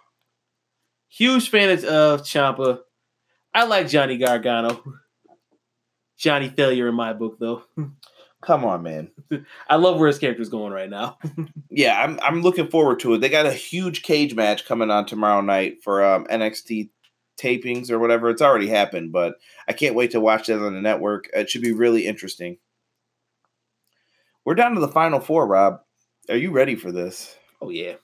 Huge 1.08 1.50
fan 1.50 1.70
of, 1.70 1.84
of 1.84 2.22
Ciampa. 2.22 2.80
I 3.54 3.64
like 3.64 3.88
Johnny 3.88 4.18
Gargano. 4.18 4.82
Johnny 6.16 6.48
Failure 6.48 6.88
in 6.88 6.94
my 6.94 7.12
book, 7.12 7.38
though. 7.38 7.62
Come 8.42 8.64
on, 8.64 8.82
man. 8.82 9.10
I 9.68 9.76
love 9.76 9.98
where 9.98 10.06
his 10.06 10.18
character's 10.18 10.48
going 10.48 10.72
right 10.72 10.90
now. 10.90 11.18
Yeah, 11.70 12.02
I'm 12.02 12.18
I'm 12.22 12.42
looking 12.42 12.68
forward 12.68 12.98
to 13.00 13.14
it. 13.14 13.18
They 13.18 13.28
got 13.28 13.46
a 13.46 13.52
huge 13.52 14.02
cage 14.02 14.34
match 14.34 14.66
coming 14.66 14.90
on 14.90 15.06
tomorrow 15.06 15.42
night 15.42 15.76
for 15.84 16.02
um, 16.02 16.24
NXT 16.24 16.88
tapings 17.40 17.88
or 17.88 18.00
whatever. 18.00 18.30
It's 18.30 18.42
already 18.42 18.66
happened, 18.66 19.12
but 19.12 19.34
I 19.68 19.74
can't 19.74 19.94
wait 19.94 20.10
to 20.12 20.20
watch 20.20 20.48
that 20.48 20.60
on 20.60 20.74
the 20.74 20.80
network. 20.80 21.28
It 21.32 21.48
should 21.48 21.62
be 21.62 21.70
really 21.70 22.04
interesting. 22.04 22.56
We're 24.44 24.56
down 24.56 24.74
to 24.74 24.80
the 24.80 24.88
final 24.88 25.20
four, 25.20 25.46
Rob. 25.46 25.82
Are 26.28 26.36
you 26.36 26.50
ready 26.50 26.74
for 26.74 26.90
this? 26.90 27.36
Oh 27.62 27.70
yeah. 27.70 27.94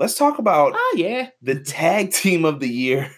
Let's 0.00 0.14
talk 0.14 0.38
about 0.38 0.72
Oh 0.74 0.94
yeah. 0.96 1.28
the 1.42 1.60
tag 1.60 2.10
team 2.10 2.46
of 2.46 2.58
the 2.58 2.68
year. 2.68 3.10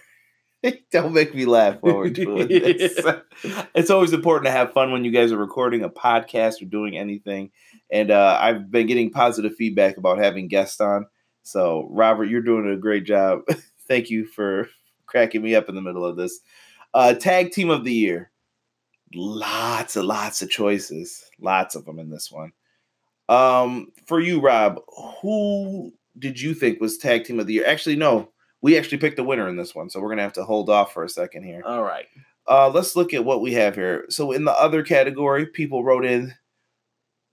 Don't 0.91 1.13
make 1.15 1.33
me 1.33 1.45
laugh 1.45 1.77
while 1.81 1.97
we're 1.97 2.11
doing 2.11 2.49
this. 2.49 2.99
it's 3.75 3.89
always 3.91 4.13
important 4.13 4.47
to 4.47 4.51
have 4.51 4.73
fun 4.73 4.91
when 4.91 5.05
you 5.05 5.13
guys 5.13 5.31
are 5.31 5.37
recording 5.37 5.85
a 5.85 5.89
podcast 5.89 6.61
or 6.61 6.65
doing 6.65 6.99
anything. 6.99 7.53
And 7.91 8.11
uh, 8.11 8.37
I've 8.41 8.69
been 8.69 8.89
getting 8.89 9.11
positive 9.13 9.55
feedback 9.55 9.97
about 9.97 10.19
having 10.19 10.49
guests 10.49 10.81
on. 10.81 11.07
So, 11.45 11.87
Robert, 11.89 12.25
you're 12.25 12.43
doing 12.43 12.69
a 12.69 12.77
great 12.77 13.05
job. 13.05 13.43
Thank 13.87 14.11
you 14.11 14.27
for 14.27 14.69
cracking 15.07 15.43
me 15.43 15.55
up 15.55 15.69
in 15.69 15.77
the 15.77 15.83
middle 15.83 16.05
of 16.05 16.17
this. 16.17 16.41
Uh, 16.93 17.15
tag 17.15 17.53
team 17.53 17.71
of 17.71 17.85
the 17.85 17.93
year. 17.95 18.33
Lots 19.15 19.95
and 19.95 20.07
lots 20.07 20.43
of 20.43 20.51
choices. 20.51 21.25
Lots 21.41 21.77
of 21.77 21.85
them 21.85 22.01
in 22.01 22.11
this 22.11 22.29
one. 22.31 22.53
Um, 23.29 23.93
for 24.07 24.19
you, 24.19 24.41
Rob, 24.41 24.81
who 25.21 25.93
did 26.19 26.41
you 26.41 26.55
think 26.55 26.81
was 26.81 26.99
tag 26.99 27.25
team 27.25 27.41
of 27.41 27.47
the 27.47 27.55
year? 27.55 27.67
Actually, 27.67 27.97
no. 27.97 28.31
We 28.61 28.79
actually 28.79 28.99
picked 28.99 29.17
the 29.17 29.25
winner 29.25 29.49
in 29.49 29.57
this 29.57 29.75
one, 29.75 29.91
so 29.91 30.01
we're 30.01 30.09
gonna 30.11 30.23
have 30.23 30.33
to 30.35 30.45
hold 30.45 30.71
off 30.71 30.93
for 30.93 31.03
a 31.05 31.09
second 31.09 31.43
here. 31.45 31.63
All 31.65 31.83
right. 31.83 32.07
Uh, 32.49 32.69
let's 32.69 32.95
look 32.97 33.13
at 33.15 33.25
what 33.25 33.41
we 33.41 33.53
have 33.55 33.75
here. 33.75 34.05
So 34.09 34.33
in 34.33 34.45
the 34.45 34.53
other 34.53 34.83
category, 34.83 35.47
people 35.47 35.83
wrote 35.85 36.05
in 36.05 36.35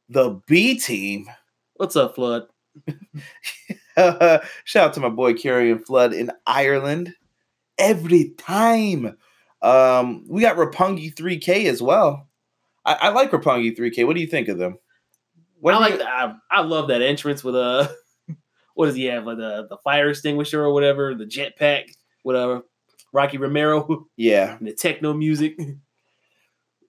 the 0.07 0.41
B 0.47 0.79
team. 0.79 1.27
What's 1.75 1.95
up, 1.95 2.15
Flood? 2.15 2.47
Shout 3.97 4.43
out 4.75 4.93
to 4.93 4.99
my 4.99 5.09
boy 5.09 5.33
Carrion 5.33 5.79
Flood 5.79 6.13
in 6.13 6.31
Ireland. 6.45 7.13
Every 7.77 8.29
time. 8.37 9.17
Um, 9.61 10.25
we 10.27 10.41
got 10.41 10.55
Roppongi 10.57 11.13
3K 11.13 11.65
as 11.65 11.81
well. 11.81 12.27
I, 12.85 12.93
I 12.93 13.09
like 13.09 13.31
Roppongi 13.31 13.77
3K. 13.77 14.05
What 14.07 14.15
do 14.15 14.21
you 14.21 14.27
think 14.27 14.47
of 14.47 14.57
them? 14.57 14.77
What 15.59 15.73
I 15.73 15.77
like. 15.79 15.93
you- 15.95 16.03
I, 16.03 16.33
I 16.51 16.61
love 16.61 16.87
that 16.89 17.01
entrance 17.01 17.43
with 17.43 17.55
a. 17.55 17.93
What 18.79 18.85
does 18.85 18.95
he 18.95 19.03
have? 19.07 19.25
Like 19.25 19.35
the 19.35 19.67
the 19.69 19.75
fire 19.83 20.07
extinguisher 20.09 20.63
or 20.63 20.71
whatever, 20.71 21.13
the 21.13 21.25
jetpack, 21.25 21.89
whatever. 22.23 22.61
Rocky 23.11 23.37
Romero 23.37 24.07
yeah, 24.15 24.57
the 24.61 24.71
techno 24.71 25.13
music. 25.13 25.59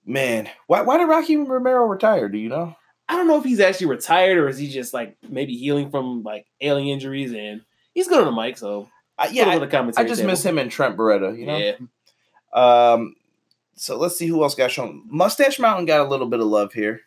man. 0.07 0.49
Why 0.69 0.83
why 0.83 0.99
did 0.99 1.09
Rocky 1.09 1.37
Romero 1.37 1.85
retire? 1.87 2.29
Do 2.29 2.39
you 2.39 2.49
know? 2.49 2.77
I 3.09 3.17
don't 3.17 3.27
know 3.27 3.39
if 3.39 3.45
he's 3.45 3.59
actually 3.59 3.89
retired 3.89 4.39
or 4.39 4.47
is 4.47 4.57
he 4.57 4.69
just 4.69 4.95
like 4.95 5.17
maybe 5.29 5.57
healing 5.57 5.91
from 5.91 6.23
like 6.23 6.47
ailing 6.61 6.87
injuries 6.91 7.33
and 7.33 7.63
he's 7.93 8.07
good 8.07 8.21
on 8.25 8.33
the 8.33 8.41
mic, 8.41 8.57
so 8.57 8.89
Uh, 9.19 9.27
yeah, 9.33 9.47
yeah, 9.47 9.55
on 9.55 9.61
the 9.69 9.95
I, 9.99 10.03
I 10.03 10.07
just 10.07 10.21
table. 10.21 10.31
miss 10.31 10.45
him 10.47 10.59
and 10.59 10.71
Trent 10.71 10.97
Beretta. 10.97 11.37
You 11.37 11.47
know. 11.47 11.57
Yeah, 11.57 11.75
Um, 12.53 13.17
so 13.75 13.99
let's 13.99 14.17
see 14.17 14.29
who 14.29 14.45
else 14.45 14.55
got 14.55 14.71
shown. 14.71 15.03
Mustache 15.09 15.59
Mountain 15.59 15.87
got 15.87 16.07
a 16.07 16.09
little 16.09 16.29
bit 16.29 16.39
of 16.39 16.47
love 16.47 16.73
here. 16.73 17.01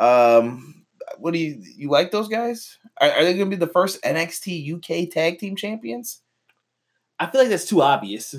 Um, 0.00 0.83
what 1.18 1.32
do 1.32 1.38
you 1.38 1.62
you 1.76 1.90
like 1.90 2.10
those 2.10 2.28
guys? 2.28 2.78
Are, 3.00 3.10
are 3.10 3.24
they 3.24 3.34
going 3.34 3.50
to 3.50 3.56
be 3.56 3.64
the 3.64 3.72
first 3.72 4.02
NXT 4.02 4.74
UK 4.74 5.10
Tag 5.10 5.38
Team 5.38 5.56
Champions? 5.56 6.22
I 7.18 7.26
feel 7.26 7.42
like 7.42 7.50
that's 7.50 7.68
too 7.68 7.82
obvious. 7.82 8.34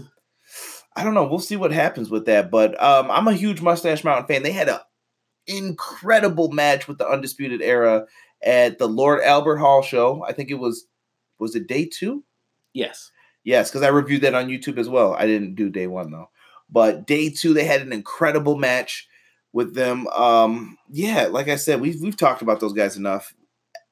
I 0.95 1.03
don't 1.03 1.13
know. 1.13 1.25
We'll 1.25 1.39
see 1.39 1.55
what 1.55 1.71
happens 1.71 2.09
with 2.09 2.25
that. 2.25 2.51
But 2.51 2.81
um, 2.81 3.09
I'm 3.11 3.27
a 3.27 3.33
huge 3.33 3.61
Mustache 3.61 4.03
Mountain 4.03 4.27
fan. 4.27 4.43
They 4.43 4.51
had 4.51 4.69
an 4.69 4.79
incredible 5.47 6.51
match 6.51 6.87
with 6.87 6.97
the 6.97 7.07
Undisputed 7.07 7.61
Era 7.61 8.05
at 8.43 8.77
the 8.79 8.89
Royal 8.89 9.21
Albert 9.23 9.57
Hall 9.57 9.81
show. 9.81 10.23
I 10.27 10.33
think 10.33 10.51
it 10.51 10.55
was 10.55 10.85
was 11.39 11.55
it 11.55 11.67
day 11.67 11.85
two? 11.85 12.23
Yes, 12.73 13.11
Yes, 13.45 13.69
because 13.69 13.83
I 13.83 13.89
reviewed 13.89 14.23
that 14.23 14.33
on 14.33 14.47
YouTube 14.47 14.79
as 14.79 14.89
well. 14.89 15.13
I 15.13 15.27
didn't 15.27 15.53
do 15.55 15.69
day 15.69 15.87
one 15.87 16.11
though. 16.11 16.29
But 16.69 17.05
day 17.05 17.29
two, 17.29 17.53
they 17.53 17.63
had 17.63 17.81
an 17.81 17.93
incredible 17.93 18.57
match 18.57 19.07
with 19.55 19.73
them. 19.73 20.05
Um, 20.09 20.77
yeah, 20.91 21.27
like 21.27 21.47
I 21.47 21.55
said, 21.55 21.79
we've 21.79 21.99
we've 22.01 22.17
talked 22.17 22.41
about 22.41 22.59
those 22.59 22.73
guys 22.73 22.97
enough. 22.97 23.33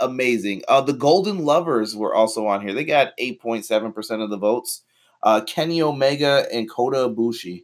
Amazing. 0.02 0.62
Uh, 0.68 0.82
the 0.82 0.92
Golden 0.92 1.40
Lovers 1.46 1.96
were 1.96 2.14
also 2.14 2.46
on 2.46 2.62
here. 2.62 2.74
They 2.74 2.84
got 2.84 3.18
8.7% 3.18 4.22
of 4.22 4.30
the 4.30 4.38
votes. 4.38 4.84
Uh, 5.24 5.40
Kenny 5.48 5.82
Omega 5.82 6.46
and 6.52 6.70
Kota 6.70 6.98
Ibushi. 7.10 7.64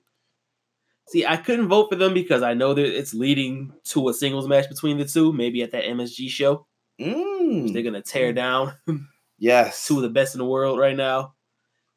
See, 1.10 1.26
I 1.26 1.36
couldn't 1.36 1.68
vote 1.68 1.90
for 1.90 1.98
them 1.98 2.14
because 2.14 2.42
I 2.42 2.54
know 2.54 2.74
that 2.74 2.86
it's 2.86 3.14
leading 3.14 3.74
to 3.86 4.08
a 4.08 4.14
singles 4.14 4.48
match 4.48 4.70
between 4.70 4.98
the 4.98 5.06
two. 5.06 5.34
Maybe 5.34 5.62
at 5.62 5.72
that 5.72 5.84
MSG 5.84 6.30
show, 6.30 6.66
Mm, 7.02 7.74
they're 7.74 7.84
gonna 7.84 8.02
tear 8.02 8.32
down 8.32 8.74
yes. 9.38 9.86
two 9.88 9.98
of 9.98 10.04
the 10.04 10.10
best 10.10 10.36
in 10.36 10.40
the 10.40 10.46
world 10.46 10.80
right 10.80 10.96
now. 10.96 11.34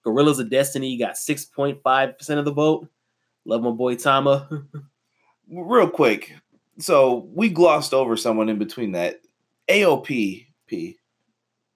Gorillas 0.02 0.40
of 0.40 0.50
Destiny 0.50 0.96
got 0.96 1.16
six 1.16 1.44
point 1.44 1.78
five 1.84 2.18
percent 2.18 2.40
of 2.40 2.44
the 2.44 2.52
vote. 2.52 2.88
Love 3.44 3.62
my 3.62 3.70
boy 3.70 3.94
Tama. 3.94 4.48
Real 5.50 5.88
quick. 5.88 6.34
So 6.78 7.28
we 7.34 7.48
glossed 7.48 7.92
over 7.94 8.16
someone 8.16 8.48
in 8.48 8.58
between 8.58 8.92
that. 8.92 9.20
AOP. 9.68 10.46
P. 10.66 10.96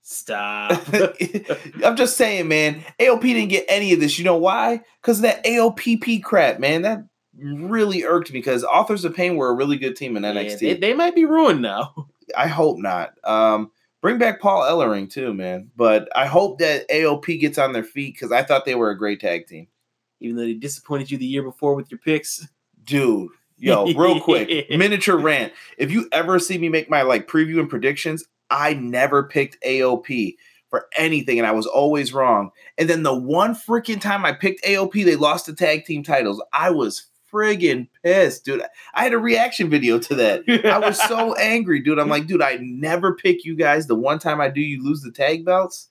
Stop. 0.03 0.81
I'm 1.85 1.97
just 1.97 2.17
saying, 2.17 2.49
man. 2.49 2.83
AOP 3.01 3.23
didn't 3.23 3.49
get 3.49 3.67
any 3.69 3.93
of 3.93 4.01
this. 4.01 4.19
You 4.19 4.25
know 4.25 4.37
why? 4.37 4.81
Because 5.03 5.21
that 5.21 5.45
AOPP 5.45 6.23
crap, 6.23 6.59
man. 6.61 6.83
That 6.83 7.05
really 7.39 8.05
irked 8.05 8.33
me 8.33 8.39
because 8.39 8.65
Authors 8.65 9.05
of 9.05 9.15
Pain 9.15 9.37
were 9.37 9.51
a 9.51 9.55
really 9.55 9.77
good 9.77 9.97
team 9.97 10.17
in 10.17 10.23
Yeah, 10.23 10.33
NXT. 10.33 10.59
they, 10.61 10.75
they 10.75 10.95
might 10.95 11.15
be 11.15 11.25
ruined 11.25 11.61
now. 11.61 12.09
I 12.37 12.47
hope 12.47 12.79
not. 12.79 13.13
Um, 13.25 13.71
bring 14.01 14.19
back 14.19 14.41
Paul 14.41 14.63
Ellering 14.63 15.11
too, 15.11 15.35
man. 15.35 15.71
But 15.77 16.09
I 16.17 16.27
hope 16.27 16.59
that 16.61 16.89
AOP 16.89 17.41
gets 17.41 17.59
on 17.59 17.73
their 17.73 17.85
feet 17.85 18.15
because 18.15 18.33
I 18.33 18.43
thought 18.43 18.65
they 18.65 18.75
were 18.75 18.91
a 18.91 18.99
great 18.99 19.21
tag 19.21 19.47
team. 19.47 19.67
Even 20.21 20.37
though 20.37 20.43
they 20.45 20.55
disappointed 20.55 21.11
you 21.11 21.19
the 21.19 21.27
year 21.27 21.43
before 21.43 21.75
with 21.75 21.91
your 21.91 21.99
picks. 21.99 22.47
Dude, 22.85 23.31
yo, 23.59 23.87
real 23.93 24.21
quick, 24.21 24.49
miniature 24.71 25.17
rant. 25.19 25.53
If 25.79 25.91
you 25.91 26.09
ever 26.13 26.39
see 26.39 26.59
me 26.59 26.69
make 26.69 26.91
my 26.91 27.03
like 27.03 27.29
preview 27.29 27.61
and 27.61 27.69
predictions, 27.69 28.25
I 28.51 28.75
never 28.75 29.25
picked 29.25 29.63
AOP 29.65 30.37
for 30.71 30.87
anything, 30.97 31.39
and 31.39 31.47
I 31.47 31.53
was 31.53 31.67
always 31.67 32.13
wrong. 32.13 32.51
And 32.77 32.89
then 32.89 33.03
the 33.03 33.17
one 33.17 33.55
freaking 33.55 34.01
time 34.01 34.25
I 34.25 34.33
picked 34.33 34.65
AOP, 34.65 35.05
they 35.05 35.17
lost 35.17 35.47
the 35.47 35.55
tag 35.55 35.85
team 35.85 36.03
titles. 36.03 36.43
I 36.53 36.71
was 36.71 37.07
friggin' 37.33 37.89
pissed, 38.03 38.45
dude. 38.45 38.63
I 38.95 39.03
had 39.03 39.13
a 39.13 39.19
reaction 39.19 39.69
video 39.71 39.99
to 39.99 40.15
that. 40.17 40.43
I 40.65 40.79
was 40.79 41.01
so 41.03 41.35
angry, 41.39 41.81
dude. 41.81 41.99
I'm 41.99 42.09
like, 42.09 42.27
dude, 42.27 42.43
I 42.43 42.59
never 42.61 43.15
pick 43.15 43.45
you 43.45 43.57
guys. 43.57 43.87
The 43.87 43.95
one 43.95 44.19
time 44.19 44.41
I 44.41 44.49
do, 44.49 44.61
you 44.61 44.83
lose 44.83 45.03
the 45.03 45.13
tag 45.13 45.45
belts. 45.45 45.89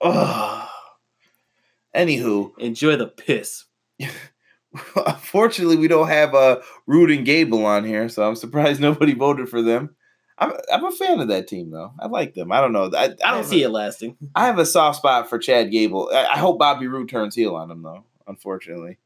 Oh. 0.00 0.68
Anywho, 1.94 2.56
Enjoy 2.58 2.96
the 2.96 3.06
piss. 3.06 3.64
unfortunately, 5.06 5.76
we 5.76 5.88
don't 5.88 6.08
have 6.08 6.34
uh, 6.34 6.60
Roode 6.86 7.10
and 7.10 7.24
Gable 7.24 7.64
on 7.66 7.84
here, 7.84 8.08
so 8.08 8.26
I'm 8.26 8.36
surprised 8.36 8.80
nobody 8.80 9.14
voted 9.14 9.48
for 9.48 9.62
them. 9.62 9.94
I'm, 10.38 10.52
I'm 10.72 10.84
a 10.84 10.92
fan 10.92 11.20
of 11.20 11.28
that 11.28 11.48
team, 11.48 11.70
though. 11.70 11.92
I 11.98 12.06
like 12.06 12.34
them. 12.34 12.50
I 12.50 12.60
don't 12.60 12.72
know. 12.72 12.90
I, 12.96 13.14
I 13.24 13.32
don't 13.32 13.44
see 13.44 13.62
it 13.62 13.68
lasting. 13.68 14.16
I 14.34 14.46
have 14.46 14.58
a 14.58 14.64
soft 14.64 14.98
spot 14.98 15.28
for 15.28 15.38
Chad 15.38 15.70
Gable. 15.70 16.10
I, 16.12 16.26
I 16.26 16.38
hope 16.38 16.58
Bobby 16.58 16.86
Roode 16.86 17.10
turns 17.10 17.34
heel 17.34 17.54
on 17.56 17.70
him, 17.70 17.82
though. 17.82 18.04
Unfortunately, 18.26 18.96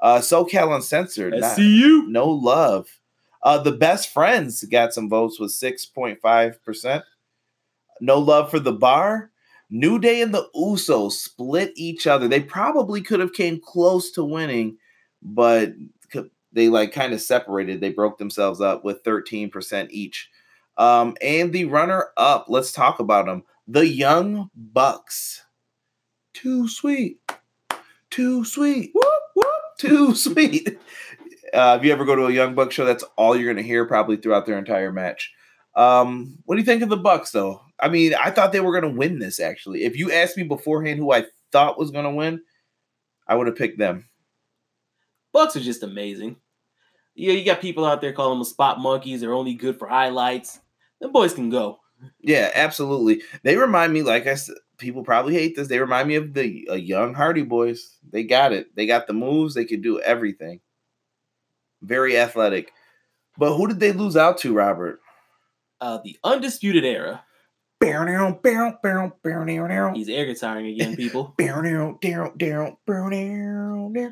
uh, 0.00 0.18
SoCal 0.18 0.74
Uncensored. 0.74 1.34
I 1.34 1.54
see 1.54 1.78
you. 1.78 2.08
no 2.08 2.28
love. 2.28 3.00
Uh, 3.42 3.58
the 3.58 3.72
best 3.72 4.12
friends 4.12 4.64
got 4.64 4.94
some 4.94 5.08
votes 5.08 5.38
with 5.38 5.50
six 5.50 5.84
point 5.84 6.20
five 6.20 6.62
percent. 6.64 7.04
No 8.00 8.18
love 8.18 8.50
for 8.50 8.60
the 8.60 8.72
bar. 8.72 9.30
New 9.70 9.98
Day 9.98 10.22
and 10.22 10.32
the 10.32 10.48
Usos 10.56 11.12
split 11.12 11.72
each 11.76 12.06
other. 12.06 12.26
They 12.26 12.40
probably 12.40 13.02
could 13.02 13.20
have 13.20 13.34
came 13.34 13.60
close 13.60 14.10
to 14.12 14.24
winning, 14.24 14.78
but 15.22 15.72
they 16.52 16.68
like 16.68 16.92
kind 16.92 17.12
of 17.12 17.20
separated. 17.20 17.80
They 17.80 17.90
broke 17.90 18.18
themselves 18.18 18.60
up 18.60 18.84
with 18.84 19.02
thirteen 19.04 19.50
percent 19.50 19.90
each. 19.92 20.30
Um, 20.76 21.16
and 21.20 21.52
the 21.52 21.64
runner 21.64 22.08
up, 22.16 22.46
let's 22.48 22.70
talk 22.70 23.00
about 23.00 23.26
them. 23.26 23.42
The 23.66 23.86
Young 23.86 24.48
Bucks. 24.54 25.44
Too 26.34 26.68
sweet. 26.68 27.18
Too 28.10 28.44
sweet. 28.44 28.92
Whoop, 28.94 29.22
whoop, 29.34 29.46
too 29.78 30.14
sweet. 30.14 30.78
Uh, 31.52 31.76
if 31.78 31.84
you 31.84 31.92
ever 31.92 32.04
go 32.04 32.14
to 32.14 32.26
a 32.26 32.32
Young 32.32 32.54
Buck 32.54 32.70
show, 32.70 32.84
that's 32.84 33.04
all 33.16 33.36
you're 33.36 33.52
going 33.52 33.62
to 33.62 33.68
hear 33.68 33.86
probably 33.86 34.16
throughout 34.16 34.46
their 34.46 34.58
entire 34.58 34.92
match. 34.92 35.32
Um, 35.74 36.38
what 36.44 36.54
do 36.54 36.60
you 36.60 36.66
think 36.66 36.82
of 36.82 36.88
the 36.88 36.96
Bucks, 36.96 37.32
though? 37.32 37.60
I 37.80 37.88
mean, 37.88 38.14
I 38.14 38.30
thought 38.30 38.52
they 38.52 38.60
were 38.60 38.78
going 38.78 38.92
to 38.92 38.98
win 38.98 39.18
this. 39.18 39.40
Actually, 39.40 39.84
if 39.84 39.96
you 39.96 40.12
asked 40.12 40.36
me 40.36 40.44
beforehand 40.44 40.98
who 40.98 41.12
I 41.12 41.24
thought 41.52 41.78
was 41.78 41.90
going 41.90 42.04
to 42.04 42.10
win, 42.10 42.40
I 43.26 43.34
would 43.34 43.46
have 43.46 43.56
picked 43.56 43.78
them. 43.78 44.08
Bucks 45.38 45.54
are 45.54 45.60
just 45.60 45.84
amazing. 45.84 46.34
Yeah, 47.14 47.32
you 47.32 47.44
got 47.44 47.60
people 47.60 47.84
out 47.84 48.00
there 48.00 48.12
calling 48.12 48.40
them 48.40 48.44
spot 48.44 48.80
monkeys. 48.80 49.20
They're 49.20 49.32
only 49.32 49.54
good 49.54 49.78
for 49.78 49.86
highlights. 49.86 50.58
Them 51.00 51.12
boys 51.12 51.32
can 51.32 51.48
go. 51.48 51.78
Yeah, 52.18 52.50
absolutely. 52.56 53.22
They 53.44 53.56
remind 53.56 53.92
me, 53.92 54.02
like 54.02 54.26
I 54.26 54.34
said, 54.34 54.56
people 54.78 55.04
probably 55.04 55.34
hate 55.34 55.54
this. 55.54 55.68
They 55.68 55.78
remind 55.78 56.08
me 56.08 56.16
of 56.16 56.34
the 56.34 56.68
uh, 56.68 56.74
young 56.74 57.14
Hardy 57.14 57.44
Boys. 57.44 57.98
They 58.10 58.24
got 58.24 58.52
it. 58.52 58.74
They 58.74 58.84
got 58.84 59.06
the 59.06 59.12
moves. 59.12 59.54
They 59.54 59.64
could 59.64 59.80
do 59.80 60.00
everything. 60.00 60.58
Very 61.82 62.18
athletic. 62.18 62.72
But 63.36 63.54
who 63.56 63.68
did 63.68 63.78
they 63.78 63.92
lose 63.92 64.16
out 64.16 64.38
to, 64.38 64.52
Robert? 64.52 64.98
Uh, 65.80 66.00
the 66.02 66.18
undisputed 66.24 66.84
era. 66.84 67.22
He's 69.94 70.08
air 70.08 70.26
guitaring 70.26 70.74
again, 70.74 70.96
people, 70.96 71.34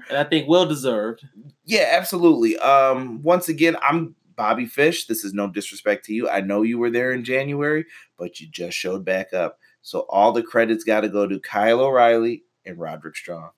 and 0.09 0.19
I 0.19 0.25
think 0.25 0.49
well 0.49 0.67
deserved. 0.67 1.25
Yeah, 1.65 1.91
absolutely. 1.93 2.57
Um, 2.59 3.23
once 3.23 3.49
again, 3.49 3.77
I'm 3.83 4.15
Bobby 4.37 4.67
Fish. 4.67 5.07
This 5.07 5.25
is 5.25 5.35
no 5.35 5.49
disrespect 5.49 6.05
to 6.07 6.15
you. 6.15 6.29
I 6.29 6.41
know 6.43 6.63
you 6.63 6.79
were 6.79 6.91
there 6.91 7.13
in 7.13 7.25
January, 7.25 7.87
but 8.19 8.41
you 8.41 8.49
just 8.49 8.77
showed 8.77 9.05
back 9.05 9.33
up. 9.33 9.59
So 9.83 10.01
all 10.09 10.33
the 10.33 10.43
credits 10.43 10.85
got 10.85 11.01
to 11.01 11.09
go 11.09 11.27
to 11.27 11.41
Kyle 11.41 11.81
O'Reilly 11.81 12.45
and 12.65 12.79
Roderick 12.79 13.17
Strong. 13.17 13.51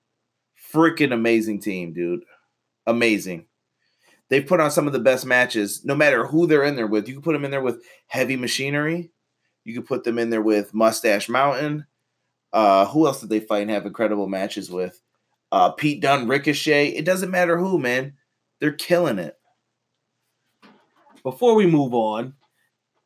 Freaking 0.72 1.12
amazing 1.12 1.61
team, 1.61 1.92
dude. 1.92 2.24
Amazing. 2.86 3.46
They've 4.28 4.46
put 4.46 4.61
on 4.61 4.70
some 4.70 4.86
of 4.86 4.92
the 4.92 4.98
best 4.98 5.24
matches, 5.24 5.84
no 5.84 5.94
matter 5.94 6.26
who 6.26 6.46
they're 6.46 6.64
in 6.64 6.76
there 6.76 6.86
with. 6.86 7.09
You 7.09 7.14
can 7.14 7.22
put 7.22 7.32
them 7.32 7.44
in 7.44 7.50
there 7.50 7.62
with 7.62 7.82
Heavy 8.09 8.36
Machinery. 8.36 9.11
You 9.68 9.74
could 9.74 9.86
put 9.86 10.02
them 10.02 10.18
in 10.18 10.30
there 10.30 10.40
with 10.40 10.72
Mustache 10.72 11.28
Mountain. 11.28 11.84
Uh, 12.54 12.86
who 12.86 13.06
else 13.06 13.20
did 13.20 13.28
they 13.28 13.40
fight 13.40 13.60
and 13.60 13.70
have 13.70 13.84
incredible 13.84 14.26
matches 14.26 14.70
with? 14.70 14.98
Uh, 15.52 15.72
Pete 15.72 16.00
Dunne, 16.00 16.26
Ricochet. 16.26 16.88
It 16.88 17.04
doesn't 17.04 17.30
matter 17.30 17.58
who, 17.58 17.78
man. 17.78 18.14
They're 18.60 18.72
killing 18.72 19.18
it. 19.18 19.36
Before 21.22 21.54
we 21.54 21.66
move 21.66 21.92
on, 21.92 22.32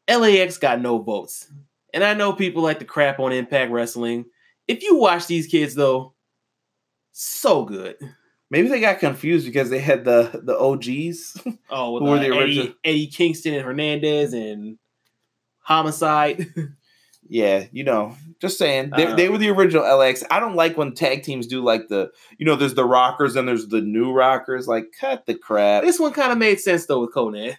LAX 0.09 0.57
got 0.57 0.81
no 0.81 0.99
votes. 0.99 1.51
And 1.93 2.05
I 2.05 2.15
know 2.15 2.33
people 2.33 2.63
like 2.63 2.79
to 2.79 2.85
crap 2.85 3.19
on 3.19 3.33
Impact 3.33 3.73
Wrestling. 3.73 4.27
If 4.69 4.85
you 4.85 4.95
watch 4.95 5.27
these 5.27 5.49
kids 5.49 5.75
though, 5.75 6.15
so 7.11 7.65
good. 7.65 7.97
Maybe 8.53 8.69
they 8.69 8.79
got 8.81 9.01
confused 9.01 9.47
because 9.47 9.69
they 9.69 9.81
had 9.81 10.05
the 10.05 10.41
the 10.45 10.57
OGs. 10.57 11.43
Oh, 11.71 11.95
with 11.95 12.03
Who 12.05 12.09
were 12.09 12.17
uh, 12.19 12.21
the 12.21 12.31
original- 12.31 12.67
Eddie, 12.67 12.77
Eddie 12.85 13.07
Kingston 13.09 13.55
and 13.55 13.65
Hernandez 13.65 14.33
and 14.33 14.79
Homicide. 15.63 16.47
yeah, 17.29 17.67
you 17.73 17.85
know, 17.85 18.17
just 18.41 18.59
saying 18.59 18.93
they, 18.97 19.07
Uh, 19.07 19.17
they 19.17 19.29
were 19.29 19.39
the 19.39 19.51
original 19.51 19.85
LX. 19.85 20.25
I 20.31 20.41
don't 20.41 20.57
like 20.57 20.77
when 20.77 20.95
tag 20.95 21.23
teams 21.23 21.47
do 21.47 21.63
like 21.63 21.89
the 21.89 22.11
you 22.39 22.47
know, 22.47 22.57
there's 22.57 22.75
the 22.75 22.85
Rockers 22.85 23.37
and 23.37 23.49
there's 23.49 23.69
the 23.69 23.81
new 23.81 24.13
Rockers. 24.13 24.67
Like, 24.69 24.87
cut 24.99 25.27
the 25.27 25.35
crap. 25.35 25.85
this 25.85 26.01
one 26.01 26.13
kind 26.13 26.33
of 26.33 26.39
made 26.39 26.61
sense 26.61 26.87
though 26.87 27.01
with 27.01 27.15
Konnan. 27.15 27.57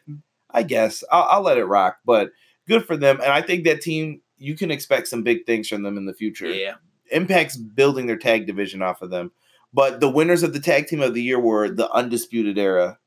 I 0.52 0.64
guess 0.64 1.04
I'll, 1.12 1.24
I'll 1.24 1.42
let 1.42 1.58
it 1.58 1.66
rock, 1.66 1.98
but 2.06 2.32
good 2.68 2.86
for 2.86 2.96
them. 2.96 3.20
And 3.22 3.32
I 3.32 3.42
think 3.42 3.64
that 3.64 3.82
team, 3.82 4.22
you 4.38 4.56
can 4.56 4.70
expect 4.72 5.08
some 5.08 5.24
big 5.24 5.46
things 5.46 5.68
from 5.68 5.84
them 5.84 5.98
in 5.98 6.06
the 6.06 6.14
future. 6.14 6.48
Yeah. 6.48 6.76
Impact's 7.12 7.58
building 7.58 8.06
their 8.08 8.18
tag 8.18 8.46
division 8.46 8.82
off 8.82 9.02
of 9.02 9.10
them. 9.10 9.32
But 9.74 10.00
the 10.00 10.10
winners 10.10 10.44
of 10.44 10.54
the 10.54 10.60
tag 10.60 10.88
team 10.88 11.02
of 11.02 11.16
the 11.16 11.22
year 11.24 11.40
were 11.40 11.70
the 11.70 11.90
Undisputed 11.92 12.58
Era. 12.60 13.00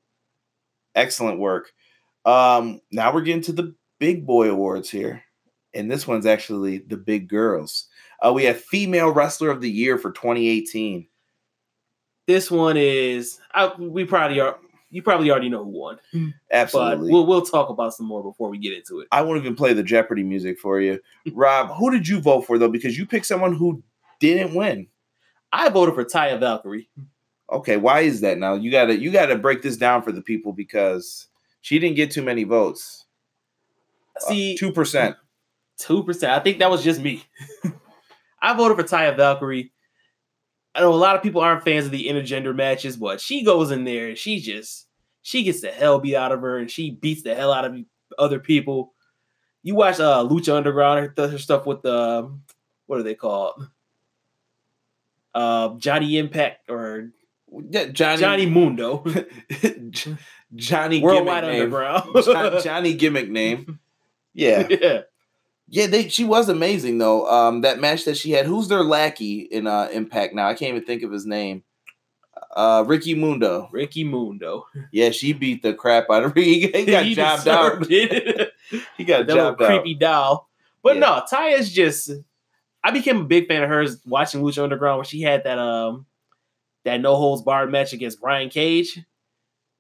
Excellent 0.95 1.39
work. 1.39 1.73
Um, 2.25 2.81
now 2.91 3.15
we're 3.15 3.21
getting 3.21 3.43
to 3.43 3.53
the 3.53 3.75
big 3.99 4.27
boy 4.27 4.51
awards 4.51 4.91
here. 4.91 5.23
And 5.75 5.91
this 5.91 6.07
one's 6.07 6.27
actually 6.27 6.79
the 6.79 6.97
big 6.97 7.29
girls. 7.29 7.87
Uh, 8.25 8.33
we 8.33 8.45
have 8.45 8.61
Female 8.61 9.11
Wrestler 9.11 9.51
of 9.51 9.61
the 9.61 9.71
Year 9.71 9.99
for 9.99 10.11
2018. 10.11 11.07
This 12.27 12.51
one 12.51 12.77
is 12.77 13.39
I, 13.53 13.73
we 13.79 14.05
probably 14.05 14.41
are 14.41 14.59
you 14.91 15.03
probably 15.03 15.31
already 15.31 15.49
know 15.49 15.65
who 15.65 15.71
won. 15.71 15.99
Absolutely. 16.51 17.09
But 17.09 17.13
we'll 17.13 17.27
we'll 17.27 17.43
talk 17.43 17.69
about 17.69 17.95
some 17.95 18.07
more 18.07 18.23
before 18.23 18.49
we 18.49 18.59
get 18.59 18.73
into 18.73 19.01
it. 19.01 19.09
I 19.13 19.23
won't 19.23 19.39
even 19.39 19.55
play 19.55 19.73
the 19.73 19.83
Jeopardy 19.83 20.23
music 20.23 20.59
for 20.59 20.81
you. 20.81 21.01
Rob, 21.33 21.71
who 21.77 21.91
did 21.91 22.09
you 22.09 22.21
vote 22.21 22.43
for 22.43 22.59
though? 22.59 22.69
Because 22.69 22.97
you 22.97 23.07
picked 23.07 23.27
someone 23.27 23.55
who 23.55 23.83
didn't 24.21 24.55
win. 24.55 24.89
I 25.53 25.69
voted 25.69 25.95
for 25.95 26.05
Taya 26.05 26.39
Valkyrie. 26.39 26.89
Okay, 27.53 27.77
why 27.77 28.01
is 28.01 28.21
that 28.23 28.39
now? 28.39 28.55
You 28.55 28.71
gotta 28.71 28.99
you 28.99 29.11
gotta 29.11 29.37
break 29.37 29.63
this 29.63 29.77
down 29.77 30.03
for 30.03 30.13
the 30.13 30.23
people 30.23 30.53
because 30.53 31.29
she 31.61 31.79
didn't 31.79 31.97
get 31.97 32.11
too 32.11 32.23
many 32.23 32.45
votes. 32.45 33.06
See, 34.21 34.57
Two 34.57 34.73
percent. 34.73 35.17
two 35.79 36.03
percent. 36.05 36.33
I 36.33 36.41
think 36.41 36.59
that 36.59 36.71
was 36.71 36.83
just 36.85 37.01
me. 37.01 37.25
I 38.43 38.55
voted 38.55 38.77
for 38.77 38.83
Taya 38.85 39.17
Valkyrie. 39.17 39.73
I 40.75 40.81
know 40.81 40.93
a 40.93 40.95
lot 40.95 41.17
of 41.17 41.23
people 41.23 41.41
aren't 41.41 41.65
fans 41.65 41.87
of 41.87 41.91
the 41.91 42.07
intergender 42.07 42.55
matches, 42.55 42.97
but 42.97 43.21
she 43.21 43.43
goes 43.43 43.71
in 43.71 43.85
there 43.85 44.09
and 44.09 44.19
she 44.19 44.41
just 44.41 44.87
she 45.23 45.43
gets 45.43 45.61
the 45.63 45.71
hell 45.71 45.99
beat 45.99 46.15
out 46.15 46.33
of 46.33 46.41
her 46.43 46.59
and 46.59 46.71
she 46.71 46.91
beats 46.91 47.23
the 47.23 47.35
hell 47.35 47.53
out 47.53 47.65
of 47.65 47.77
other 48.19 48.39
people. 48.39 48.93
You 49.63 49.75
watch 49.75 49.99
uh 50.01 50.25
Lucha 50.29 50.55
Underground, 50.55 51.13
her, 51.17 51.29
her 51.29 51.39
stuff 51.39 51.67
with 51.67 51.83
the 51.83 52.31
what 52.87 52.99
are 53.01 53.03
they 53.03 53.15
called? 53.15 53.67
Uh, 55.35 55.75
Johnny 55.77 56.17
Impact 56.19 56.71
or 56.71 57.11
Yeah, 57.71 57.87
Johnny 57.87 58.21
Johnny 58.21 58.47
Mundo, 58.47 59.05
Johnny 60.55 61.01
Worldwide 61.03 61.45
gimmick. 61.45 61.61
Underground. 61.63 62.11
Jo- 62.25 62.61
Johnny 62.61 62.95
gimmick 62.95 63.29
name. 63.29 63.81
Yeah. 64.37 64.67
yeah, 64.71 65.01
Yeah, 65.69 65.87
they 65.87 66.09
she 66.09 66.25
was 66.25 66.49
amazing 66.49 66.99
though. 66.99 67.27
Um 67.27 67.63
that 67.63 67.81
match 67.81 68.05
that 68.05 68.17
she 68.17 68.31
had, 68.33 68.47
who's 68.47 68.69
their 68.69 68.83
lackey 68.85 69.41
in 69.41 69.67
uh 69.67 69.89
Impact 69.93 70.35
now? 70.35 70.47
I 70.47 70.55
can't 70.55 70.71
even 70.75 70.85
think 70.85 71.03
of 71.03 71.11
his 71.11 71.25
name. 71.27 71.65
Uh 72.55 72.85
Ricky 72.87 73.15
Mundo. 73.15 73.69
Ricky 73.73 74.05
Mundo. 74.05 74.67
Yeah, 74.93 75.11
she 75.11 75.33
beat 75.33 75.63
the 75.63 75.73
crap 75.75 76.11
out 76.11 76.25
of 76.25 76.35
Ricky. 76.37 76.71
He 76.75 76.85
got 76.85 77.05
He 77.07 77.15
jobbed 77.15 77.49
out. 77.49 77.87
He 77.87 79.05
got 79.05 79.27
that 79.27 79.29
little 79.29 79.51
jobbed 79.51 79.63
out. 79.63 79.67
creepy 79.83 79.95
doll. 79.95 80.49
But 80.83 80.97
Yeah. 80.97 81.01
no, 81.01 81.23
Taya's 81.29 81.73
just. 81.73 82.11
I 82.85 82.93
became 82.93 83.21
a 83.23 83.25
big 83.25 83.49
fan 83.49 83.65
of 83.65 83.69
hers 83.69 84.01
watching 84.07 84.43
Lucha 84.43 84.63
Underground, 84.63 84.99
where 84.99 85.05
she 85.05 85.21
had 85.23 85.43
that 85.45 85.59
um 85.59 86.07
that 86.85 87.01
no 87.01 87.17
holds 87.17 87.43
barred 87.43 87.73
match 87.73 87.93
against 87.93 88.21
Brian 88.21 88.49
Cage, 88.49 89.01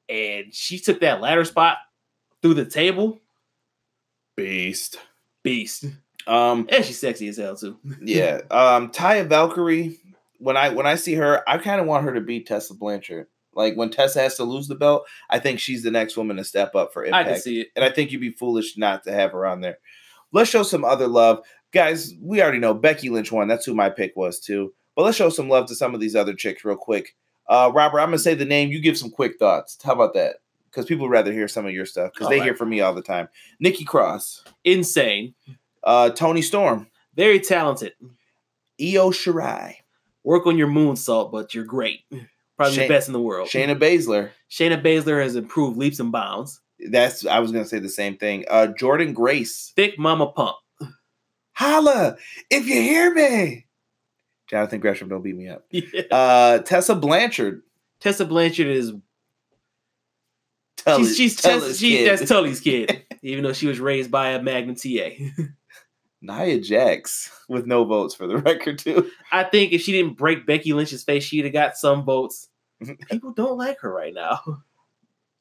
and 0.08 0.52
she 0.52 0.78
took 0.80 1.00
that 1.00 1.20
ladder 1.20 1.44
spot 1.44 1.76
through 2.42 2.54
the 2.54 2.64
table. 2.64 3.20
Beast. 4.36 4.98
Beast, 5.42 5.84
Um 6.26 6.66
and 6.70 6.84
she's 6.84 6.98
sexy 7.00 7.28
as 7.28 7.36
hell 7.36 7.56
too. 7.56 7.78
yeah. 8.02 8.40
Um 8.50 8.90
Taya 8.90 9.26
Valkyrie, 9.28 9.98
when 10.38 10.56
I 10.56 10.70
when 10.70 10.86
I 10.86 10.96
see 10.96 11.14
her, 11.14 11.48
I 11.48 11.58
kind 11.58 11.80
of 11.80 11.86
want 11.86 12.04
her 12.04 12.14
to 12.14 12.20
beat 12.20 12.46
Tessa 12.46 12.74
Blanchard. 12.74 13.26
Like 13.54 13.74
when 13.76 13.90
Tessa 13.90 14.20
has 14.20 14.36
to 14.36 14.44
lose 14.44 14.68
the 14.68 14.74
belt, 14.74 15.06
I 15.30 15.38
think 15.38 15.60
she's 15.60 15.82
the 15.82 15.90
next 15.90 16.16
woman 16.16 16.36
to 16.36 16.44
step 16.44 16.74
up 16.74 16.92
for 16.92 17.04
impact. 17.04 17.28
I 17.28 17.32
can 17.32 17.40
see 17.40 17.60
it. 17.62 17.68
and 17.76 17.84
I 17.84 17.90
think 17.90 18.10
you'd 18.12 18.20
be 18.20 18.30
foolish 18.30 18.76
not 18.76 19.04
to 19.04 19.12
have 19.12 19.32
her 19.32 19.46
on 19.46 19.60
there. 19.62 19.78
Let's 20.32 20.50
show 20.50 20.62
some 20.62 20.84
other 20.84 21.06
love. 21.06 21.40
Guys, 21.72 22.12
we 22.20 22.42
already 22.42 22.58
know 22.58 22.74
Becky 22.74 23.08
Lynch 23.08 23.32
won. 23.32 23.48
That's 23.48 23.64
who 23.64 23.74
my 23.74 23.88
pick 23.88 24.14
was 24.16 24.40
too. 24.40 24.74
But 24.94 25.04
let's 25.04 25.16
show 25.16 25.30
some 25.30 25.48
love 25.48 25.66
to 25.68 25.74
some 25.74 25.94
of 25.94 26.00
these 26.00 26.16
other 26.16 26.34
chicks 26.34 26.64
real 26.64 26.76
quick. 26.76 27.14
Uh, 27.48 27.70
Robert, 27.72 28.00
I'm 28.00 28.08
gonna 28.08 28.18
say 28.18 28.34
the 28.34 28.44
name. 28.44 28.70
You 28.70 28.80
give 28.82 28.98
some 28.98 29.10
quick 29.10 29.38
thoughts. 29.38 29.78
How 29.82 29.92
about 29.92 30.14
that? 30.14 30.36
Because 30.70 30.86
people 30.86 31.06
would 31.06 31.12
rather 31.12 31.32
hear 31.32 31.48
some 31.48 31.66
of 31.66 31.72
your 31.72 31.86
stuff 31.86 32.12
because 32.12 32.28
they 32.28 32.38
right. 32.38 32.44
hear 32.44 32.54
from 32.54 32.68
me 32.68 32.80
all 32.80 32.94
the 32.94 33.02
time. 33.02 33.28
Nikki 33.60 33.84
Cross, 33.84 34.44
Insane. 34.64 35.34
uh, 35.84 36.10
Toni 36.10 36.42
Storm, 36.42 36.86
Very 37.14 37.40
talented. 37.40 37.92
Io 38.80 39.10
Shirai, 39.10 39.76
Work 40.22 40.46
on 40.46 40.58
your 40.58 40.68
moonsault, 40.68 41.32
but 41.32 41.54
you're 41.54 41.64
great. 41.64 42.00
Probably 42.56 42.76
the 42.76 42.88
best 42.88 43.06
in 43.08 43.12
the 43.12 43.20
world. 43.20 43.48
Shayna 43.48 43.78
Baszler. 43.78 44.30
Shayna 44.50 44.82
Baszler 44.82 45.22
has 45.22 45.36
improved 45.36 45.76
leaps 45.78 46.00
and 46.00 46.10
bounds. 46.10 46.60
That's 46.90 47.24
I 47.24 47.38
was 47.38 47.52
gonna 47.52 47.64
say 47.64 47.78
the 47.78 47.88
same 47.88 48.16
thing. 48.16 48.44
Uh, 48.50 48.68
Jordynne 48.78 49.14
Grace, 49.14 49.72
Thick 49.76 49.98
mama 49.98 50.26
pump. 50.26 50.56
holla 51.52 52.16
if 52.50 52.66
you 52.66 52.74
hear 52.82 53.14
me. 53.14 53.66
Jonathan 54.48 54.80
Gresham, 54.80 55.08
don't 55.08 55.22
beat 55.22 55.36
me 55.36 55.48
up. 55.48 55.64
Uh, 56.10 56.58
Tessa 56.58 56.94
Blanchard. 56.94 57.62
Tessa 58.00 58.24
Blanchard 58.24 58.66
is 58.68 58.92
Tully- 60.86 61.04
she's 61.04 61.16
she's 61.16 61.36
Tully's 61.36 61.62
Tessa, 61.62 61.78
she, 61.78 61.90
kid. 61.96 62.18
that's 62.18 62.28
Tully's 62.28 62.60
kid, 62.60 63.04
even 63.22 63.44
though 63.44 63.52
she 63.52 63.66
was 63.66 63.80
raised 63.80 64.10
by 64.10 64.30
a 64.30 64.42
Magnum 64.42 64.76
TA. 64.76 65.10
Nia 66.22 66.60
Jax 66.60 67.30
with 67.48 67.66
no 67.66 67.84
votes 67.84 68.14
for 68.14 68.26
the 68.26 68.36
record 68.38 68.78
too. 68.78 69.10
I 69.32 69.44
think 69.44 69.72
if 69.72 69.82
she 69.82 69.92
didn't 69.92 70.16
break 70.16 70.46
Becky 70.46 70.72
Lynch's 70.72 71.04
face, 71.04 71.24
she'd 71.24 71.44
have 71.44 71.52
got 71.52 71.76
some 71.76 72.04
votes. 72.04 72.48
People 73.10 73.32
don't 73.32 73.58
like 73.58 73.80
her 73.80 73.92
right 73.92 74.14
now. 74.14 74.62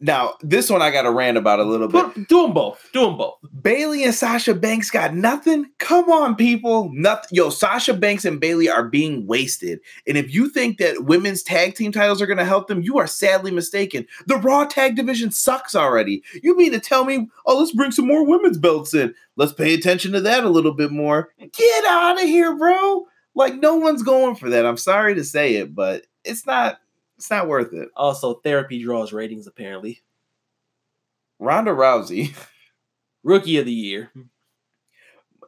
Now 0.02 0.34
this 0.42 0.70
one 0.70 0.82
I 0.82 0.92
got 0.92 1.04
to 1.04 1.12
rant 1.12 1.38
about 1.38 1.60
a 1.60 1.64
little 1.64 1.88
bit. 1.88 2.14
Put, 2.14 2.28
do 2.28 2.42
them 2.44 2.54
both. 2.54 2.90
Do 2.92 3.06
them 3.06 3.18
both. 3.18 3.38
Bayley 3.62 4.04
and 4.04 4.14
Sasha 4.14 4.54
Banks 4.54 4.92
got 4.92 5.16
nothing. 5.16 5.66
Come 5.80 6.10
on, 6.10 6.36
people. 6.36 6.90
Nothing. 6.94 7.30
Yo, 7.32 7.50
Sasha 7.50 7.94
Banks 7.94 8.26
and 8.26 8.40
Bayley 8.40 8.70
are 8.70 8.84
being 8.84 9.26
wasted. 9.26 9.80
And 10.06 10.18
if 10.18 10.34
you 10.34 10.50
think 10.50 10.78
that 10.80 11.06
women's 11.06 11.44
tag 11.44 11.76
team 11.76 11.92
titles 11.92 12.22
are 12.22 12.28
going 12.28 12.38
to 12.38 12.46
help 12.46 12.68
them, 12.68 12.82
you 12.82 12.98
are 12.98 13.08
sadly 13.08 13.52
mistaken. 13.52 14.06
The 14.28 14.38
Raw 14.38 14.66
tag 14.66 14.96
division 14.96 15.32
sucks 15.32 15.76
already. 15.76 16.24
You 16.44 16.58
mean 16.58 16.74
to 16.74 16.80
tell 16.80 17.06
me, 17.06 17.30
oh, 17.46 17.58
let's 17.58 17.72
bring 17.72 17.92
some 17.92 18.08
more 18.08 18.26
women's 18.26 18.58
belts 18.58 18.94
in? 18.94 19.16
Let's 19.38 19.54
pay 19.54 19.74
attention 19.74 20.12
to 20.12 20.22
that 20.22 20.44
a 20.44 20.50
little 20.50 20.74
bit 20.74 20.92
more. 20.92 21.30
Get 21.40 21.86
out 21.86 22.22
of 22.22 22.28
here, 22.28 22.56
bro. 22.56 23.06
Like 23.34 23.56
no 23.56 23.76
one's 23.76 24.04
going 24.04 24.36
for 24.36 24.50
that. 24.50 24.66
I'm 24.66 24.78
sorry 24.78 25.16
to 25.16 25.24
say 25.24 25.56
it, 25.56 25.74
but 25.74 26.04
it's 26.24 26.46
not. 26.46 26.80
It's 27.26 27.32
not 27.32 27.48
worth 27.48 27.74
it. 27.74 27.90
Also, 27.96 28.36
therapy 28.36 28.84
draws 28.84 29.12
ratings. 29.12 29.48
Apparently, 29.48 30.04
Ronda 31.40 31.72
Rousey. 31.72 32.36
rookie 33.24 33.58
of 33.58 33.66
the 33.66 33.72
year. 33.72 34.12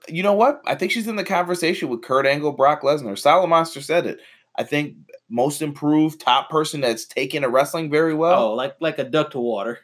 you 0.07 0.23
know 0.23 0.34
what? 0.34 0.59
I 0.65 0.73
think 0.73 0.91
she's 0.91 1.07
in 1.07 1.17
the 1.17 1.23
conversation 1.23 1.88
with 1.89 2.01
Kurt 2.01 2.25
Angle, 2.25 2.53
Brock 2.53 2.82
Lesnar. 2.82 3.15
Solid 3.15 3.45
Monster 3.45 3.82
said 3.82 4.07
it. 4.07 4.19
I 4.55 4.63
think 4.63 4.95
most 5.30 5.61
improved 5.61 6.19
top 6.19 6.49
person 6.49 6.82
that's 6.82 7.05
taken 7.05 7.43
a 7.43 7.49
wrestling 7.49 7.91
very 7.91 8.13
Oh, 8.13 8.17
well. 8.17 8.55
like 8.55 8.75
like 8.80 8.97
a 8.97 9.03
duck 9.03 9.30
to 9.32 9.39
water. 9.39 9.80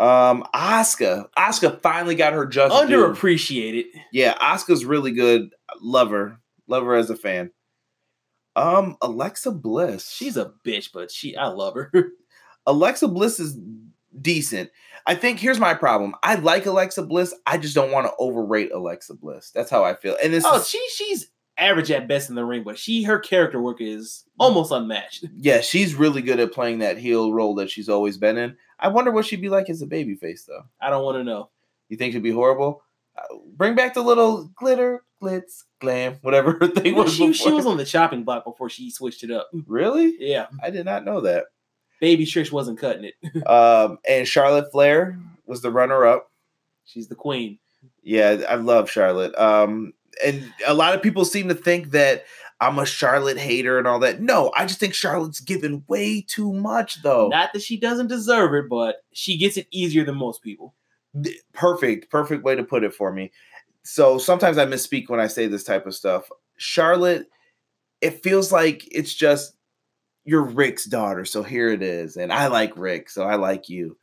Um, 0.00 0.42
Asuka. 0.52 1.28
Asuka 1.38 1.80
finally 1.80 2.16
got 2.16 2.32
her 2.32 2.44
just 2.44 2.88
due. 2.88 2.96
Underappreciated. 2.96 3.84
Yeah, 4.12 4.34
Asuka's 4.38 4.84
really 4.84 5.12
good. 5.12 5.54
Love 5.80 6.10
her. 6.10 6.40
Love 6.66 6.82
her 6.82 6.96
as 6.96 7.08
a 7.08 7.14
fan. 7.14 7.52
Um, 8.54 8.96
Alexa 9.00 9.52
Bliss. 9.52 10.10
She's 10.10 10.36
a 10.36 10.52
bitch, 10.64 10.90
but 10.92 11.10
she 11.10 11.36
I 11.36 11.46
love 11.48 11.74
her. 11.74 11.90
Alexa 12.66 13.08
Bliss 13.08 13.40
is 13.40 13.58
decent. 14.20 14.70
I 15.06 15.14
think 15.14 15.40
here's 15.40 15.58
my 15.58 15.74
problem. 15.74 16.14
I 16.22 16.36
like 16.36 16.66
Alexa 16.66 17.02
Bliss. 17.02 17.34
I 17.46 17.58
just 17.58 17.74
don't 17.74 17.90
want 17.90 18.06
to 18.06 18.12
overrate 18.18 18.72
Alexa 18.72 19.14
Bliss. 19.14 19.50
That's 19.50 19.70
how 19.70 19.84
I 19.84 19.94
feel. 19.94 20.16
And 20.22 20.32
this 20.32 20.44
oh, 20.46 20.58
is 20.58 20.68
she 20.68 20.86
she's 20.94 21.28
average 21.58 21.90
at 21.90 22.08
best 22.08 22.28
in 22.28 22.36
the 22.36 22.44
ring, 22.44 22.62
but 22.64 22.78
she 22.78 23.02
her 23.04 23.18
character 23.18 23.60
work 23.60 23.80
is 23.80 24.24
almost 24.38 24.72
unmatched. 24.72 25.24
Yeah, 25.36 25.60
she's 25.60 25.94
really 25.94 26.22
good 26.22 26.40
at 26.40 26.52
playing 26.52 26.78
that 26.80 26.98
heel 26.98 27.32
role 27.32 27.54
that 27.56 27.70
she's 27.70 27.88
always 27.88 28.16
been 28.16 28.38
in. 28.38 28.56
I 28.78 28.88
wonder 28.88 29.10
what 29.10 29.26
she'd 29.26 29.40
be 29.40 29.48
like 29.48 29.68
as 29.70 29.82
a 29.82 29.86
babyface, 29.86 30.46
though. 30.46 30.64
I 30.80 30.90
don't 30.90 31.04
want 31.04 31.18
to 31.18 31.24
know. 31.24 31.50
You 31.88 31.96
think 31.96 32.12
she'd 32.12 32.22
be 32.22 32.30
horrible? 32.30 32.82
Uh, 33.16 33.36
bring 33.56 33.74
back 33.74 33.94
the 33.94 34.02
little 34.02 34.50
glitter, 34.56 35.04
glitz, 35.22 35.64
glam, 35.80 36.16
whatever 36.22 36.52
her 36.60 36.66
thing 36.68 36.86
You 36.86 36.94
was. 36.96 37.14
she, 37.14 37.32
she 37.32 37.52
was 37.52 37.66
on 37.66 37.76
the 37.76 37.84
chopping 37.84 38.24
block 38.24 38.44
before 38.44 38.68
she 38.68 38.90
switched 38.90 39.22
it 39.22 39.30
up. 39.30 39.48
really? 39.66 40.16
Yeah, 40.18 40.46
I 40.62 40.70
did 40.70 40.84
not 40.84 41.04
know 41.04 41.20
that. 41.22 41.44
baby 42.00 42.26
Trish 42.26 42.50
wasn't 42.50 42.78
cutting 42.78 43.04
it. 43.04 43.14
Um, 43.46 43.98
and 44.08 44.26
Charlotte 44.26 44.70
Flair 44.72 45.18
was 45.46 45.62
the 45.62 45.70
runner-up. 45.70 46.30
She's 46.84 47.08
the 47.08 47.14
queen. 47.14 47.58
Yeah, 48.02 48.42
I 48.48 48.56
love 48.56 48.90
Charlotte. 48.90 49.34
Um, 49.38 49.92
and 50.24 50.52
a 50.66 50.74
lot 50.74 50.94
of 50.94 51.02
people 51.02 51.24
seem 51.24 51.48
to 51.48 51.54
think 51.54 51.90
that 51.92 52.24
I'm 52.60 52.78
a 52.78 52.86
Charlotte 52.86 53.38
hater 53.38 53.78
and 53.78 53.86
all 53.88 53.98
that. 54.00 54.20
No, 54.20 54.52
I 54.56 54.66
just 54.66 54.78
think 54.80 54.94
Charlotte's 54.94 55.40
given 55.40 55.84
way 55.88 56.20
too 56.26 56.52
much, 56.52 57.02
though. 57.02 57.28
Not 57.28 57.52
that 57.52 57.62
she 57.62 57.76
doesn't 57.78 58.06
deserve 58.08 58.54
it, 58.54 58.68
but 58.68 58.96
she 59.12 59.36
gets 59.38 59.56
it 59.56 59.66
easier 59.70 60.04
than 60.04 60.16
most 60.16 60.42
people. 60.42 60.74
Perfect 61.52 62.10
perfect 62.10 62.42
way 62.42 62.54
to 62.54 62.62
put 62.64 62.84
it 62.84 62.94
for 62.94 63.12
me 63.12 63.30
so 63.84 64.18
sometimes 64.18 64.58
i 64.58 64.66
misspeak 64.66 65.08
when 65.08 65.20
i 65.20 65.26
say 65.26 65.46
this 65.46 65.64
type 65.64 65.86
of 65.86 65.94
stuff. 65.94 66.28
Charlotte 66.56 67.26
it 68.00 68.22
feels 68.22 68.52
like 68.52 68.86
it's 68.90 69.14
just 69.14 69.54
you're 70.24 70.44
Ric's 70.44 70.84
daughter 70.84 71.24
so 71.24 71.42
here 71.42 71.68
it 71.68 71.82
is 71.82 72.16
and 72.16 72.32
i 72.32 72.46
like 72.46 72.76
Ric 72.76 73.10
so 73.10 73.24
i 73.24 73.34
like 73.36 73.68
you. 73.68 73.96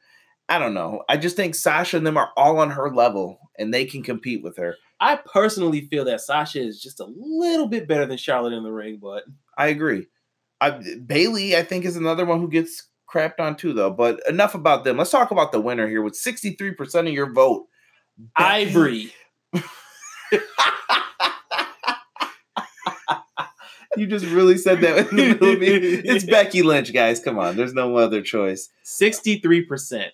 I 0.51 0.57
don't 0.57 0.73
know. 0.73 1.03
I 1.07 1.15
just 1.17 1.35
think 1.35 1.53
sasha 1.53 1.97
and 1.97 2.07
them 2.07 2.17
are 2.17 2.31
all 2.35 2.57
on 2.57 2.71
her 2.71 2.93
level 2.93 3.39
and 3.59 3.71
they 3.71 3.85
can 3.85 4.01
compete 4.01 4.41
with 4.43 4.57
her. 4.57 4.75
I 4.99 5.17
personally 5.17 5.81
feel 5.81 6.03
that 6.05 6.21
Sasha 6.21 6.59
is 6.59 6.81
just 6.81 6.99
a 6.99 7.07
little 7.15 7.67
bit 7.67 7.87
better 7.87 8.05
than 8.07 8.17
Charlotte 8.17 8.53
in 8.53 8.63
the 8.63 8.71
ring, 8.71 8.97
but 9.01 9.23
i 9.57 9.67
agree. 9.67 10.07
I, 10.59 10.71
Bayley 11.05 11.55
i 11.55 11.63
think 11.63 11.85
is 11.85 11.95
another 11.95 12.25
one 12.25 12.41
who 12.41 12.49
gets 12.49 12.89
crapped 13.13 13.39
on 13.39 13.55
too 13.55 13.73
though 13.73 13.91
but 13.91 14.19
enough 14.27 14.55
about 14.55 14.83
them. 14.83 14.97
Let's 14.97 15.11
talk 15.11 15.31
about 15.31 15.51
the 15.51 15.61
winner 15.61 15.87
here 15.87 16.01
with 16.01 16.13
63% 16.19 17.07
of 17.07 17.13
your 17.13 17.31
vote. 17.31 17.67
Becky- 18.37 18.69
Ivory. 18.69 19.13
You 23.97 24.07
just 24.07 24.25
really 24.27 24.57
said 24.57 24.81
that 24.81 25.09
in 25.09 25.15
the 25.15 25.27
middle 25.29 25.53
of 25.53 25.59
me. 25.59 25.67
It's 25.67 26.23
Becky 26.29 26.61
Lynch, 26.61 26.93
guys. 26.93 27.19
Come 27.19 27.39
on, 27.39 27.57
there's 27.57 27.73
no 27.73 27.97
other 27.97 28.21
choice. 28.21 28.69
63%. 28.85 30.09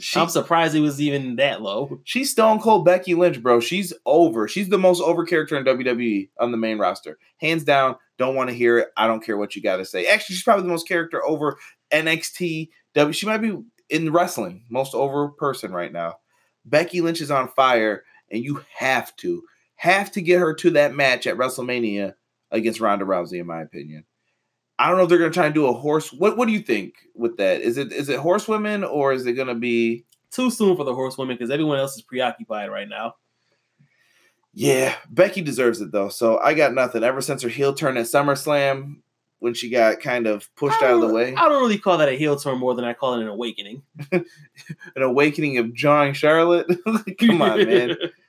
She, 0.00 0.18
I'm 0.18 0.28
surprised 0.28 0.74
it 0.74 0.80
was 0.80 1.00
even 1.00 1.36
that 1.36 1.62
low. 1.62 2.00
she's 2.02 2.32
Stone 2.32 2.58
Cold 2.60 2.84
Becky 2.84 3.14
Lynch, 3.14 3.40
bro. 3.40 3.60
She's 3.60 3.92
over. 4.04 4.48
She's 4.48 4.68
the 4.68 4.78
most 4.78 5.00
over 5.00 5.24
character 5.24 5.56
in 5.56 5.64
WWE 5.64 6.28
on 6.40 6.50
the 6.50 6.56
main 6.56 6.78
roster, 6.78 7.16
hands 7.38 7.62
down. 7.62 7.94
Don't 8.18 8.34
want 8.34 8.50
to 8.50 8.56
hear 8.56 8.78
it. 8.78 8.88
I 8.96 9.06
don't 9.06 9.24
care 9.24 9.36
what 9.36 9.54
you 9.54 9.62
got 9.62 9.76
to 9.76 9.84
say. 9.84 10.06
Actually, 10.06 10.34
she's 10.34 10.42
probably 10.42 10.64
the 10.64 10.70
most 10.70 10.88
character 10.88 11.24
over 11.24 11.56
NXT. 11.92 12.70
W. 12.94 13.12
She 13.12 13.26
might 13.26 13.38
be 13.38 13.56
in 13.88 14.12
wrestling 14.12 14.64
most 14.68 14.94
over 14.94 15.28
person 15.28 15.72
right 15.72 15.92
now. 15.92 16.16
Becky 16.64 17.00
Lynch 17.00 17.20
is 17.20 17.30
on 17.30 17.48
fire, 17.48 18.02
and 18.34 18.44
you 18.44 18.60
have 18.76 19.14
to 19.16 19.44
have 19.76 20.10
to 20.12 20.20
get 20.20 20.40
her 20.40 20.52
to 20.54 20.70
that 20.70 20.94
match 20.94 21.26
at 21.26 21.36
WrestleMania 21.36 22.14
against 22.50 22.80
Ronda 22.80 23.04
Rousey, 23.04 23.40
in 23.40 23.46
my 23.46 23.62
opinion. 23.62 24.04
I 24.78 24.88
don't 24.88 24.96
know 24.96 25.04
if 25.04 25.08
they're 25.08 25.18
gonna 25.18 25.30
try 25.30 25.46
and 25.46 25.54
do 25.54 25.66
a 25.66 25.72
horse. 25.72 26.12
What 26.12 26.36
What 26.36 26.46
do 26.46 26.52
you 26.52 26.60
think 26.60 26.94
with 27.14 27.36
that? 27.36 27.60
Is 27.60 27.78
it 27.78 27.92
is 27.92 28.08
it 28.08 28.18
horsewomen 28.18 28.82
or 28.82 29.12
is 29.12 29.24
it 29.26 29.34
gonna 29.34 29.54
be? 29.54 30.04
Too 30.30 30.50
soon 30.50 30.76
for 30.76 30.82
the 30.82 30.92
horsewomen 30.92 31.36
because 31.36 31.52
everyone 31.52 31.78
else 31.78 31.94
is 31.94 32.02
preoccupied 32.02 32.68
right 32.68 32.88
now. 32.88 33.14
Yeah, 34.52 34.96
Becky 35.08 35.42
deserves 35.42 35.80
it 35.80 35.92
though. 35.92 36.08
So 36.08 36.38
I 36.38 36.54
got 36.54 36.74
nothing. 36.74 37.04
Ever 37.04 37.20
since 37.20 37.42
her 37.42 37.48
heel 37.48 37.72
turn 37.72 37.96
at 37.96 38.06
SummerSlam, 38.06 38.96
when 39.38 39.54
she 39.54 39.70
got 39.70 40.00
kind 40.00 40.26
of 40.26 40.52
pushed 40.56 40.82
out 40.82 40.94
of 40.94 41.00
the 41.02 41.14
way, 41.14 41.36
I 41.36 41.48
don't 41.48 41.62
really 41.62 41.78
call 41.78 41.98
that 41.98 42.08
a 42.08 42.16
heel 42.16 42.34
turn 42.36 42.58
more 42.58 42.74
than 42.74 42.84
I 42.84 42.94
call 42.94 43.14
it 43.14 43.22
an 43.22 43.28
awakening. 43.28 43.82
an 44.12 44.24
awakening 44.96 45.58
of 45.58 45.72
John 45.72 46.14
Charlotte. 46.14 46.66
Come 47.20 47.42
on, 47.42 47.64
man. 47.64 47.96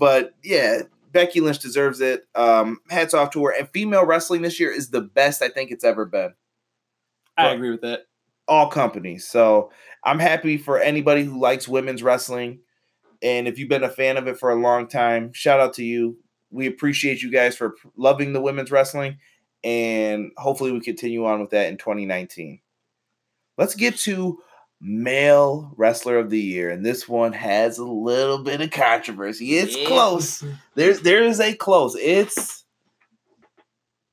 But 0.00 0.34
yeah, 0.42 0.82
Becky 1.12 1.40
Lynch 1.40 1.58
deserves 1.58 2.00
it. 2.00 2.26
Um, 2.34 2.80
hats 2.88 3.12
off 3.12 3.30
to 3.32 3.44
her. 3.44 3.50
And 3.56 3.68
female 3.68 4.06
wrestling 4.06 4.40
this 4.40 4.58
year 4.58 4.72
is 4.72 4.88
the 4.88 5.02
best 5.02 5.42
I 5.42 5.50
think 5.50 5.70
it's 5.70 5.84
ever 5.84 6.06
been. 6.06 6.32
I 7.36 7.44
Right. 7.48 7.56
agree 7.56 7.70
with 7.70 7.82
that. 7.82 8.06
all 8.48 8.68
companies. 8.68 9.28
So 9.28 9.70
I'm 10.02 10.18
happy 10.18 10.56
for 10.56 10.80
anybody 10.80 11.22
who 11.22 11.38
likes 11.38 11.68
women's 11.68 12.02
wrestling. 12.02 12.60
And 13.22 13.46
if 13.46 13.58
you've 13.58 13.68
been 13.68 13.84
a 13.84 13.88
fan 13.90 14.16
of 14.16 14.26
it 14.26 14.38
for 14.40 14.50
a 14.50 14.56
long 14.56 14.88
time, 14.88 15.32
shout 15.32 15.60
out 15.60 15.74
to 15.74 15.84
you. 15.84 16.18
We 16.50 16.66
appreciate 16.66 17.22
you 17.22 17.30
guys 17.30 17.56
for 17.56 17.76
loving 17.96 18.32
the 18.32 18.40
women's 18.40 18.72
wrestling. 18.72 19.18
And 19.62 20.32
hopefully 20.38 20.72
we 20.72 20.80
continue 20.80 21.26
on 21.26 21.40
with 21.40 21.50
that 21.50 21.68
in 21.68 21.76
2019. 21.76 22.60
Let's 23.58 23.74
get 23.76 23.96
to 23.98 24.42
male 24.80 25.72
wrestler 25.76 26.18
of 26.18 26.30
the 26.30 26.40
year. 26.40 26.70
And 26.70 26.84
this 26.84 27.08
one 27.08 27.32
has 27.32 27.78
a 27.78 27.84
little 27.84 28.38
bit 28.38 28.60
of 28.60 28.70
controversy. 28.70 29.56
It's 29.58 29.76
Yeah. 29.76 29.86
close. 29.86 30.42
There's 30.74 31.00
there 31.00 31.22
is 31.22 31.40
a 31.40 31.54
close. 31.54 31.96
It's 31.96 32.64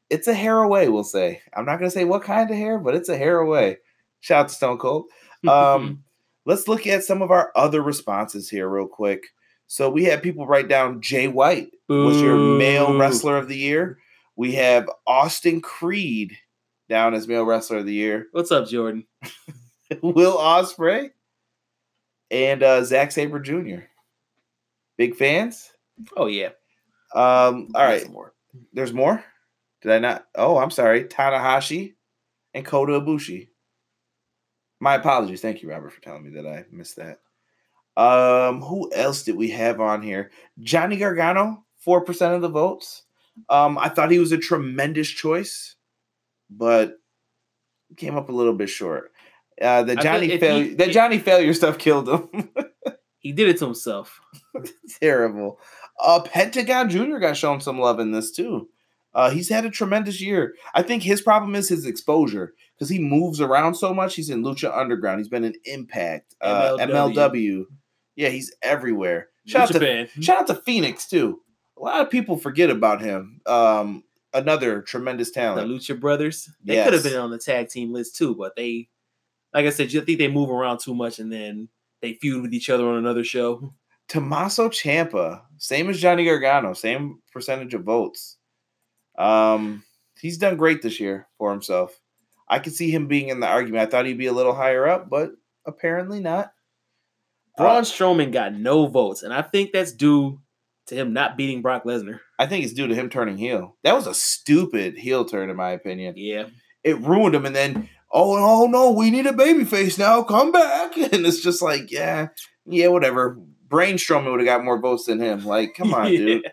it's 0.09 0.28
a 0.28 0.34
hair 0.34 0.61
away, 0.61 0.88
we'll 0.89 1.03
say. 1.03 1.41
I'm 1.55 1.65
not 1.65 1.78
gonna 1.80 1.91
say 1.91 2.05
what 2.05 2.24
kind 2.24 2.49
of 2.49 2.55
hair, 2.57 2.80
but 2.80 2.95
it's 2.95 3.09
a 3.09 3.18
hair 3.18 3.39
away. 3.39 3.78
Shout 4.20 4.45
out 4.45 4.49
to 4.49 4.55
Stone 4.55 4.78
Cold. 4.80 5.05
Um, 5.47 6.03
let's 6.45 6.68
look 6.68 6.88
at 6.88 7.03
some 7.03 7.22
of 7.22 7.30
our 7.30 7.51
other 7.55 7.82
responses 7.84 8.49
here, 8.49 8.68
real 8.68 8.88
quick. 8.88 9.28
So 9.68 9.88
we 9.89 10.03
had 10.05 10.24
people 10.24 10.47
write 10.47 10.68
down 10.68 10.99
Jay 11.01 11.28
White 11.28 11.70
was 11.88 12.20
your 12.22 12.36
male 12.36 12.97
wrestler 12.97 13.38
of 13.38 13.47
the 13.47 13.55
year. 13.57 13.99
We 14.36 14.53
have 14.53 14.89
Austin 15.05 15.61
Creed 15.61 16.36
down 16.89 17.13
as 17.13 17.28
male 17.28 17.45
wrestler 17.45 17.78
of 17.78 17.86
the 17.86 17.93
year. 17.93 18.28
What's 18.32 18.51
up, 18.51 18.68
Jordan? 18.68 19.05
Will 20.02 20.38
Ospreay 20.38 21.12
and 22.32 22.64
uh, 22.64 22.84
Zack 22.84 23.12
Sabre 23.12 23.40
Jr. 23.40 23.86
Big 24.98 25.16
fans. 25.16 25.72
Oh 26.16 26.28
yeah. 26.28 26.50
Um, 27.16 27.70
all 27.74 27.84
right, 27.86 28.02
Some 28.02 28.12
more. 28.12 28.34
there's 28.74 28.94
more. 28.94 29.24
Did 29.82 29.92
I 29.92 30.00
not? 30.00 30.26
Oh, 30.36 30.58
I'm 30.58 30.72
sorry. 30.72 31.06
Tanahashi 31.06 31.94
and 32.54 32.66
Kota 32.66 32.94
Ibushi. 32.94 33.50
My 34.80 34.96
apologies. 34.96 35.42
Thank 35.42 35.62
you, 35.62 35.70
Robert, 35.70 35.92
for 35.94 36.02
telling 36.02 36.24
me 36.24 36.32
that 36.42 36.48
I 36.48 36.66
missed 36.72 36.98
that. 36.98 37.20
Um, 37.96 38.62
who 38.62 38.92
else 38.94 39.24
did 39.24 39.36
we 39.36 39.50
have 39.52 39.80
on 39.80 40.02
here? 40.04 40.32
Johnny 40.60 40.98
Gargano, 40.98 41.64
four 41.78 42.02
percent 42.02 42.34
of 42.36 42.42
the 42.42 42.50
votes. 42.50 43.04
Um, 43.50 43.78
I 43.78 43.90
thought 43.90 44.12
he 44.12 44.20
was 44.20 44.32
a 44.32 44.38
tremendous 44.38 45.08
choice, 45.08 45.76
but 46.50 46.98
came 47.96 48.18
up 48.18 48.30
a 48.30 48.34
little 48.34 48.54
bit 48.54 48.70
short. 48.70 49.12
Uh, 49.62 49.84
the 49.84 49.95
Johnny 49.95 50.38
failure, 50.38 50.64
he- 50.66 50.74
the 50.76 50.88
Johnny 50.88 51.18
failure 51.20 51.53
stuff 51.53 51.78
killed 51.78 52.10
him. 52.10 52.49
He 53.20 53.34
did 53.34 53.49
it 53.49 53.58
to 53.58 53.66
himself. 53.66 54.22
Terrible. 55.01 55.60
Uh, 56.01 56.22
Pentagon 56.22 56.89
Jr. 56.89 57.18
got 57.18 57.36
shown 57.36 57.60
some 57.60 57.78
love 57.78 57.99
in 57.99 58.12
this 58.12 58.32
too. 58.32 58.70
Uh, 59.14 59.32
he's 59.32 59.49
had 59.49 59.66
a 59.66 59.70
tremendous 59.70 60.22
year. 60.22 60.53
I 60.74 60.82
think 60.84 61.03
his 61.03 61.22
problem 61.22 61.53
is 61.55 61.68
his 61.68 61.86
exposure 61.86 62.53
because 62.76 62.88
he 62.89 62.99
moves 62.99 63.41
around 63.41 63.76
so 63.76 63.93
much. 63.93 64.16
He's 64.16 64.30
in 64.30 64.43
Lucha 64.43 64.74
Underground. 64.74 65.20
He's 65.20 65.28
been 65.28 65.43
in 65.43 65.55
Impact, 65.66 66.36
uh, 66.39 66.78
MLW. 66.80 67.14
MLW. 67.16 67.66
Yeah, 68.16 68.30
he's 68.30 68.53
everywhere. 68.62 69.28
Shout 69.45 69.64
out, 69.64 69.68
to, 69.70 69.74
Japan. 69.74 70.10
shout 70.22 70.38
out 70.41 70.47
to 70.47 70.55
Fenix 70.55 71.10
too. 71.10 71.41
A 71.78 71.82
lot 71.82 72.01
of 72.01 72.10
people 72.10 72.38
forget 72.38 72.70
about 72.70 73.01
him. 73.01 73.41
Um, 73.45 74.03
another 74.34 74.82
tremendous 74.84 75.32
talent. 75.32 75.68
The. 75.68 75.74
Lucha 75.74 75.99
Brothers. 75.99 76.49
They 76.64 76.82
could 76.84 76.93
have 76.93 77.03
been 77.03 77.18
on 77.18 77.32
the 77.32 77.39
tag 77.39 77.70
team 77.70 77.91
list 77.91 78.16
too, 78.16 78.36
but 78.36 78.55
they, 78.55 78.88
like 79.54 79.66
I 79.66 79.70
said, 79.70 79.88
I 79.95 80.02
think 80.02 80.18
they 80.18 80.28
move 80.28 80.50
around 80.50 80.80
too 80.80 80.95
much, 80.95 81.20
and 81.20 81.32
then 81.32 81.70
they 82.02 82.14
feud 82.14 82.41
with 82.41 82.54
each 82.54 82.70
other 82.70 82.88
on 82.88 82.98
another 82.98 83.24
show. 83.24 83.74
Tommaso 84.08 84.70
Ciampa, 84.70 85.41
same 85.58 85.89
as 85.89 86.00
Johnny 86.00 86.24
Gargano, 86.24 86.74
same 86.74 87.20
percentage 87.34 87.74
of 87.74 87.84
votes. 87.84 88.38
Um, 89.18 89.84
he's 90.20 90.38
done 90.38 90.56
great 90.56 90.82
this 90.82 91.00
year 91.00 91.28
for 91.38 91.52
himself. 91.52 92.00
I 92.48 92.60
could 92.60 92.74
see 92.74 92.89
him 92.89 93.08
being 93.08 93.28
in 93.28 93.41
the 93.41 93.48
argument. 93.48 93.86
I 93.86 93.91
thought 93.91 94.06
he'd 94.06 94.18
be 94.18 94.28
a 94.28 94.34
little 94.34 94.56
higher 94.56 94.88
up, 94.88 95.10
but 95.10 95.32
apparently 95.66 96.22
not. 96.22 96.54
Braun 97.58 97.80
Uh, 97.80 97.82
Strowman 97.82 98.32
got 98.32 98.54
no 98.54 98.88
votes, 98.88 99.24
and 99.24 99.34
I 99.34 99.41
think 99.41 99.74
that's 99.74 99.91
due 99.91 100.39
to 100.86 100.95
him 100.95 101.12
not 101.12 101.36
beating 101.36 101.62
Brock 101.62 101.84
Lesnar. 101.84 102.20
I 102.39 102.45
think 102.45 102.64
it's 102.64 102.74
due 102.74 102.88
to 102.88 102.95
him 102.95 103.10
turning 103.10 103.38
heel. 103.38 103.76
That 103.84 103.95
was 103.95 104.08
a 104.08 104.14
stupid 104.14 104.98
heel 104.98 105.26
turn, 105.26 105.50
in 105.50 105.58
my 105.58 105.72
opinion. 105.72 106.14
Yeah, 106.16 106.45
It 106.84 107.00
ruined 107.02 107.36
him, 107.36 107.45
and 107.45 107.56
then 107.56 107.89
oh 108.12 108.64
oh 108.64 108.68
no, 108.68 108.91
we 108.91 109.10
need 109.12 109.26
a 109.28 109.34
baby 109.34 109.66
face 109.66 109.97
now. 109.97 110.24
Come 110.24 110.51
back, 110.51 110.95
and 110.97 111.26
it's 111.26 111.41
just 111.41 111.62
like 111.62 111.91
yeah, 111.91 112.28
yeah, 112.66 112.88
whatever. 112.88 113.38
Brain 113.68 113.95
Strowman 113.97 114.32
would 114.32 114.39
have 114.39 114.45
got 114.47 114.64
more 114.64 114.80
votes 114.80 115.05
than 115.05 115.20
him. 115.20 115.45
Like, 115.45 115.74
come 115.76 115.93
on, 115.93 116.08
Yeah. 116.14 116.18
dude. 116.20 116.51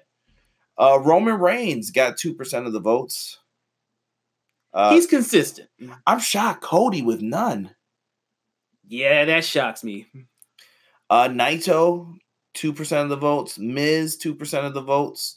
Uh, 0.77 0.99
Roman 1.01 1.39
Reigns 1.39 1.91
got 1.93 2.17
two 2.17 2.35
percent 2.35 2.67
of 2.67 2.73
the 2.73 2.81
votes. 2.81 3.39
Uh, 4.73 4.93
he's 4.93 5.07
consistent. 5.07 5.69
I'm 6.07 6.19
shocked. 6.19 6.63
Cody 6.63 7.03
with 7.03 7.23
none. 7.23 7.75
Yeah, 8.87 9.25
that 9.27 9.45
shocks 9.45 9.85
me. 9.85 10.07
Uh, 11.09 11.29
Naito, 11.29 12.17
two 12.55 12.73
percent 12.73 13.05
of 13.05 13.09
the 13.11 13.17
votes. 13.17 13.57
Miz, 13.59 14.17
two 14.17 14.35
percent 14.35 14.67
of 14.67 14.75
the 14.75 14.83
votes. 14.83 15.37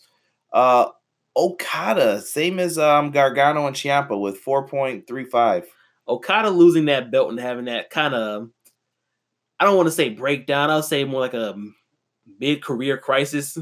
Uh, 0.51 0.87
Okada, 1.35 2.19
same 2.21 2.57
as 2.57 2.79
um 2.79 3.11
Gargano 3.11 3.67
and 3.67 3.75
Ciampa 3.75 4.19
with 4.19 4.39
four 4.39 4.67
point 4.67 5.05
three 5.07 5.25
five. 5.25 5.67
Okada 6.07 6.49
losing 6.49 6.85
that 6.85 7.11
belt 7.11 7.29
and 7.29 7.39
having 7.39 7.65
that 7.65 7.89
kind 7.89 8.13
of, 8.13 8.49
I 9.59 9.65
don't 9.65 9.75
want 9.75 9.87
to 9.87 9.91
say 9.91 10.09
breakdown. 10.09 10.69
I'll 10.69 10.83
say 10.83 11.03
more 11.03 11.19
like 11.19 11.33
a 11.33 11.55
mid-career 12.39 12.97
crisis. 12.97 13.57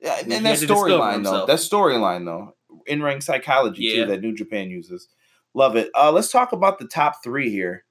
Yeah, 0.00 0.18
and 0.20 0.30
that 0.32 0.58
storyline 0.58 1.24
though, 1.24 1.46
that 1.46 1.58
storyline 1.58 2.24
though. 2.24 2.54
In 2.86 3.02
ring 3.02 3.20
psychology 3.20 3.82
Yeah. 3.84 4.04
too 4.04 4.10
that 4.10 4.20
New 4.20 4.34
Japan 4.34 4.70
uses. 4.70 5.08
Love 5.54 5.76
it. 5.76 5.90
Uh, 5.94 6.10
let's 6.12 6.30
talk 6.30 6.52
about 6.52 6.78
the 6.78 6.86
top 6.86 7.22
three 7.22 7.50
here. 7.50 7.84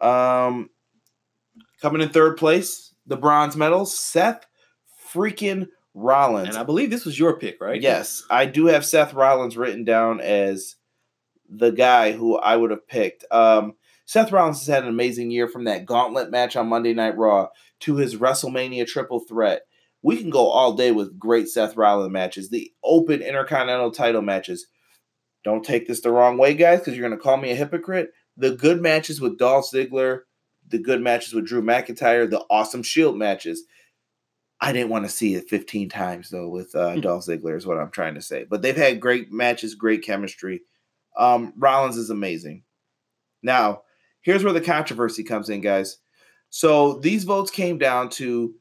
Um, 0.00 0.70
coming 1.82 2.00
in 2.00 2.08
third 2.08 2.36
place, 2.36 2.94
the 3.06 3.16
bronze 3.16 3.56
medal, 3.56 3.84
Seth 3.84 4.46
freaking 5.12 5.68
Rollins. 5.92 6.48
And 6.48 6.56
I 6.56 6.62
believe 6.62 6.90
this 6.90 7.04
was 7.04 7.18
your 7.18 7.38
pick, 7.38 7.60
right? 7.60 7.80
Yes, 7.80 8.22
I 8.30 8.46
do 8.46 8.66
have 8.66 8.86
Seth 8.86 9.12
Rollins 9.12 9.56
written 9.56 9.84
down 9.84 10.20
as 10.20 10.76
the 11.48 11.70
guy 11.70 12.12
who 12.12 12.36
I 12.36 12.56
would 12.56 12.70
have 12.70 12.86
picked. 12.86 13.24
Um, 13.30 13.74
Seth 14.06 14.32
Rollins 14.32 14.60
has 14.60 14.66
had 14.66 14.82
an 14.82 14.90
amazing 14.90 15.30
year 15.30 15.48
from 15.48 15.64
that 15.64 15.86
gauntlet 15.86 16.30
match 16.30 16.56
on 16.56 16.68
Monday 16.68 16.92
Night 16.92 17.16
Raw 17.16 17.48
to 17.80 17.96
his 17.96 18.16
WrestleMania 18.16 18.86
triple 18.86 19.20
threat. 19.20 19.62
We 20.02 20.18
can 20.18 20.30
go 20.30 20.48
all 20.48 20.74
day 20.74 20.92
with 20.92 21.18
great 21.18 21.48
Seth 21.48 21.76
Rollins 21.76 22.12
matches, 22.12 22.50
the 22.50 22.70
open 22.82 23.22
intercontinental 23.22 23.90
title 23.90 24.20
matches. 24.20 24.66
Don't 25.42 25.64
take 25.64 25.86
this 25.86 26.00
the 26.00 26.10
wrong 26.10 26.36
way, 26.36 26.54
guys, 26.54 26.80
because 26.80 26.96
you're 26.96 27.06
going 27.06 27.18
to 27.18 27.22
call 27.22 27.36
me 27.36 27.50
a 27.50 27.56
hypocrite. 27.56 28.10
The 28.36 28.54
good 28.54 28.82
matches 28.82 29.20
with 29.20 29.38
Dolph 29.38 29.70
Ziggler, 29.70 30.20
the 30.68 30.78
good 30.78 31.00
matches 31.00 31.32
with 31.32 31.46
Drew 31.46 31.62
McIntyre, 31.62 32.28
the 32.28 32.44
awesome 32.50 32.82
Shield 32.82 33.16
matches. 33.16 33.64
I 34.60 34.72
didn't 34.72 34.90
want 34.90 35.04
to 35.04 35.10
see 35.10 35.34
it 35.34 35.48
15 35.48 35.88
times 35.88 36.30
though 36.30 36.48
with 36.48 36.74
uh, 36.74 36.96
Dolph 36.96 37.26
Ziggler 37.26 37.56
is 37.56 37.66
what 37.66 37.78
I'm 37.78 37.90
trying 37.90 38.14
to 38.14 38.22
say. 38.22 38.46
But 38.48 38.62
they've 38.62 38.76
had 38.76 39.00
great 39.00 39.32
matches, 39.32 39.74
great 39.74 40.02
chemistry. 40.02 40.62
Um, 41.16 41.52
Rollins 41.56 41.96
is 41.96 42.10
amazing. 42.10 42.64
Now, 43.42 43.82
here's 44.22 44.42
where 44.42 44.52
the 44.52 44.60
controversy 44.60 45.22
comes 45.22 45.48
in, 45.48 45.60
guys. 45.60 45.98
So 46.50 46.98
these 47.00 47.24
votes 47.24 47.50
came 47.50 47.78
down 47.78 48.10
to 48.10 48.54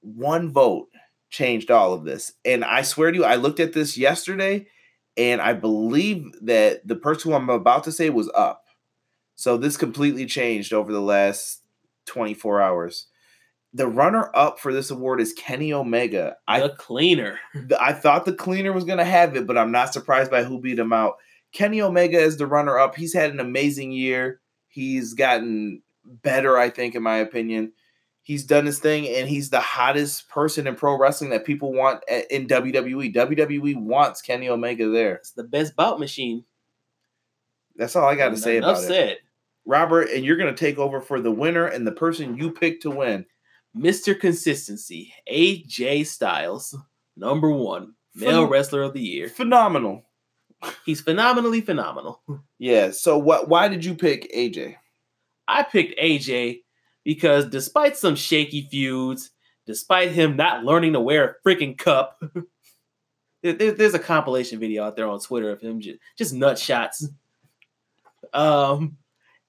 one 0.00 0.52
vote 0.52 0.88
changed 1.34 1.70
all 1.70 1.92
of 1.92 2.04
this. 2.04 2.32
And 2.44 2.64
I 2.64 2.82
swear 2.82 3.10
to 3.10 3.18
you, 3.18 3.24
I 3.24 3.34
looked 3.34 3.58
at 3.58 3.72
this 3.72 3.98
yesterday 3.98 4.66
and 5.16 5.40
I 5.40 5.52
believe 5.52 6.32
that 6.42 6.86
the 6.86 6.96
person 6.96 7.30
who 7.30 7.36
I'm 7.36 7.50
about 7.50 7.84
to 7.84 7.92
say 7.92 8.08
was 8.08 8.30
up. 8.34 8.64
So 9.34 9.56
this 9.56 9.76
completely 9.76 10.26
changed 10.26 10.72
over 10.72 10.92
the 10.92 11.00
last 11.00 11.62
24 12.06 12.60
hours. 12.60 13.08
The 13.72 13.88
runner 13.88 14.30
up 14.34 14.60
for 14.60 14.72
this 14.72 14.92
award 14.92 15.20
is 15.20 15.32
Kenny 15.32 15.72
Omega. 15.72 16.36
I 16.46 16.60
The 16.60 16.68
cleaner. 16.68 17.40
I 17.80 17.92
thought 17.92 18.24
the 18.24 18.32
cleaner 18.32 18.72
was 18.72 18.84
going 18.84 18.98
to 18.98 19.04
have 19.04 19.36
it, 19.36 19.48
but 19.48 19.58
I'm 19.58 19.72
not 19.72 19.92
surprised 19.92 20.30
by 20.30 20.44
who 20.44 20.60
beat 20.60 20.78
him 20.78 20.92
out. 20.92 21.16
Kenny 21.54 21.80
Omega 21.80 22.18
is 22.18 22.36
the 22.36 22.46
runner 22.46 22.78
up. 22.78 22.96
He's 22.96 23.14
had 23.14 23.30
an 23.30 23.40
amazing 23.40 23.92
year. 23.92 24.40
He's 24.68 25.14
gotten 25.14 25.82
better, 26.04 26.58
I 26.58 26.68
think, 26.68 26.94
in 26.94 27.02
my 27.02 27.16
opinion. 27.16 27.72
He's 28.22 28.44
done 28.44 28.66
his 28.66 28.80
thing, 28.80 29.06
and 29.06 29.28
he's 29.28 29.50
the 29.50 29.60
hottest 29.60 30.28
person 30.28 30.66
in 30.66 30.74
pro 30.74 30.98
wrestling 30.98 31.30
that 31.30 31.44
people 31.44 31.72
want 31.72 32.02
eh, 32.08 32.22
in 32.30 32.48
WWE. 32.48 33.14
WWE 33.14 33.76
wants 33.76 34.20
Kenny 34.20 34.48
Omega 34.48 34.88
there. 34.88 35.14
It's 35.14 35.30
the 35.32 35.44
best 35.44 35.76
bout 35.76 36.00
machine. 36.00 36.44
That's 37.76 37.94
all 37.94 38.08
I 38.08 38.16
got 38.16 38.30
to 38.30 38.36
say 38.36 38.56
about 38.56 38.78
it. 38.78 38.86
said. 38.86 39.18
Robert, 39.66 40.08
and 40.10 40.24
you're 40.24 40.36
going 40.36 40.54
to 40.54 40.58
take 40.58 40.78
over 40.78 41.00
for 41.00 41.20
the 41.20 41.30
winner 41.30 41.66
and 41.66 41.86
the 41.86 41.92
person 41.92 42.36
you 42.36 42.50
pick 42.50 42.80
to 42.80 42.90
win. 42.90 43.26
Mr. 43.76 44.18
Consistency, 44.18 45.12
AJ 45.30 46.06
Styles, 46.06 46.76
number 47.16 47.50
one, 47.50 47.94
male 48.14 48.46
Phen- 48.46 48.50
wrestler 48.50 48.82
of 48.82 48.92
the 48.92 49.00
year. 49.00 49.28
Phenomenal. 49.28 50.04
He's 50.86 51.00
phenomenally 51.00 51.60
phenomenal. 51.60 52.22
Yeah. 52.58 52.90
So, 52.92 53.18
what? 53.18 53.48
Why 53.48 53.68
did 53.68 53.84
you 53.84 53.94
pick 53.94 54.32
AJ? 54.32 54.76
I 55.46 55.62
picked 55.62 55.98
AJ 56.00 56.62
because 57.04 57.46
despite 57.48 57.96
some 57.98 58.16
shaky 58.16 58.66
feuds, 58.70 59.30
despite 59.66 60.10
him 60.12 60.36
not 60.36 60.64
learning 60.64 60.94
to 60.94 61.00
wear 61.00 61.24
a 61.44 61.48
freaking 61.48 61.76
cup, 61.76 62.22
there- 63.42 63.52
there- 63.52 63.72
there's 63.72 63.92
a 63.94 63.98
compilation 63.98 64.58
video 64.58 64.84
out 64.84 64.96
there 64.96 65.06
on 65.08 65.20
Twitter 65.20 65.50
of 65.50 65.60
him 65.60 65.80
just, 65.80 65.98
just 66.16 66.32
nut 66.32 66.58
shots. 66.58 67.06
Um, 68.32 68.96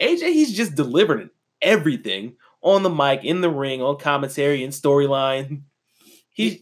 AJ, 0.02 0.34
he's 0.34 0.56
just 0.56 0.76
delivered 0.76 1.30
everything 1.62 2.36
on 2.62 2.84
the 2.84 2.90
mic, 2.90 3.24
in 3.24 3.42
the 3.42 3.50
ring, 3.50 3.82
on 3.82 3.98
commentary, 3.98 4.64
and 4.64 4.74
storyline. 4.74 5.62
He's 6.30 6.60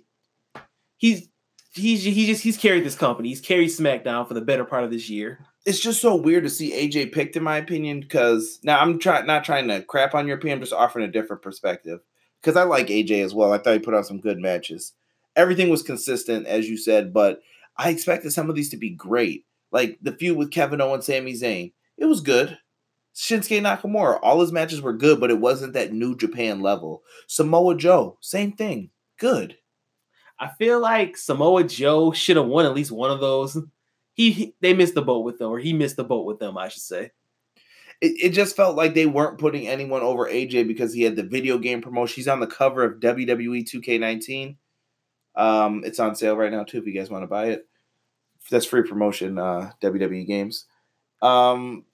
he's 0.98 1.28
he's 1.74 2.04
he 2.04 2.26
just 2.26 2.44
he's 2.44 2.58
carried 2.58 2.84
this 2.84 2.96
company. 2.96 3.30
He's 3.30 3.42
carried 3.42 3.70
SmackDown 3.70 4.28
for 4.28 4.34
the 4.34 4.42
better 4.42 4.66
part 4.66 4.84
of 4.84 4.92
this 4.92 5.10
year. 5.10 5.46
it's 5.66 5.80
just 5.80 6.02
so 6.02 6.16
weird 6.16 6.44
to 6.44 6.50
see 6.50 6.72
AJ 6.72 7.12
picked, 7.12 7.36
in 7.36 7.44
my 7.44 7.58
opinion. 7.58 8.02
Because 8.02 8.60
now 8.64 8.80
I'm 8.80 9.00
trying 9.00 9.26
not 9.26 9.44
trying 9.44 9.68
to 9.68 9.82
crap 9.84 10.16
on 10.16 10.28
your 10.28 10.38
opinion, 10.38 10.58
I'm 10.58 10.64
just 10.64 10.74
offering 10.74 11.06
a 11.06 11.12
different 11.12 11.42
perspective. 11.42 12.00
Because 12.42 12.58
I 12.58 12.64
like 12.64 12.88
AJ 12.88 13.24
as 13.24 13.34
well. 13.34 13.54
I 13.54 13.58
thought 13.58 13.74
he 13.74 13.80
put 13.80 13.94
on 13.94 14.04
some 14.04 14.20
good 14.20 14.40
matches. 14.40 14.94
Everything 15.36 15.70
was 15.70 15.82
consistent, 15.82 16.46
as 16.46 16.70
you 16.70 16.78
said, 16.78 17.14
but 17.14 17.40
I 17.78 17.90
expected 17.90 18.32
some 18.32 18.50
of 18.50 18.56
these 18.56 18.70
to 18.70 18.78
be 18.78 18.92
great. 18.92 19.46
Like 19.72 19.98
the 20.02 20.12
feud 20.12 20.38
with 20.38 20.52
Kevin 20.52 20.82
Owens, 20.82 21.06
Sami 21.06 21.34
Zayn, 21.34 21.74
it 21.98 22.06
was 22.06 22.22
good. 22.22 22.60
Shinsuke 23.16 23.62
Nakamura, 23.62 24.20
all 24.22 24.42
his 24.42 24.52
matches 24.52 24.82
were 24.82 24.94
good, 24.94 25.20
but 25.20 25.32
it 25.32 25.40
wasn't 25.40 25.74
that 25.74 25.94
New 25.94 26.16
Japan 26.16 26.62
level. 26.62 27.04
Samoa 27.28 27.76
Joe, 27.76 28.18
same 28.22 28.52
thing, 28.52 28.90
good. 29.20 29.58
I 30.44 30.50
feel 30.58 30.82
like 30.82 31.16
Samoa 31.16 31.64
Joe 31.64 32.12
should 32.12 32.36
have 32.36 32.48
won 32.48 32.66
at 32.66 32.74
least 32.74 32.92
one 32.92 33.12
of 33.12 33.22
those. 33.22 33.58
he, 34.14 34.32
he 34.32 34.56
they 34.60 34.74
missed 34.74 34.94
the 34.94 35.02
boat 35.02 35.24
with 35.24 35.40
them, 35.40 35.50
or 35.50 35.58
he 35.58 35.72
missed 35.72 35.96
the 35.96 36.04
boat 36.04 36.26
with 36.26 36.40
them, 36.40 36.58
I 36.58 36.68
should 36.68 36.82
say. 36.82 37.12
It, 38.02 38.12
it 38.22 38.30
just 38.32 38.58
felt 38.58 38.76
like 38.76 38.94
they 38.94 39.06
weren't 39.06 39.38
putting 39.40 39.70
anyone 39.70 40.02
over 40.02 40.28
AJ 40.28 40.68
because 40.68 40.94
he 40.94 41.04
had 41.04 41.16
the 41.16 41.24
video 41.24 41.58
game 41.58 41.82
promotion. 41.82 42.16
He's 42.16 42.28
on 42.28 42.42
the 42.42 42.48
cover 42.48 42.84
of 42.84 43.00
WWE 43.00 43.64
2K19. 43.64 44.58
Um, 45.36 45.84
it's 45.86 46.00
on 46.00 46.14
sale 46.14 46.36
right 46.36 46.52
now 46.52 46.66
too 46.66 46.80
if 46.80 46.86
you 46.86 46.94
guys 46.94 47.10
want 47.10 47.24
to 47.24 47.28
buy 47.28 47.46
it. 47.46 47.66
That's 48.52 48.66
free 48.66 48.84
promotion, 48.84 49.40
uh, 49.40 49.72
WWE 49.82 50.28
games. 50.28 50.66
Um, 51.22 51.86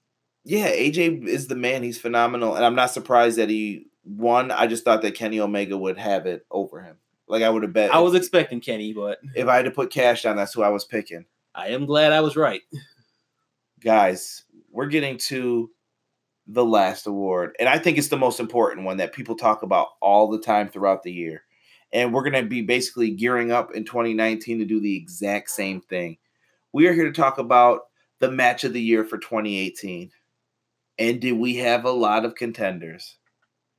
yeah, 0.44 0.68
AJ 0.68 1.28
is 1.28 1.46
the 1.46 1.54
man. 1.54 1.84
He's 1.84 2.00
phenomenal, 2.00 2.56
and 2.56 2.64
I'm 2.64 2.74
not 2.74 2.90
surprised 2.90 3.38
that 3.38 3.48
he 3.48 3.86
won. 4.04 4.50
I 4.50 4.66
just 4.66 4.84
thought 4.84 5.02
that 5.02 5.14
Kenny 5.14 5.38
Omega 5.38 5.78
would 5.78 5.98
have 5.98 6.26
it 6.26 6.44
over 6.50 6.80
him. 6.80 6.96
Like 7.30 7.42
I 7.44 7.48
would 7.48 7.62
have 7.62 7.72
bet. 7.72 7.94
I 7.94 8.00
was 8.00 8.14
expecting 8.14 8.60
Kenny, 8.60 8.92
but 8.92 9.18
if 9.36 9.46
I 9.46 9.56
had 9.56 9.64
to 9.64 9.70
put 9.70 9.92
cash 9.92 10.22
down, 10.22 10.36
that's 10.36 10.52
who 10.52 10.62
I 10.62 10.68
was 10.68 10.84
picking. 10.84 11.24
I 11.54 11.68
am 11.68 11.86
glad 11.86 12.12
I 12.12 12.20
was 12.20 12.36
right. 12.36 12.62
Guys, 13.80 14.42
we're 14.70 14.86
getting 14.86 15.16
to 15.18 15.70
the 16.48 16.64
last 16.64 17.06
award, 17.06 17.54
and 17.60 17.68
I 17.68 17.78
think 17.78 17.96
it's 17.96 18.08
the 18.08 18.16
most 18.16 18.40
important 18.40 18.84
one 18.84 18.96
that 18.96 19.12
people 19.12 19.36
talk 19.36 19.62
about 19.62 19.88
all 20.00 20.28
the 20.28 20.40
time 20.40 20.68
throughout 20.68 21.04
the 21.04 21.12
year. 21.12 21.44
And 21.92 22.12
we're 22.12 22.28
going 22.28 22.42
to 22.42 22.48
be 22.48 22.62
basically 22.62 23.10
gearing 23.10 23.50
up 23.50 23.74
in 23.74 23.84
2019 23.84 24.58
to 24.58 24.64
do 24.64 24.80
the 24.80 24.96
exact 24.96 25.50
same 25.50 25.80
thing. 25.80 26.18
We 26.72 26.86
are 26.86 26.92
here 26.92 27.06
to 27.06 27.12
talk 27.12 27.38
about 27.38 27.82
the 28.20 28.30
match 28.30 28.62
of 28.64 28.72
the 28.72 28.82
year 28.82 29.04
for 29.04 29.18
2018. 29.18 30.10
And 30.98 31.20
did 31.20 31.32
we 31.32 31.56
have 31.56 31.84
a 31.84 31.90
lot 31.90 32.24
of 32.24 32.36
contenders? 32.36 33.16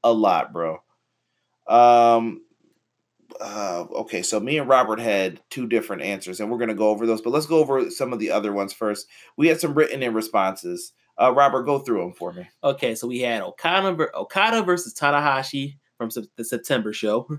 A 0.03 0.11
lot, 0.11 0.51
bro. 0.51 0.81
Um 1.67 2.41
uh, 3.39 3.85
okay, 3.91 4.21
so 4.21 4.39
me 4.39 4.57
and 4.57 4.67
Robert 4.67 4.99
had 4.99 5.39
two 5.49 5.67
different 5.67 6.01
answers, 6.01 6.39
and 6.39 6.49
we're 6.49 6.57
going 6.57 6.69
to 6.69 6.75
go 6.75 6.89
over 6.89 7.05
those. 7.05 7.21
But 7.21 7.31
let's 7.31 7.45
go 7.45 7.59
over 7.59 7.89
some 7.89 8.11
of 8.13 8.19
the 8.19 8.31
other 8.31 8.51
ones 8.51 8.73
first. 8.73 9.07
We 9.37 9.47
had 9.47 9.59
some 9.59 9.73
written 9.73 10.03
in 10.03 10.13
responses. 10.13 10.93
Uh, 11.19 11.31
Robert, 11.33 11.63
go 11.63 11.79
through 11.79 12.01
them 12.01 12.13
for 12.13 12.33
me. 12.33 12.49
Okay, 12.63 12.95
so 12.95 13.07
we 13.07 13.19
had 13.19 13.41
Okada, 13.41 14.07
Okada 14.15 14.63
versus 14.63 14.93
Tanahashi 14.93 15.77
from 15.97 16.09
the 16.35 16.43
September 16.43 16.93
show. 16.93 17.27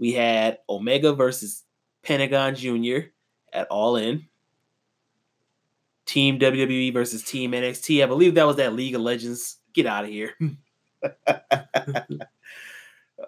We 0.00 0.12
had 0.12 0.58
Omega 0.70 1.12
versus 1.12 1.64
Pentagon 2.04 2.54
Jr. 2.54 3.08
at 3.52 3.66
All 3.68 3.96
In. 3.96 4.28
Team 6.06 6.38
WWE 6.38 6.92
versus 6.92 7.24
Team 7.24 7.50
NXT. 7.50 8.02
I 8.02 8.06
believe 8.06 8.34
that 8.36 8.46
was 8.46 8.56
that 8.56 8.74
League 8.74 8.94
of 8.94 9.02
Legends. 9.02 9.56
Get 9.74 9.86
out 9.86 10.04
of 10.04 10.10
here. 10.10 10.34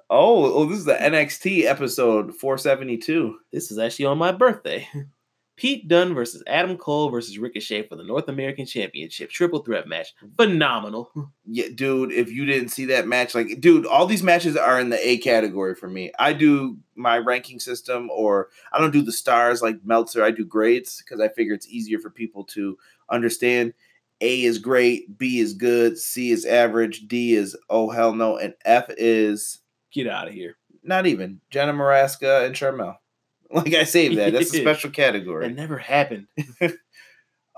Oh, 0.09 0.45
oh, 0.45 0.67
this 0.67 0.79
is 0.79 0.85
the 0.85 0.95
NXT 0.95 1.65
episode 1.65 2.35
472. 2.37 3.39
This 3.53 3.73
is 3.73 3.79
actually 3.79 4.05
on 4.07 4.19
my 4.19 4.31
birthday. 4.31 4.89
Pete 5.57 5.89
Dunne 5.89 6.15
versus 6.15 6.43
Adam 6.47 6.79
Cole 6.79 7.11
versus 7.11 7.39
Ricochet 7.39 7.87
for 7.87 7.97
the 7.97 8.05
North 8.05 8.29
American 8.29 8.65
Championship 8.65 9.29
triple 9.29 9.59
threat 9.59 9.87
match. 9.87 10.15
Phenomenal. 10.37 11.11
Yeah, 11.53 11.67
dude, 11.75 12.13
if 12.13 12.31
you 12.31 12.45
didn't 12.45 12.69
see 12.69 12.85
that 12.85 13.09
match, 13.09 13.35
like, 13.35 13.61
dude, 13.61 13.85
all 13.85 14.07
these 14.07 14.23
matches 14.23 14.57
are 14.57 14.79
in 14.79 14.89
the 14.89 15.09
A 15.09 15.19
category 15.19 15.75
for 15.75 15.89
me. 15.89 16.13
I 16.17 16.33
do 16.33 16.79
my 16.95 17.19
ranking 17.19 17.59
system, 17.59 18.09
or 18.09 18.51
I 18.73 18.79
don't 18.79 18.93
do 18.93 19.03
the 19.03 19.11
stars 19.11 19.61
like 19.61 19.85
Meltzer. 19.85 20.23
I 20.23 20.31
do 20.31 20.45
grades 20.45 21.03
because 21.03 21.21
I 21.21 21.27
figure 21.27 21.53
it's 21.53 21.67
easier 21.67 21.99
for 21.99 22.09
people 22.09 22.45
to 22.45 22.79
understand. 23.11 23.75
A 24.21 24.45
is 24.45 24.59
great, 24.59 25.19
B 25.19 25.41
is 25.41 25.55
good, 25.55 25.99
C 25.99 26.31
is 26.31 26.47
average, 26.47 27.09
D 27.09 27.35
is 27.35 27.57
oh 27.69 27.91
hell 27.91 28.13
no, 28.13 28.37
and 28.37 28.55
F 28.65 28.85
is 28.91 29.59
Get 29.93 30.07
out 30.07 30.29
of 30.29 30.35
here. 30.35 30.57
not 30.83 31.07
even 31.07 31.41
Jenna 31.51 31.73
Maraska 31.73 32.47
and 32.47 32.55
Charmel. 32.55 32.97
Like 33.53 33.75
I 33.75 33.83
saved 33.83 34.17
that. 34.17 34.33
That's 34.33 34.55
a 34.55 34.59
special 34.61 34.91
category. 34.91 35.47
It 35.47 35.57
never 35.57 35.77
happened. 35.79 36.29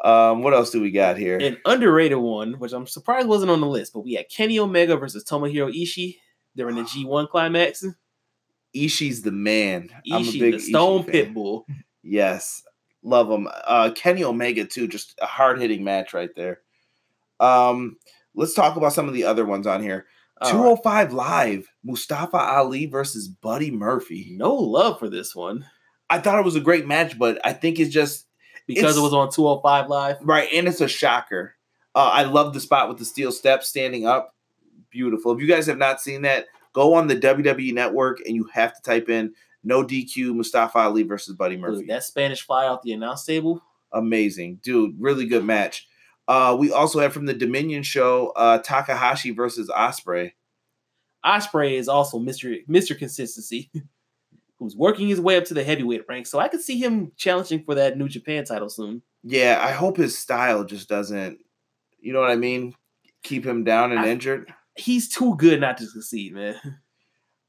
Um, 0.02 0.42
what 0.42 0.52
else 0.52 0.70
do 0.70 0.80
we 0.80 0.90
got 0.90 1.16
here? 1.16 1.38
An 1.38 1.58
underrated 1.64 2.18
one, 2.18 2.54
which 2.54 2.72
I'm 2.72 2.88
surprised 2.88 3.28
wasn't 3.28 3.52
on 3.52 3.60
the 3.60 3.68
list, 3.68 3.92
but 3.92 4.00
we 4.00 4.14
had 4.14 4.28
Kenny 4.28 4.58
Omega 4.58 4.96
versus 4.96 5.22
Tomohiro 5.22 5.72
Ishii 5.72 6.16
during 6.56 6.74
the 6.74 6.82
G1 6.82 7.28
climax. 7.28 7.84
Ishii's 8.74 9.22
the 9.22 9.30
man. 9.30 9.90
I'm 10.10 10.26
a 10.26 10.32
big 10.32 10.54
the 10.54 10.58
Stone 10.58 11.04
Ishii. 11.04 11.34
Pitbull. 11.34 11.64
Yes, 12.02 12.64
love 13.04 13.30
him. 13.30 13.46
Uh, 13.64 13.90
Kenny 13.94 14.24
Omega 14.24 14.64
too, 14.64 14.88
just 14.88 15.16
a 15.22 15.26
hard 15.26 15.60
hitting 15.60 15.84
match 15.84 16.14
right 16.14 16.34
there. 16.34 16.62
Um, 17.38 17.96
let's 18.34 18.54
talk 18.54 18.74
about 18.76 18.94
some 18.94 19.06
of 19.06 19.14
the 19.14 19.22
other 19.24 19.44
ones 19.44 19.68
on 19.68 19.80
here. 19.82 20.06
All 20.44 20.50
Two 20.76 20.90
right. 20.90 21.12
live. 21.12 21.68
Mustafa 21.84 22.36
Ali 22.36 22.86
versus 22.86 23.28
Buddy 23.28 23.70
Murphy. 23.70 24.34
No 24.36 24.54
love 24.54 24.98
for 24.98 25.08
this 25.08 25.34
one 25.34 25.66
I 26.10 26.18
thought 26.18 26.38
it 26.38 26.44
was 26.44 26.56
a 26.56 26.60
great 26.60 26.86
match, 26.86 27.18
but 27.18 27.40
I 27.44 27.54
think 27.54 27.80
it's 27.80 27.92
just 27.92 28.26
because 28.66 28.82
It's- 28.82 28.96
it 28.98 29.00
was 29.00 29.14
on 29.14 29.30
205 29.32 29.88
Live. 29.88 30.18
right, 30.22 30.46
and 30.52 30.68
it's 30.68 30.82
a 30.82 30.88
shocker. 30.88 31.54
Uh, 31.94 32.10
I 32.12 32.24
love 32.24 32.52
the 32.52 32.60
spot 32.60 32.88
with 32.90 32.98
the 32.98 33.04
steel 33.06 33.32
steps 33.32 33.68
standing 33.68 34.06
up. 34.06 34.34
Beautiful. 34.90 35.32
If 35.32 35.40
you 35.40 35.46
guys 35.46 35.66
have 35.66 35.78
not 35.78 36.00
seen 36.02 36.22
that, 36.22 36.46
go 36.74 36.92
on 36.94 37.06
the 37.06 37.16
WWE 37.16 37.72
Network 37.72 38.20
and 38.26 38.34
you 38.36 38.44
have 38.52 38.74
to 38.76 38.82
type 38.82 39.08
in 39.08 39.32
no 39.64 39.82
DQ 39.82 40.34
Mustafa 40.34 40.78
Ali 40.80 41.02
versus 41.02 41.34
Buddy 41.34 41.56
Murphy. 41.56 41.80
Dude, 41.80 41.88
that 41.90 42.04
Spanish 42.04 42.42
fly 42.42 42.66
off 42.66 42.82
the 42.82 42.92
announce 42.92 43.24
table. 43.24 43.62
amazing, 43.92 44.58
dude. 44.62 44.94
Really 45.00 45.24
good 45.26 45.44
match. 45.44 45.86
Uh, 46.28 46.56
we 46.58 46.70
also 46.72 47.00
have 47.00 47.12
from 47.12 47.26
the 47.26 47.34
Dominion 47.34 47.82
show 47.82 48.32
uh, 48.36 48.58
Takahashi 48.58 49.32
versus 49.32 49.68
Ospreay. 49.68 50.32
Ospreay 51.24 51.72
is 51.78 51.88
also 51.88 52.18
Mr. 52.18 52.64
Mr. 52.68 52.96
Consistency, 52.96 53.70
who's 54.58 54.76
working 54.76 55.08
his 55.08 55.20
way 55.20 55.36
up 55.36 55.44
to 55.44 55.54
the 55.54 55.64
heavyweight 55.64 56.02
rank. 56.08 56.26
So 56.26 56.38
I 56.38 56.48
could 56.48 56.60
see 56.60 56.78
him 56.78 57.12
challenging 57.16 57.64
for 57.64 57.74
that 57.74 57.98
New 57.98 58.08
Japan 58.08 58.44
title 58.44 58.68
soon. 58.68 59.02
Yeah, 59.22 59.60
I 59.62 59.72
hope 59.72 59.96
his 59.96 60.18
style 60.18 60.64
just 60.64 60.88
doesn't, 60.88 61.38
you 62.00 62.12
know 62.12 62.20
what 62.20 62.30
I 62.30 62.36
mean, 62.36 62.74
keep 63.22 63.44
him 63.46 63.64
down 63.64 63.92
and 63.92 64.00
I- 64.00 64.08
injured. 64.08 64.52
He's 64.74 65.08
too 65.08 65.36
good 65.36 65.60
not 65.60 65.76
to 65.78 65.86
succeed, 65.86 66.32
man. 66.34 66.56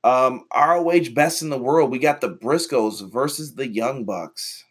Um, 0.04 0.44
ROH 0.54 1.14
best 1.16 1.42
in 1.42 1.50
the 1.50 1.58
world. 1.58 1.90
We 1.90 1.98
got 2.00 2.20
the 2.20 2.36
Briscoes 2.36 3.10
versus 3.10 3.56
the 3.56 3.66
Young 3.66 4.04
Bucks. 4.04 4.63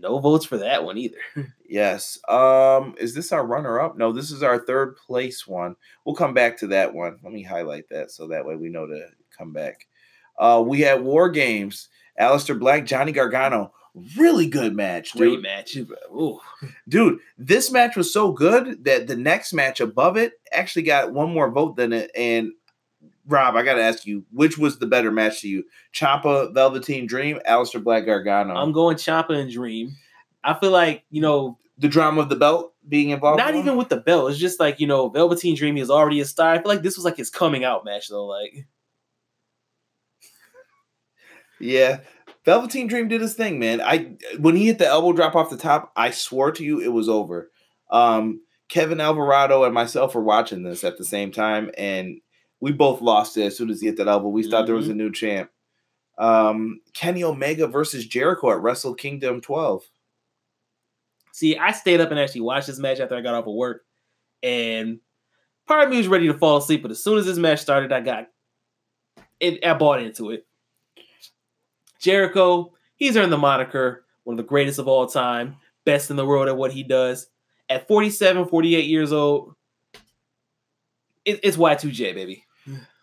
No 0.00 0.20
votes 0.20 0.46
for 0.46 0.58
that 0.58 0.84
one 0.84 0.98
either. 0.98 1.18
Yes. 1.70 2.18
Um, 2.26 2.94
is 2.98 3.14
this 3.14 3.30
our 3.30 3.46
runner 3.46 3.78
up? 3.78 3.98
No, 3.98 4.10
this 4.10 4.30
is 4.30 4.42
our 4.42 4.58
third 4.58 4.96
place 4.96 5.46
one. 5.46 5.76
We'll 6.06 6.14
come 6.14 6.32
back 6.32 6.56
to 6.60 6.68
that 6.68 6.94
one. 6.94 7.18
Let 7.22 7.30
me 7.30 7.42
highlight 7.42 7.90
that 7.90 8.10
so 8.10 8.28
that 8.28 8.46
way 8.46 8.56
we 8.56 8.70
know 8.70 8.86
to 8.86 9.08
come 9.36 9.52
back. 9.52 9.86
Uh, 10.38 10.64
we 10.66 10.80
had 10.80 11.04
War 11.04 11.28
Games, 11.28 11.90
Aleister 12.18 12.58
Black, 12.58 12.86
Johnny 12.86 13.12
Gargano. 13.12 13.74
Really 14.16 14.46
good 14.46 14.74
match, 14.74 15.12
Great 15.14 15.42
match. 15.42 15.76
Ooh. 15.76 16.40
Dude, 16.88 17.18
this 17.36 17.70
match 17.70 17.96
was 17.96 18.12
so 18.12 18.32
good 18.32 18.84
that 18.84 19.06
the 19.06 19.16
next 19.16 19.52
match 19.52 19.80
above 19.80 20.16
it 20.16 20.32
actually 20.50 20.84
got 20.84 21.12
one 21.12 21.30
more 21.30 21.50
vote 21.50 21.76
than 21.76 21.92
it. 21.92 22.10
And 22.16 22.52
Rob, 23.28 23.56
I 23.56 23.62
gotta 23.62 23.82
ask 23.82 24.06
you, 24.06 24.24
which 24.32 24.56
was 24.56 24.78
the 24.78 24.86
better 24.86 25.10
match 25.12 25.42
to 25.42 25.48
you? 25.48 25.64
Ciampa, 25.94 26.52
Velveteen 26.54 27.06
Dream, 27.06 27.38
Aleister 27.46 27.82
Black, 27.82 28.06
Gargano. 28.06 28.54
I'm 28.54 28.72
going 28.72 28.96
Ciampa 28.96 29.30
and 29.38 29.50
Dream. 29.50 29.94
I 30.42 30.54
feel 30.54 30.70
like, 30.70 31.04
you 31.10 31.20
know, 31.20 31.58
the 31.76 31.88
drama 31.88 32.22
of 32.22 32.30
the 32.30 32.36
belt 32.36 32.74
being 32.88 33.10
involved. 33.10 33.38
not 33.38 33.54
in 33.54 33.60
even 33.60 33.76
with 33.76 33.90
the 33.90 33.98
belt. 33.98 34.30
It's 34.30 34.40
just 34.40 34.58
like, 34.58 34.80
you 34.80 34.86
know, 34.86 35.10
Velveteen 35.10 35.54
Dream 35.54 35.76
is 35.76 35.90
already 35.90 36.20
a 36.20 36.24
star. 36.24 36.54
I 36.54 36.58
feel 36.58 36.68
like 36.68 36.82
this 36.82 36.96
was 36.96 37.04
like 37.04 37.18
his 37.18 37.28
coming 37.30 37.64
out 37.64 37.84
match 37.84 38.08
though. 38.08 38.26
Like 38.26 38.66
Yeah. 41.60 42.00
Velveteen 42.44 42.86
Dream 42.86 43.08
did 43.08 43.20
his 43.20 43.34
thing, 43.34 43.58
man. 43.58 43.80
I 43.82 44.16
when 44.38 44.56
he 44.56 44.66
hit 44.66 44.78
the 44.78 44.86
elbow 44.86 45.12
drop 45.12 45.36
off 45.36 45.50
the 45.50 45.56
top, 45.58 45.92
I 45.96 46.10
swore 46.12 46.50
to 46.52 46.64
you 46.64 46.80
it 46.80 46.92
was 46.92 47.08
over. 47.08 47.50
Um, 47.90 48.40
Kevin 48.68 49.00
Alvarado 49.00 49.64
and 49.64 49.74
myself 49.74 50.14
were 50.14 50.22
watching 50.22 50.62
this 50.62 50.82
at 50.84 50.96
the 50.96 51.04
same 51.04 51.30
time, 51.30 51.70
and 51.76 52.20
we 52.60 52.72
both 52.72 53.00
lost 53.00 53.36
it 53.36 53.44
as 53.44 53.56
soon 53.56 53.70
as 53.70 53.80
he 53.80 53.86
hit 53.86 53.96
that 53.98 54.08
elbow. 54.08 54.28
We 54.28 54.48
thought 54.48 54.66
there 54.66 54.74
was 54.74 54.88
a 54.88 54.94
new 54.94 55.12
champ. 55.12 55.50
Um, 56.18 56.80
Kenny 56.94 57.22
Omega 57.22 57.68
versus 57.68 58.06
Jericho 58.06 58.50
at 58.50 58.60
Wrestle 58.60 58.94
Kingdom 58.94 59.40
12. 59.40 59.84
See, 61.32 61.56
I 61.56 61.70
stayed 61.70 62.00
up 62.00 62.10
and 62.10 62.18
actually 62.18 62.40
watched 62.40 62.66
this 62.66 62.80
match 62.80 62.98
after 62.98 63.16
I 63.16 63.20
got 63.20 63.34
off 63.34 63.46
of 63.46 63.54
work, 63.54 63.84
and 64.42 64.98
part 65.68 65.84
of 65.84 65.90
me 65.90 65.98
was 65.98 66.08
ready 66.08 66.26
to 66.26 66.34
fall 66.34 66.56
asleep. 66.56 66.82
But 66.82 66.90
as 66.90 67.02
soon 67.02 67.18
as 67.18 67.26
this 67.26 67.38
match 67.38 67.60
started, 67.60 67.92
I 67.92 68.00
got 68.00 68.26
it. 69.38 69.64
I 69.64 69.74
bought 69.74 70.02
into 70.02 70.30
it. 70.32 70.46
Jericho, 72.00 72.72
he's 72.96 73.16
earned 73.16 73.32
the 73.32 73.38
moniker 73.38 74.04
one 74.28 74.34
of 74.34 74.44
the 74.44 74.48
greatest 74.48 74.78
of 74.78 74.86
all 74.86 75.06
time, 75.06 75.56
best 75.86 76.10
in 76.10 76.16
the 76.16 76.26
world 76.26 76.48
at 76.48 76.56
what 76.58 76.70
he 76.70 76.82
does. 76.82 77.28
At 77.70 77.88
47, 77.88 78.46
48 78.46 78.84
years 78.84 79.10
old, 79.10 79.54
it, 81.24 81.40
it's 81.42 81.56
Y2J, 81.56 82.14
baby. 82.14 82.44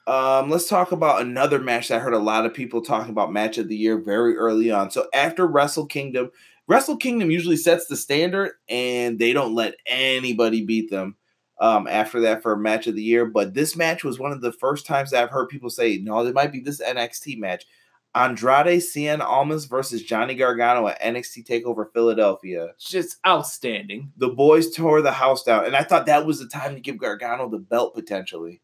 Um, 0.08 0.50
let's 0.50 0.70
talk 0.70 0.92
about 0.92 1.22
another 1.22 1.60
match 1.60 1.88
that 1.88 1.98
I 1.98 2.00
heard 2.00 2.14
a 2.14 2.20
lot 2.20 2.46
of 2.46 2.54
people 2.54 2.82
talking 2.82 3.10
about 3.10 3.34
match 3.34 3.58
of 3.58 3.68
the 3.68 3.76
year 3.76 3.98
very 3.98 4.38
early 4.38 4.72
on. 4.72 4.92
So 4.92 5.08
after 5.14 5.48
Wrestle 5.48 5.88
Kingdom, 5.88 6.32
Wrestle 6.68 6.98
Kingdom 6.98 7.32
usually 7.32 7.58
sets 7.58 7.88
the 7.88 7.98
standard 7.98 8.52
and 8.70 9.18
they 9.18 9.34
don't 9.34 9.56
let 9.56 9.76
anybody 9.88 10.64
beat 10.64 10.92
them 10.92 11.16
um, 11.60 11.88
after 11.88 12.20
that 12.22 12.44
for 12.44 12.54
a 12.54 12.58
match 12.58 12.86
of 12.86 12.96
the 12.96 13.02
year. 13.02 13.26
But 13.26 13.56
this 13.56 13.76
match 13.76 14.04
was 14.04 14.20
one 14.20 14.32
of 14.32 14.42
the 14.42 14.52
first 14.52 14.86
times 14.86 15.12
that 15.12 15.24
I've 15.24 15.32
heard 15.32 15.50
people 15.50 15.72
say, 15.72 15.98
no, 15.98 16.24
there 16.24 16.34
might 16.34 16.52
be 16.52 16.60
this 16.60 16.82
NXT 16.82 17.40
match. 17.40 17.66
Andrade 18.14 18.80
Cien 18.80 19.20
Almas 19.20 19.66
versus 19.66 20.02
Johnny 20.02 20.36
Gargano 20.36 20.88
at 20.88 21.02
NXT 21.02 21.46
Takeover 21.46 21.92
Philadelphia. 21.94 22.70
Just 22.80 23.18
outstanding. 23.28 24.14
The 24.16 24.30
boys 24.30 24.74
tore 24.74 25.02
the 25.02 25.12
house 25.12 25.44
down, 25.44 25.66
and 25.66 25.76
I 25.76 25.84
thought 25.84 26.06
that 26.06 26.26
was 26.26 26.40
the 26.40 26.48
time 26.48 26.76
to 26.76 26.80
give 26.80 26.98
Gargano 26.98 27.50
the 27.50 27.58
belt 27.58 27.94
potentially. 27.94 28.62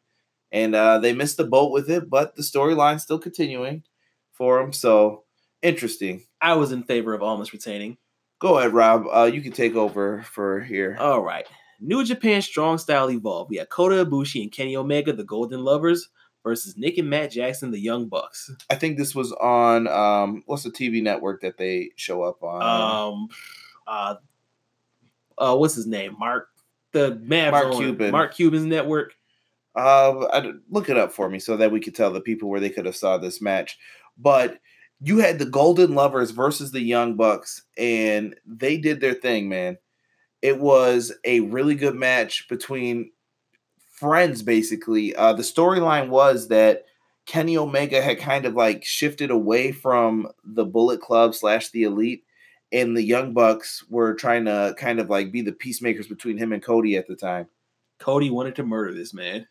And 0.51 0.75
uh, 0.75 0.99
they 0.99 1.13
missed 1.13 1.37
the 1.37 1.45
boat 1.45 1.71
with 1.71 1.89
it, 1.89 2.09
but 2.09 2.35
the 2.35 2.41
storyline's 2.41 3.03
still 3.03 3.19
continuing 3.19 3.83
for 4.31 4.59
him. 4.59 4.73
So 4.73 5.23
interesting. 5.61 6.23
I 6.41 6.55
was 6.55 6.71
in 6.71 6.83
favor 6.83 7.13
of 7.13 7.23
Almas 7.23 7.53
retaining. 7.53 7.97
Go 8.39 8.57
ahead, 8.57 8.73
Rob. 8.73 9.05
Uh, 9.11 9.29
you 9.31 9.41
can 9.41 9.51
take 9.51 9.75
over 9.75 10.23
for 10.23 10.61
here. 10.61 10.97
All 10.99 11.21
right. 11.21 11.45
New 11.79 12.03
Japan 12.03 12.41
Strong 12.41 12.79
Style 12.79 13.09
Evolve. 13.09 13.49
We 13.49 13.57
have 13.57 13.69
Kota 13.69 14.05
Ibushi 14.05 14.41
and 14.41 14.51
Kenny 14.51 14.75
Omega, 14.75 15.13
the 15.13 15.23
Golden 15.23 15.63
Lovers, 15.63 16.09
versus 16.43 16.75
Nick 16.77 16.97
and 16.97 17.09
Matt 17.09 17.31
Jackson, 17.31 17.71
the 17.71 17.79
Young 17.79 18.07
Bucks. 18.07 18.51
I 18.69 18.75
think 18.75 18.97
this 18.97 19.15
was 19.15 19.31
on 19.33 19.87
um, 19.87 20.43
what's 20.45 20.63
the 20.63 20.71
TV 20.71 21.01
network 21.01 21.41
that 21.41 21.57
they 21.57 21.91
show 21.95 22.23
up 22.23 22.43
on? 22.43 22.61
Um, 22.61 23.27
uh, 23.87 24.15
uh, 25.37 25.55
what's 25.55 25.75
his 25.75 25.87
name? 25.87 26.15
Mark 26.19 26.49
the 26.91 27.15
Mavs 27.23 27.51
Mark. 27.51 27.73
Cuban. 27.73 28.11
Mark 28.11 28.33
Cuban's 28.33 28.65
network. 28.65 29.13
Uh, 29.75 30.51
look 30.69 30.89
it 30.89 30.97
up 30.97 31.13
for 31.13 31.29
me 31.29 31.39
so 31.39 31.55
that 31.57 31.71
we 31.71 31.79
could 31.79 31.95
tell 31.95 32.11
the 32.11 32.21
people 32.21 32.49
where 32.49 32.59
they 32.59 32.69
could 32.69 32.85
have 32.85 32.95
saw 32.95 33.17
this 33.17 33.41
match. 33.41 33.77
But 34.17 34.59
you 34.99 35.19
had 35.19 35.39
the 35.39 35.45
Golden 35.45 35.95
Lovers 35.95 36.31
versus 36.31 36.71
the 36.71 36.81
Young 36.81 37.15
Bucks, 37.15 37.63
and 37.77 38.35
they 38.45 38.77
did 38.77 39.01
their 39.01 39.15
thing, 39.15 39.49
man. 39.49 39.77
It 40.41 40.59
was 40.59 41.13
a 41.23 41.39
really 41.41 41.75
good 41.75 41.95
match 41.95 42.47
between 42.49 43.11
friends, 43.91 44.43
basically. 44.43 45.15
Uh, 45.15 45.33
the 45.33 45.43
storyline 45.43 46.09
was 46.09 46.49
that 46.49 46.85
Kenny 47.25 47.57
Omega 47.57 48.01
had 48.01 48.19
kind 48.19 48.45
of 48.45 48.55
like 48.55 48.83
shifted 48.83 49.31
away 49.31 49.71
from 49.71 50.27
the 50.43 50.65
Bullet 50.65 51.01
Club 51.01 51.33
slash 51.33 51.69
the 51.69 51.83
Elite, 51.83 52.23
and 52.71 52.95
the 52.95 53.03
Young 53.03 53.33
Bucks 53.33 53.83
were 53.89 54.13
trying 54.13 54.45
to 54.45 54.75
kind 54.77 54.99
of 54.99 55.09
like 55.09 55.31
be 55.31 55.41
the 55.41 55.51
peacemakers 55.51 56.07
between 56.07 56.37
him 56.37 56.51
and 56.51 56.63
Cody 56.63 56.95
at 56.97 57.07
the 57.07 57.15
time. 57.15 57.47
Cody 57.99 58.29
wanted 58.31 58.55
to 58.55 58.63
murder 58.63 58.93
this 58.93 59.13
man. 59.13 59.47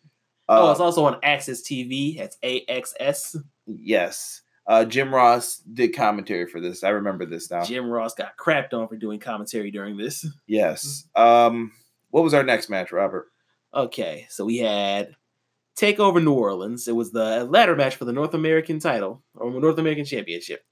Oh, 0.52 0.68
Uh, 0.68 0.70
it's 0.72 0.80
also 0.80 1.04
on 1.04 1.18
Access 1.22 1.62
TV. 1.62 2.18
That's 2.18 2.36
AXS. 2.42 3.36
Yes. 3.66 4.42
Uh, 4.66 4.84
Jim 4.84 5.14
Ross 5.14 5.58
did 5.58 5.94
commentary 5.96 6.46
for 6.46 6.60
this. 6.60 6.82
I 6.84 6.88
remember 6.90 7.24
this 7.24 7.50
now. 7.50 7.64
Jim 7.64 7.88
Ross 7.88 8.14
got 8.14 8.36
crapped 8.36 8.72
on 8.74 8.88
for 8.88 8.96
doing 8.96 9.18
commentary 9.20 9.70
during 9.70 9.96
this. 9.96 10.26
Yes. 10.46 11.08
Um, 11.14 11.72
what 12.10 12.24
was 12.24 12.34
our 12.34 12.42
next 12.42 12.68
match, 12.68 12.92
Robert? 12.92 13.26
Okay, 13.74 14.26
so 14.28 14.44
we 14.44 14.58
had 14.58 15.14
Takeover 15.78 16.22
New 16.22 16.32
Orleans. 16.34 16.88
It 16.88 16.96
was 16.96 17.12
the 17.12 17.44
ladder 17.44 17.76
match 17.76 17.96
for 17.96 18.04
the 18.04 18.12
North 18.12 18.34
American 18.34 18.80
title 18.80 19.22
or 19.34 19.50
North 19.52 19.78
American 19.78 20.04
Championship. 20.04 20.62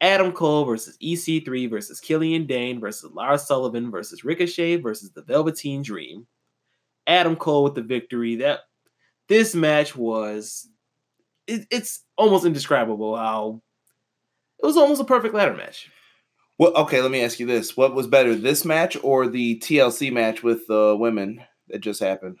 Adam 0.00 0.32
Cole 0.32 0.64
versus 0.64 0.96
EC3 1.02 1.68
versus 1.68 1.98
Killian 2.00 2.46
Dain 2.46 2.78
versus 2.80 3.10
Lars 3.12 3.46
Sullivan 3.46 3.90
versus 3.90 4.22
Ricochet 4.24 4.76
versus 4.76 5.10
the 5.12 5.22
Velveteen 5.22 5.82
Dream. 5.82 6.26
Adam 7.06 7.34
Cole 7.34 7.64
with 7.64 7.74
the 7.74 7.82
victory. 7.82 8.36
That 8.36 8.60
this 9.28 9.54
match 9.54 9.94
was 9.96 10.68
it, 11.46 11.66
it's 11.70 12.04
almost 12.16 12.44
indescribable 12.44 13.16
how 13.16 13.62
it 14.62 14.66
was 14.66 14.76
almost 14.76 15.00
a 15.00 15.04
perfect 15.04 15.34
ladder 15.34 15.54
match. 15.54 15.90
Well, 16.58 16.74
okay, 16.74 17.00
let 17.00 17.10
me 17.10 17.22
ask 17.22 17.38
you 17.38 17.46
this: 17.46 17.76
What 17.76 17.94
was 17.94 18.06
better, 18.06 18.34
this 18.34 18.64
match 18.64 18.96
or 19.02 19.28
the 19.28 19.58
TLC 19.60 20.12
match 20.12 20.42
with 20.42 20.66
the 20.66 20.96
women 20.98 21.42
that 21.68 21.80
just 21.80 22.00
happened? 22.00 22.36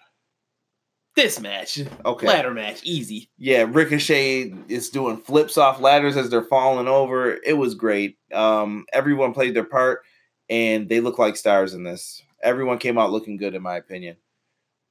This 1.14 1.40
match, 1.40 1.80
Okay, 2.04 2.26
ladder 2.28 2.52
match, 2.54 2.80
easy. 2.84 3.28
yeah, 3.38 3.66
Ricochet 3.68 4.54
is 4.68 4.88
doing 4.88 5.16
flips 5.16 5.58
off 5.58 5.80
ladders 5.80 6.16
as 6.16 6.30
they're 6.30 6.44
falling 6.44 6.86
over. 6.86 7.38
It 7.44 7.54
was 7.56 7.74
great. 7.74 8.18
Um, 8.32 8.86
everyone 8.92 9.34
played 9.34 9.54
their 9.54 9.64
part, 9.64 10.02
and 10.48 10.88
they 10.88 11.00
look 11.00 11.18
like 11.18 11.36
stars 11.36 11.74
in 11.74 11.82
this. 11.82 12.22
Everyone 12.40 12.78
came 12.78 12.98
out 12.98 13.10
looking 13.10 13.36
good, 13.36 13.56
in 13.56 13.62
my 13.62 13.76
opinion. 13.76 14.16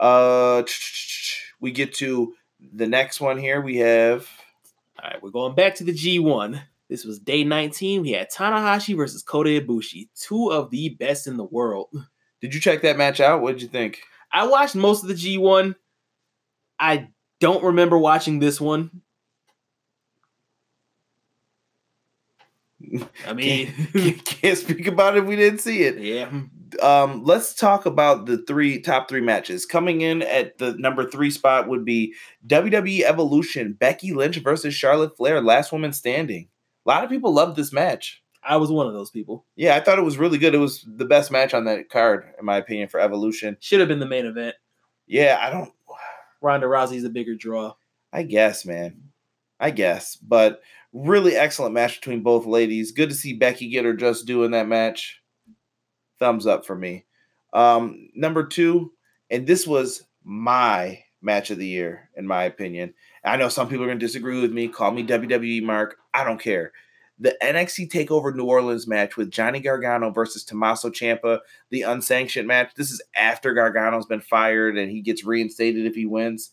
Uh, 0.02 0.64
we 1.60 1.72
get 1.72 1.94
to 1.96 2.34
the 2.74 2.88
next 2.88 3.22
one 3.22 3.38
here. 3.38 3.62
We 3.62 3.78
have 3.78 4.28
All 5.02 5.10
right, 5.10 5.22
we're 5.22 5.30
going 5.30 5.56
back 5.56 5.76
to 5.76 5.84
the 5.84 5.94
G1. 5.94 6.62
This 6.90 7.04
was 7.04 7.20
day 7.20 7.44
19. 7.44 8.02
We 8.02 8.12
had 8.12 8.32
Tanahashi 8.32 8.96
versus 8.96 9.22
Kota 9.22 9.50
Ibushi, 9.50 10.08
two 10.16 10.52
of 10.52 10.72
the 10.72 10.90
best 10.90 11.28
in 11.28 11.38
the 11.38 11.44
world. 11.44 11.90
Did 12.42 12.54
you 12.54 12.62
check 12.62 12.82
that 12.84 12.98
match 12.98 13.20
out? 13.20 13.42
What 13.42 13.54
did 13.54 13.62
you 13.62 13.68
think? 13.68 14.00
I 14.32 14.48
watched 14.48 14.76
most 14.76 15.04
of 15.04 15.10
the 15.10 15.16
G1. 15.16 15.76
I 16.80 17.10
don't 17.40 17.64
remember 17.64 17.98
watching 17.98 18.40
this 18.40 18.62
one. 18.62 19.02
I 23.28 23.34
mean, 23.34 23.74
Can't, 23.94 24.26
can't 24.26 24.58
speak 24.58 24.88
about 24.88 25.16
it. 25.18 25.24
if 25.24 25.26
We 25.26 25.36
didn't 25.36 25.60
see 25.60 25.84
it. 25.84 25.98
yeah. 26.00 26.30
Um, 26.82 27.24
let's 27.24 27.54
talk 27.54 27.86
about 27.86 28.26
the 28.26 28.40
three 28.40 28.82
top 28.82 29.08
three 29.10 29.22
matches. 29.22 29.66
Coming 29.66 30.02
in 30.02 30.22
at 30.22 30.58
the 30.58 30.74
number 30.74 31.10
three 31.10 31.32
spot 31.32 31.70
would 31.70 31.86
be 31.86 32.14
WWE 32.46 33.04
Evolution, 33.04 33.74
Becky 33.74 34.14
Lynch 34.14 34.38
versus 34.38 34.74
Charlotte 34.76 35.16
Flair, 35.16 35.42
last 35.42 35.72
woman 35.72 35.94
standing. 35.94 36.50
A 36.86 36.90
lot 36.90 37.04
of 37.06 37.10
people 37.10 37.34
loved 37.34 37.56
this 37.56 37.72
match. 37.72 38.22
I 38.44 38.58
was 38.58 38.70
one 38.72 38.86
of 38.88 38.94
those 38.94 39.10
people. 39.10 39.46
Yeah, 39.56 39.76
I 39.76 39.80
thought 39.80 39.98
it 39.98 40.04
was 40.04 40.18
really 40.18 40.38
good. 40.38 40.54
It 40.54 40.60
was 40.60 40.86
the 40.88 41.06
best 41.06 41.32
match 41.32 41.54
on 41.54 41.66
that 41.66 41.90
card, 41.90 42.26
in 42.40 42.46
my 42.46 42.58
opinion, 42.58 42.90
for 42.90 43.00
Evolution. 43.00 43.58
Should 43.60 43.80
have 43.80 43.90
been 43.90 44.00
the 44.00 44.06
main 44.06 44.26
event. 44.26 44.56
Yeah, 45.08 45.38
I 45.42 45.50
don't. 45.50 45.72
Ronda 46.42 46.68
Rousey's 46.68 47.04
a 47.06 47.10
bigger 47.10 47.36
draw. 47.36 47.74
I 48.14 48.24
guess, 48.24 48.66
man. 48.66 49.04
I 49.60 49.72
guess, 49.72 50.16
but 50.18 50.62
really 50.94 51.36
excellent 51.36 51.74
match 51.74 52.00
between 52.00 52.24
both 52.24 52.46
ladies. 52.46 52.92
Good 52.92 53.10
to 53.10 53.16
see 53.16 53.34
Becky 53.34 53.70
get 53.70 53.86
her 53.86 53.94
just 53.94 54.26
doing 54.26 54.52
that 54.52 54.68
match. 54.68 55.22
Thumbs 56.20 56.48
up 56.48 56.66
for 56.66 56.76
me. 56.76 57.06
Um, 57.54 58.10
number 58.16 58.46
two, 58.46 58.92
and 59.30 59.46
this 59.46 59.68
was 59.68 60.04
my 60.24 61.04
match 61.22 61.52
of 61.52 61.58
the 61.58 61.68
year, 61.68 62.10
in 62.16 62.26
my 62.28 62.44
opinion. 62.44 62.94
I 63.24 63.38
know 63.38 63.50
some 63.50 63.68
people 63.68 63.84
are 63.84 63.88
going 63.88 64.00
to 64.00 64.06
disagree 64.06 64.42
with 64.42 64.52
me. 64.52 64.68
Call 64.68 64.92
me 64.92 65.06
WWE 65.06 65.64
Mark. 65.64 65.98
I 66.14 66.24
don't 66.24 66.42
care. 66.42 66.72
The 67.20 67.36
NXT 67.42 67.90
Takeover 67.90 68.36
New 68.36 68.46
Orleans 68.46 68.88
match 68.88 69.18
with 69.18 69.32
Johnny 69.32 69.60
Gargano 69.60 70.12
versus 70.12 70.44
Tommaso 70.44 70.92
Ciampa, 70.92 71.40
the 71.72 71.82
unsanctioned 71.82 72.48
match. 72.48 72.74
This 72.76 72.92
is 72.92 73.02
after 73.16 73.54
Gargano's 73.54 74.06
been 74.06 74.22
fired 74.22 74.78
and 74.78 74.92
he 74.92 75.02
gets 75.02 75.24
reinstated 75.24 75.88
if 75.88 75.96
he 75.96 76.06
wins 76.06 76.52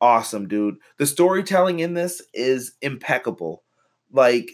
awesome, 0.00 0.48
dude. 0.48 0.76
The 0.98 1.06
storytelling 1.06 1.80
in 1.80 1.94
this 1.94 2.22
is 2.32 2.74
impeccable. 2.82 3.62
Like, 4.12 4.50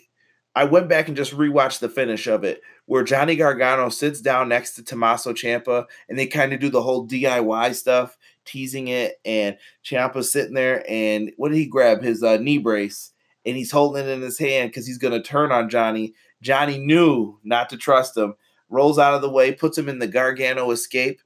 I 0.55 0.65
went 0.65 0.89
back 0.89 1.09
and 1.09 1.17
just 1.17 1.37
rewatched 1.37 1.79
the 1.79 1.89
finish 1.89 2.27
of 2.27 2.43
it, 2.43 2.61
where 2.87 3.05
Johnny 3.05 3.37
Gargano 3.37 3.89
sits 3.89 4.21
down 4.21 4.49
next 4.49 4.75
to 4.75 4.83
Tommaso 4.83 5.33
Ciampa, 5.33 5.85
and 6.09 6.19
they 6.19 6.27
kind 6.27 6.53
of 6.53 6.61
do 6.61 6.71
the 6.71 6.83
whole 6.83 7.07
DIY 7.07 7.75
stuff, 7.75 8.19
teasing 8.45 8.89
it. 8.89 9.21
And 9.25 9.57
Ciampa's 9.85 10.33
sitting 10.33 10.55
there, 10.55 10.85
and 10.89 11.33
what 11.37 11.51
did 11.51 11.59
he 11.59 11.67
grab? 11.67 12.03
His 12.03 12.23
uh, 12.23 12.39
knee 12.39 12.59
brace, 12.59 13.13
and 13.47 13.57
he's 13.57 13.71
holding 13.71 14.05
it 14.07 14.11
in 14.11 14.23
his 14.23 14.39
hand 14.39 14.71
because 14.71 14.87
he's 14.87 14.99
going 14.99 15.15
to 15.15 15.23
turn 15.23 15.53
on 15.53 15.69
Johnny. 15.69 16.15
Johnny 16.43 16.79
knew 16.79 17.39
not 17.45 17.69
to 17.69 17.77
trust 17.77 18.17
him, 18.17 18.35
rolls 18.69 18.99
out 18.99 19.15
of 19.15 19.23
the 19.23 19.31
way, 19.31 19.53
puts 19.53 19.79
him 19.79 19.89
in 19.89 19.99
the 20.01 20.09
Gargano 20.09 20.71
escape. 20.73 21.21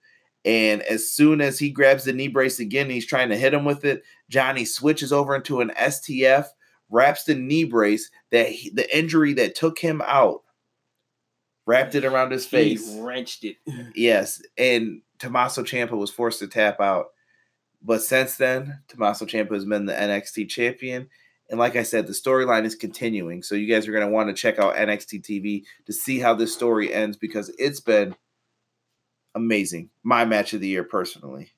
And 0.44 0.82
as 0.82 1.10
soon 1.10 1.40
as 1.40 1.58
he 1.58 1.70
grabs 1.70 2.04
the 2.04 2.12
knee 2.12 2.28
brace 2.28 2.60
again, 2.60 2.90
he's 2.90 3.06
trying 3.06 3.30
to 3.30 3.36
hit 3.36 3.54
him 3.54 3.64
with 3.64 3.84
it. 3.84 4.02
Johnny 4.28 4.64
switches 4.64 5.12
over 5.12 5.34
into 5.34 5.60
an 5.60 5.70
STF, 5.70 6.46
wraps 6.90 7.24
the 7.24 7.34
knee 7.34 7.64
brace 7.64 8.10
that 8.30 8.48
he, 8.48 8.70
the 8.70 8.96
injury 8.96 9.32
that 9.34 9.54
took 9.54 9.78
him 9.78 10.02
out, 10.04 10.42
wrapped 11.66 11.94
it 11.94 12.04
around 12.04 12.32
his 12.32 12.46
face. 12.46 12.92
He 12.92 13.00
wrenched 13.00 13.44
it. 13.44 13.56
Yes, 13.94 14.42
and 14.58 15.00
Tommaso 15.18 15.62
Ciampa 15.62 15.92
was 15.92 16.10
forced 16.10 16.40
to 16.40 16.48
tap 16.48 16.80
out. 16.80 17.06
But 17.82 18.02
since 18.02 18.36
then, 18.36 18.80
Tommaso 18.88 19.26
Ciampa 19.26 19.52
has 19.52 19.64
been 19.64 19.86
the 19.86 19.92
NXT 19.92 20.48
champion. 20.48 21.08
And 21.50 21.58
like 21.58 21.76
I 21.76 21.82
said, 21.82 22.06
the 22.06 22.14
storyline 22.14 22.64
is 22.64 22.74
continuing. 22.74 23.42
So 23.42 23.54
you 23.54 23.72
guys 23.72 23.86
are 23.86 23.92
going 23.92 24.06
to 24.06 24.12
want 24.12 24.28
to 24.28 24.34
check 24.34 24.58
out 24.58 24.76
NXT 24.76 25.22
TV 25.22 25.64
to 25.84 25.92
see 25.92 26.18
how 26.18 26.34
this 26.34 26.54
story 26.54 26.92
ends 26.92 27.18
because 27.18 27.54
it's 27.58 27.80
been 27.80 28.14
amazing. 29.34 29.90
My 30.02 30.24
match 30.24 30.52
of 30.52 30.60
the 30.60 30.68
year, 30.68 30.84
personally. 30.84 31.50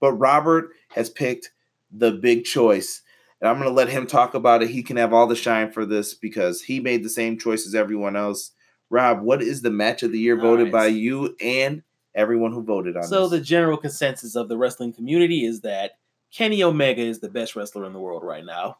But 0.00 0.12
Robert 0.12 0.70
has 0.90 1.10
picked 1.10 1.50
the 1.90 2.12
big 2.12 2.44
choice. 2.44 3.02
And 3.40 3.48
I'm 3.48 3.56
going 3.56 3.68
to 3.68 3.74
let 3.74 3.88
him 3.88 4.06
talk 4.06 4.34
about 4.34 4.62
it. 4.62 4.70
He 4.70 4.82
can 4.82 4.96
have 4.96 5.12
all 5.12 5.26
the 5.26 5.36
shine 5.36 5.70
for 5.70 5.84
this 5.84 6.14
because 6.14 6.62
he 6.62 6.80
made 6.80 7.04
the 7.04 7.10
same 7.10 7.38
choice 7.38 7.66
as 7.66 7.74
everyone 7.74 8.16
else. 8.16 8.52
Rob, 8.88 9.20
what 9.20 9.42
is 9.42 9.62
the 9.62 9.70
match 9.70 10.02
of 10.02 10.12
the 10.12 10.18
year 10.18 10.36
All 10.36 10.42
voted 10.42 10.66
right. 10.66 10.72
by 10.72 10.86
you 10.86 11.36
and 11.40 11.82
everyone 12.14 12.52
who 12.52 12.62
voted 12.62 12.96
on 12.96 13.04
it? 13.04 13.08
So 13.08 13.28
the 13.28 13.40
general 13.40 13.76
consensus 13.76 14.36
of 14.36 14.48
the 14.48 14.56
wrestling 14.56 14.92
community 14.92 15.44
is 15.44 15.62
that 15.62 15.92
Kenny 16.32 16.62
Omega 16.62 17.02
is 17.02 17.20
the 17.20 17.28
best 17.28 17.56
wrestler 17.56 17.84
in 17.84 17.92
the 17.92 17.98
world 17.98 18.22
right 18.22 18.44
now. 18.44 18.78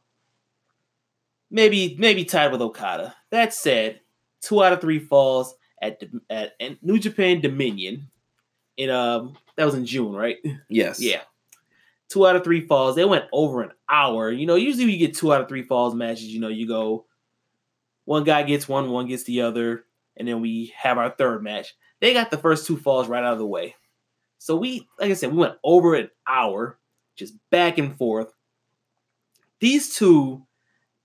Maybe 1.51 1.97
maybe 1.99 2.25
tied 2.25 2.51
with 2.51 2.61
Okada. 2.61 3.15
That 3.31 3.55
said, 3.55 4.01
two 4.41 4.63
out 4.63 4.73
of 4.73 4.81
three 4.81 4.99
falls 4.99 5.55
at 5.81 6.03
at, 6.29 6.55
at 6.61 6.83
New 6.83 6.99
Japan 6.99 7.41
Dominion 7.41 8.09
in 8.77 8.91
um 8.91 9.37
that 9.57 9.65
was 9.65 9.75
in 9.75 9.87
June, 9.87 10.13
right? 10.13 10.39
yes. 10.69 11.01
Yeah. 11.01 11.23
two 12.09 12.27
out 12.27 12.37
of 12.37 12.45
three 12.45 12.67
falls. 12.67 12.95
They 12.97 13.05
went 13.05 13.25
over 13.33 13.63
an 13.63 13.73
hour. 13.89 14.31
You 14.31 14.47
know, 14.47 14.55
usually 14.57 14.87
we 14.87 14.99
get 14.99 15.15
two 15.17 15.33
out 15.33 15.41
of 15.41 15.49
three 15.49 15.63
falls 15.63 15.95
matches. 15.95 16.27
You 16.27 16.41
know, 16.41 16.49
you 16.49 16.67
go 16.69 17.07
one 18.05 18.25
guy 18.25 18.43
gets 18.45 18.69
one, 18.69 18.91
one 18.91 19.07
gets 19.09 19.25
the 19.25 19.41
other, 19.43 19.85
and 20.17 20.29
then 20.29 20.41
we 20.41 20.73
have 20.77 20.99
our 20.99 21.11
third 21.11 21.43
match. 21.43 21.75
They 22.01 22.13
got 22.13 22.31
the 22.31 22.39
first 22.39 22.67
two 22.67 22.77
falls 22.77 23.09
right 23.09 23.25
out 23.25 23.33
of 23.33 23.39
the 23.39 23.47
way. 23.47 23.75
So 24.39 24.55
we, 24.57 24.87
like 25.01 25.11
I 25.11 25.15
said, 25.15 25.33
we 25.33 25.39
went 25.39 25.57
over 25.65 25.95
an 25.97 26.11
hour, 26.29 26.79
just 27.17 27.35
back 27.51 27.79
and 27.79 27.97
forth. 27.97 28.33
These 29.59 29.97
two, 29.97 30.47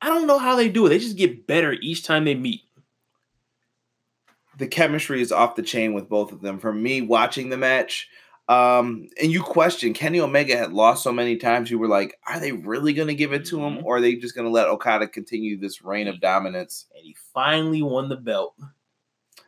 I 0.02 0.10
don't 0.10 0.28
know 0.28 0.38
how 0.38 0.56
they 0.56 0.70
do 0.70 0.86
it. 0.86 0.90
They 0.90 1.00
just 1.00 1.18
get 1.18 1.48
better 1.48 1.72
each 1.74 2.04
time 2.04 2.26
they 2.26 2.36
meet. 2.36 2.62
The 4.62 4.68
chemistry 4.68 5.24
is 5.24 5.32
off 5.32 5.56
the 5.56 5.64
chain 5.64 5.96
with 5.96 6.08
both 6.08 6.32
of 6.32 6.42
them. 6.42 6.60
For 6.60 6.72
me, 6.72 7.02
watching 7.02 7.50
the 7.50 7.58
match, 7.58 8.08
um, 8.48 9.08
and 9.20 9.32
you 9.32 9.42
question 9.42 9.92
Kenny 9.92 10.20
Omega 10.20 10.56
had 10.56 10.72
lost 10.72 11.02
so 11.02 11.12
many 11.12 11.36
times. 11.36 11.72
You 11.72 11.80
were 11.80 11.88
like, 11.88 12.20
are 12.28 12.40
they 12.40 12.52
really 12.52 12.94
going 12.94 13.08
to 13.08 13.16
give 13.16 13.34
it 13.34 13.44
to 13.46 13.60
him, 13.60 13.78
Mhm. 13.78 13.84
or 13.84 13.98
are 13.98 14.02
they 14.02 14.16
just 14.16 14.36
going 14.36 14.46
to 14.46 14.52
let 14.52 14.68
Okada 14.68 15.08
continue 15.08 15.58
this 15.58 15.82
reign 15.82 16.08
of 16.08 16.22
dominance? 16.22 16.86
And 16.94 17.04
he 17.04 17.16
finally 17.34 17.82
won 17.82 18.08
the 18.08 18.18
belt. 18.18 18.54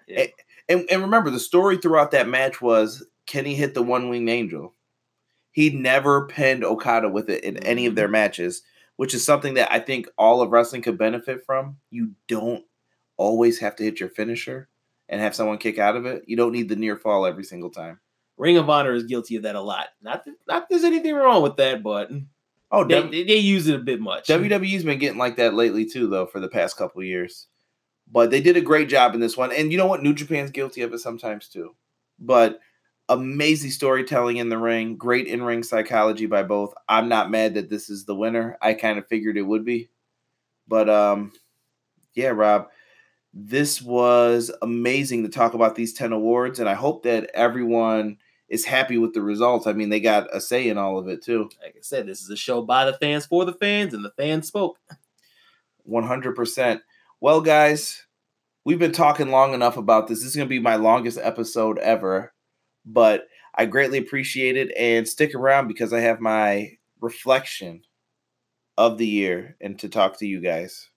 Yeah. 0.07 0.25
And, 0.67 0.87
and 0.89 1.01
remember, 1.03 1.29
the 1.29 1.39
story 1.39 1.77
throughout 1.77 2.09
that 2.09 2.27
match 2.27 2.59
was 2.59 3.05
Kenny 3.27 3.53
hit 3.53 3.75
the 3.75 3.83
one 3.83 4.09
winged 4.09 4.29
angel. 4.29 4.73
He 5.51 5.69
never 5.69 6.25
pinned 6.25 6.63
Okada 6.63 7.07
with 7.07 7.29
it 7.29 7.43
in 7.43 7.57
any 7.57 7.85
of 7.85 7.93
their 7.93 8.07
matches, 8.07 8.63
which 8.95 9.13
is 9.13 9.23
something 9.23 9.53
that 9.53 9.71
I 9.71 9.77
think 9.77 10.07
all 10.17 10.41
of 10.41 10.49
wrestling 10.49 10.81
could 10.81 10.97
benefit 10.97 11.45
from. 11.45 11.77
You 11.91 12.13
don't 12.27 12.65
always 13.15 13.59
have 13.59 13.75
to 13.75 13.83
hit 13.83 13.99
your 13.99 14.09
finisher 14.09 14.69
and 15.09 15.21
have 15.21 15.35
someone 15.35 15.57
kick 15.57 15.79
out 15.79 15.95
of 15.95 16.05
it. 16.05 16.23
You 16.27 16.37
don't 16.37 16.53
need 16.53 16.69
the 16.69 16.75
near 16.75 16.95
fall 16.97 17.25
every 17.25 17.43
single 17.43 17.69
time. 17.69 17.99
Ring 18.37 18.57
of 18.57 18.69
Honor 18.69 18.93
is 18.93 19.03
guilty 19.03 19.35
of 19.35 19.43
that 19.43 19.55
a 19.55 19.61
lot. 19.61 19.87
Not 20.01 20.25
that, 20.25 20.35
not 20.47 20.61
that 20.61 20.67
there's 20.69 20.83
anything 20.83 21.15
wrong 21.15 21.43
with 21.43 21.57
that, 21.57 21.83
but 21.83 22.09
Oh, 22.73 22.83
they, 22.83 22.95
W- 22.95 23.25
they, 23.25 23.37
use 23.37 23.67
it 23.67 23.75
a 23.75 23.83
bit 23.83 24.01
much. 24.01 24.27
WWE's 24.27 24.83
been 24.83 24.97
getting 24.97 25.19
like 25.19 25.35
that 25.35 25.53
lately 25.53 25.85
too, 25.85 26.07
though, 26.07 26.25
for 26.25 26.39
the 26.39 26.47
past 26.47 26.75
couple 26.75 27.03
years. 27.03 27.45
But 28.11 28.31
they 28.31 28.41
did 28.41 28.57
a 28.57 28.61
great 28.61 28.89
job 28.89 29.13
in 29.13 29.21
this 29.21 29.37
one, 29.37 29.51
and 29.51 29.71
you 29.71 29.77
know 29.77 29.85
what? 29.85 30.01
New 30.01 30.13
Japan's 30.13 30.49
guilty 30.49 30.81
of 30.81 30.91
it 30.91 30.97
sometimes 30.97 31.47
too. 31.47 31.75
But 32.19 32.59
amazing 33.09 33.69
storytelling 33.69 34.37
in 34.37 34.49
the 34.49 34.57
ring, 34.57 34.97
great 34.97 35.27
in-ring 35.27 35.61
psychology 35.61 36.25
by 36.25 36.41
both. 36.41 36.73
I'm 36.89 37.07
not 37.07 37.29
mad 37.29 37.53
that 37.53 37.69
this 37.69 37.91
is 37.91 38.05
the 38.05 38.15
winner. 38.15 38.57
I 38.59 38.73
kind 38.73 38.97
of 38.97 39.07
figured 39.07 39.37
it 39.37 39.43
would 39.43 39.63
be, 39.63 39.89
but 40.67 40.89
um, 40.89 41.31
yeah, 42.15 42.29
Rob, 42.29 42.69
this 43.33 43.81
was 43.81 44.51
amazing 44.61 45.23
to 45.23 45.29
talk 45.29 45.53
about 45.53 45.75
these 45.75 45.93
ten 45.93 46.13
awards, 46.13 46.59
and 46.59 46.69
I 46.69 46.75
hope 46.75 47.03
that 47.03 47.31
everyone 47.33 48.17
is 48.49 48.65
happy 48.65 48.97
with 48.97 49.13
the 49.13 49.21
results. 49.21 49.65
I 49.65 49.73
mean, 49.73 49.89
they 49.89 49.99
got 49.99 50.27
a 50.35 50.39
say 50.39 50.69
in 50.69 50.77
all 50.77 50.99
of 50.99 51.07
it 51.07 51.23
too. 51.23 51.49
like 51.61 51.75
I 51.75 51.81
said, 51.81 52.05
this 52.05 52.21
is 52.21 52.29
a 52.29 52.35
show 52.35 52.61
by 52.61 52.85
the 52.85 52.93
fans 52.93 53.25
for 53.25 53.45
the 53.45 53.53
fans, 53.53 53.93
and 53.93 54.05
the 54.05 54.13
fans 54.15 54.47
spoke. 54.47 54.77
100%. 55.89 56.81
Well, 57.19 57.41
guys, 57.41 58.03
we've 58.63 58.79
been 58.79 58.91
talking 58.91 59.29
long 59.29 59.53
enough 59.53 59.77
about 59.77 60.07
this. 60.07 60.19
This 60.19 60.29
is 60.29 60.35
going 60.35 60.47
to 60.47 60.49
be 60.49 60.59
my 60.59 60.75
longest 60.75 61.17
episode 61.21 61.79
ever, 61.79 62.33
but 62.85 63.27
I 63.55 63.65
greatly 63.65 63.97
appreciate 63.97 64.57
it. 64.57 64.71
And 64.77 65.07
stick 65.07 65.33
around 65.35 65.67
because 65.67 65.91
I 65.91 65.99
have 66.01 66.19
my 66.19 66.77
reflection 67.01 67.81
of 68.77 68.97
the 68.97 69.07
year 69.07 69.55
and 69.61 69.77
to 69.79 69.89
talk 69.89 70.19
to 70.19 70.27
you 70.27 70.39
guys. 70.39 70.89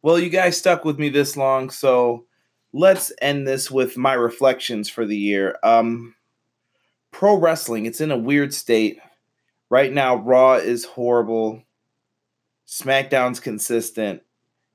Well, 0.00 0.18
you 0.18 0.28
guys 0.30 0.56
stuck 0.56 0.84
with 0.84 0.98
me 0.98 1.08
this 1.08 1.36
long, 1.36 1.70
so 1.70 2.26
let's 2.72 3.12
end 3.20 3.48
this 3.48 3.70
with 3.70 3.96
my 3.96 4.14
reflections 4.14 4.88
for 4.88 5.04
the 5.04 5.16
year. 5.16 5.58
Um, 5.64 6.14
pro 7.10 7.36
wrestling, 7.36 7.86
it's 7.86 8.00
in 8.00 8.12
a 8.12 8.16
weird 8.16 8.54
state. 8.54 9.00
Right 9.70 9.92
now, 9.92 10.16
Raw 10.16 10.54
is 10.54 10.84
horrible. 10.84 11.62
SmackDown's 12.66 13.40
consistent, 13.40 14.22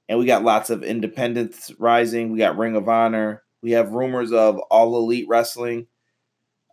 and 0.09 0.19
we 0.19 0.26
got 0.26 0.43
lots 0.43 0.69
of 0.69 0.84
independents 0.84 1.71
rising. 1.80 2.32
We 2.32 2.39
got 2.39 2.57
Ring 2.57 2.76
of 2.76 2.89
Honor. 2.89 3.43
We 3.61 3.71
have 3.71 3.93
rumors 3.93 4.34
of 4.34 4.59
All 4.69 4.97
Elite 4.97 5.28
Wrestling. 5.30 5.88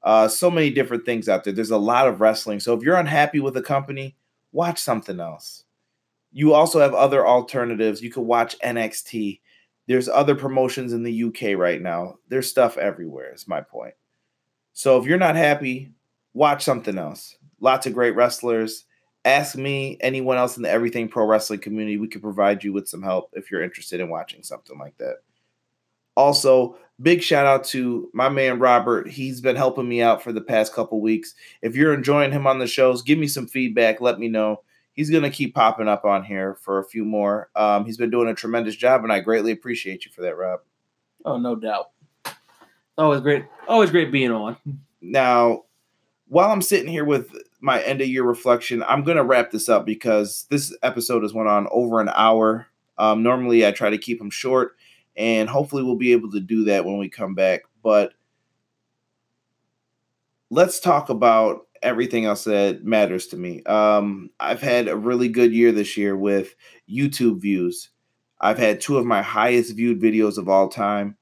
Uh, 0.03 0.27
so 0.27 0.51
many 0.51 0.71
different 0.71 1.05
things 1.05 1.29
out 1.29 1.45
there. 1.45 1.53
There's 1.53 1.71
a 1.71 1.79
lot 1.79 2.09
of 2.09 2.21
wrestling. 2.21 2.59
So 2.59 2.75
if 2.75 2.83
you're 2.83 2.97
unhappy 2.97 3.39
with 3.39 3.57
a 3.57 3.63
company, 3.63 4.17
watch 4.51 4.81
something 4.81 5.21
else. 5.21 5.65
You 6.33 6.55
also 6.55 6.81
have 6.81 6.95
other 6.95 7.27
alternatives. 7.27 8.03
You 8.03 8.11
could 8.11 8.23
watch 8.23 8.59
NXT. 8.61 9.41
There's 9.87 10.09
other 10.09 10.35
promotions 10.35 10.93
in 10.93 11.03
the 11.03 11.25
UK 11.25 11.59
right 11.59 11.83
now. 11.83 12.17
There's 12.29 12.49
stuff 12.49 12.77
everywhere, 12.77 13.35
is 13.35 13.49
my 13.49 13.61
point. 13.61 13.95
So 14.73 14.99
if 14.99 15.07
you're 15.07 15.19
not 15.19 15.35
happy, 15.35 15.93
watch 16.33 16.63
something 16.63 16.97
else. 16.97 17.37
Lots 17.61 17.87
of 17.87 17.95
great 17.95 18.15
wrestlers 18.15 18.85
ask 19.25 19.57
me, 19.57 19.99
anyone 20.01 20.37
else 20.37 20.57
in 20.57 20.63
the 20.63 20.71
Everything 20.71 21.09
Pro 21.09 21.27
Wrestling 21.27 21.61
community. 21.61 21.99
We 21.99 22.09
could 22.09 22.23
provide 22.23 22.65
you 22.65 22.73
with 22.73 22.89
some 22.89 23.03
help 23.03 23.31
if 23.35 23.51
you're 23.51 23.63
interested 23.63 24.01
in 24.01 24.09
watching 24.09 24.43
something 24.43 24.79
like 24.79 24.97
that. 24.99 25.17
Also, 26.17 26.77
big 27.01 27.23
shout 27.23 27.47
out 27.47 27.65
to 27.65 28.11
my 28.13 28.29
man 28.29 28.59
Robert. 28.59 29.09
He's 29.09 29.41
been 29.41 29.57
helping 29.57 29.89
me 29.89 30.03
out 30.03 30.23
for 30.23 30.33
the 30.33 30.41
past 30.41 30.75
couple 30.75 31.01
weeks. 31.01 31.35
If 31.63 31.77
you're 31.77 31.95
enjoying 31.95 32.33
him 32.33 32.47
on 32.47 32.59
the 32.59 32.67
shows, 32.67 33.03
give 33.03 33.19
me 33.19 33.27
some 33.27 33.47
feedback. 33.47 34.01
Let 34.01 34.19
me 34.19 34.29
know. 34.29 34.63
He's 34.95 35.11
going 35.11 35.23
to 35.23 35.31
keep 35.31 35.55
popping 35.55 35.89
up 35.89 36.05
on 36.05 36.25
here 36.25 36.55
for 36.55 36.79
a 36.79 36.85
few 36.85 37.05
more. 37.05 37.49
Um, 37.55 37.85
he's 37.85 37.97
been 37.97 38.11
doing 38.11 38.29
a 38.29 38.35
tremendous 38.35 38.77
job, 38.77 39.03
and 39.03 39.13
I 39.13 39.21
greatly 39.21 39.53
appreciate 39.53 40.05
you 40.05 40.11
for 40.11 40.23
that, 40.23 40.37
Rob. 40.37 40.61
Oh, 41.25 41.39
no 41.39 41.55
doubt. 41.55 41.91
Always 42.99 43.21
great. 43.21 43.45
Always 43.69 43.91
great 43.91 44.13
being 44.13 44.31
on. 44.31 44.57
Now, 45.01 45.65
while 46.29 46.51
I'm 46.51 46.63
sitting 46.63 46.89
here 46.89 47.05
with 47.05 47.35
my 47.61 47.83
end 47.83 48.01
of 48.01 48.09
year 48.09 48.25
reflection, 48.25 48.83
I'm 48.83 49.05
going 49.05 49.17
to 49.17 49.25
wrap 49.25 49.51
this 49.51 49.69
up 49.69 49.87
because 49.87 50.47
this 50.51 50.77
episode 50.83 51.23
has 51.23 51.33
went 51.33 51.49
on 51.49 51.67
over 51.71 52.01
an 52.01 52.11
hour. 52.15 52.67
Um, 52.99 53.23
normally, 53.23 53.67
I 53.67 53.71
try 53.71 53.91
to 53.91 53.99
keep 53.99 54.19
them 54.19 54.31
short, 54.31 54.77
and 55.17 55.49
hopefully, 55.49 55.83
we'll 55.83 55.97
be 55.97 56.13
able 56.13 56.31
to 56.33 56.41
do 56.41 56.65
that 56.65 56.85
when 56.85 56.99
we 56.99 57.09
come 57.09 57.35
back. 57.35 57.63
But 57.83 58.13
let's 60.51 60.79
talk 60.81 61.09
about 61.09 61.67
everything 61.83 62.27
else 62.27 62.45
that 62.45 62.85
matters 62.85 63.27
to 63.29 63.37
me. 63.37 63.63
Um, 63.65 64.31
I've 64.39 64.61
had 64.61 64.89
a 64.89 64.97
really 64.97 65.29
good 65.29 65.53
year 65.53 65.73
this 65.73 65.97
year 65.97 66.17
with 66.17 66.55
YouTube 66.89 67.41
views. 67.41 67.91
I've 68.41 68.59
had 68.59 68.81
two 68.81 68.97
of 68.99 69.07
my 69.07 69.23
highest 69.23 69.77
viewed 69.77 70.01
videos 70.01 70.39
of 70.39 70.49
all 70.49 70.69
time 70.69 71.17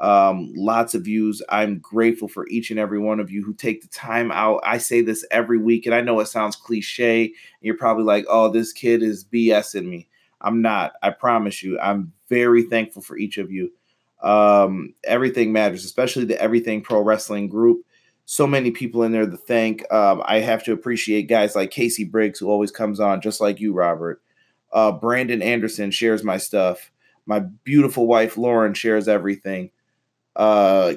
um, 0.00 0.52
lots 0.54 0.94
of 0.94 1.02
views. 1.02 1.42
I'm 1.48 1.78
grateful 1.78 2.28
for 2.28 2.46
each 2.48 2.70
and 2.70 2.78
every 2.78 2.98
one 2.98 3.20
of 3.20 3.30
you 3.30 3.42
who 3.42 3.52
take 3.54 3.82
the 3.82 3.88
time 3.88 4.30
out. 4.30 4.60
I 4.64 4.78
say 4.78 5.00
this 5.00 5.24
every 5.30 5.58
week, 5.58 5.86
and 5.86 5.94
I 5.94 6.00
know 6.00 6.20
it 6.20 6.26
sounds 6.26 6.56
cliche. 6.56 7.32
You're 7.60 7.76
probably 7.76 8.04
like, 8.04 8.24
oh, 8.28 8.48
this 8.48 8.72
kid 8.72 9.02
is 9.02 9.24
BSing 9.24 9.86
me. 9.86 10.08
I'm 10.40 10.62
not. 10.62 10.92
I 11.02 11.10
promise 11.10 11.62
you. 11.62 11.80
I'm 11.80 12.12
very 12.28 12.62
thankful 12.62 13.02
for 13.02 13.16
each 13.16 13.38
of 13.38 13.50
you. 13.50 13.72
Um, 14.22 14.94
everything 15.04 15.52
matters, 15.52 15.84
especially 15.84 16.24
the 16.24 16.40
Everything 16.40 16.80
Pro 16.80 17.00
Wrestling 17.00 17.48
group. 17.48 17.84
So 18.30 18.46
many 18.46 18.70
people 18.70 19.04
in 19.04 19.12
there 19.12 19.24
to 19.24 19.36
thank. 19.38 19.90
Um, 19.90 20.22
I 20.26 20.40
have 20.40 20.62
to 20.64 20.72
appreciate 20.72 21.28
guys 21.28 21.56
like 21.56 21.70
Casey 21.70 22.04
Briggs, 22.04 22.38
who 22.38 22.50
always 22.50 22.70
comes 22.70 23.00
on, 23.00 23.22
just 23.22 23.40
like 23.40 23.58
you, 23.58 23.72
Robert. 23.72 24.20
Uh, 24.70 24.92
Brandon 24.92 25.40
Anderson 25.40 25.90
shares 25.90 26.22
my 26.22 26.36
stuff. 26.36 26.90
My 27.24 27.40
beautiful 27.40 28.06
wife, 28.06 28.36
Lauren, 28.36 28.74
shares 28.74 29.08
everything 29.08 29.70
uh 30.36 30.94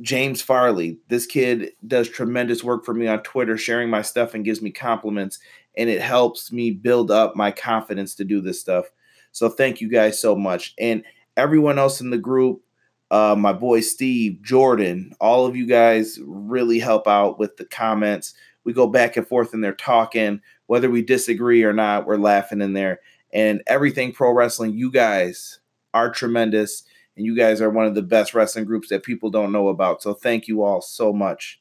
James 0.00 0.40
Farley. 0.40 0.98
This 1.08 1.26
kid 1.26 1.72
does 1.84 2.08
tremendous 2.08 2.62
work 2.62 2.84
for 2.84 2.94
me 2.94 3.08
on 3.08 3.22
Twitter, 3.22 3.56
sharing 3.56 3.90
my 3.90 4.02
stuff 4.02 4.32
and 4.34 4.44
gives 4.44 4.62
me 4.62 4.70
compliments, 4.70 5.40
and 5.76 5.90
it 5.90 6.00
helps 6.00 6.52
me 6.52 6.70
build 6.70 7.10
up 7.10 7.34
my 7.34 7.50
confidence 7.50 8.14
to 8.14 8.24
do 8.24 8.40
this 8.40 8.60
stuff. 8.60 8.86
So 9.32 9.48
thank 9.48 9.80
you 9.80 9.88
guys 9.88 10.20
so 10.20 10.36
much, 10.36 10.74
and 10.78 11.02
everyone 11.36 11.78
else 11.78 12.00
in 12.00 12.10
the 12.10 12.18
group. 12.18 12.62
Uh, 13.10 13.34
my 13.36 13.52
boy 13.52 13.80
Steve, 13.80 14.40
Jordan, 14.42 15.14
all 15.20 15.46
of 15.46 15.56
you 15.56 15.66
guys 15.66 16.18
really 16.24 16.78
help 16.78 17.08
out 17.08 17.38
with 17.38 17.56
the 17.56 17.64
comments. 17.64 18.34
We 18.64 18.72
go 18.72 18.86
back 18.86 19.16
and 19.16 19.26
forth 19.26 19.52
and 19.52 19.64
they're 19.64 19.72
talking, 19.72 20.40
whether 20.66 20.88
we 20.88 21.02
disagree 21.02 21.64
or 21.64 21.72
not, 21.72 22.06
we're 22.06 22.16
laughing 22.16 22.60
in 22.60 22.72
there. 22.72 23.00
And 23.32 23.62
everything 23.66 24.12
pro 24.12 24.32
wrestling, 24.32 24.74
you 24.74 24.90
guys 24.90 25.58
are 25.92 26.10
tremendous 26.10 26.84
and 27.16 27.26
you 27.26 27.36
guys 27.36 27.60
are 27.60 27.70
one 27.70 27.86
of 27.86 27.94
the 27.94 28.02
best 28.02 28.32
wrestling 28.32 28.64
groups 28.64 28.88
that 28.88 29.02
people 29.02 29.30
don't 29.30 29.52
know 29.52 29.68
about. 29.68 30.02
So 30.02 30.14
thank 30.14 30.46
you 30.46 30.62
all 30.62 30.80
so 30.80 31.12
much. 31.12 31.60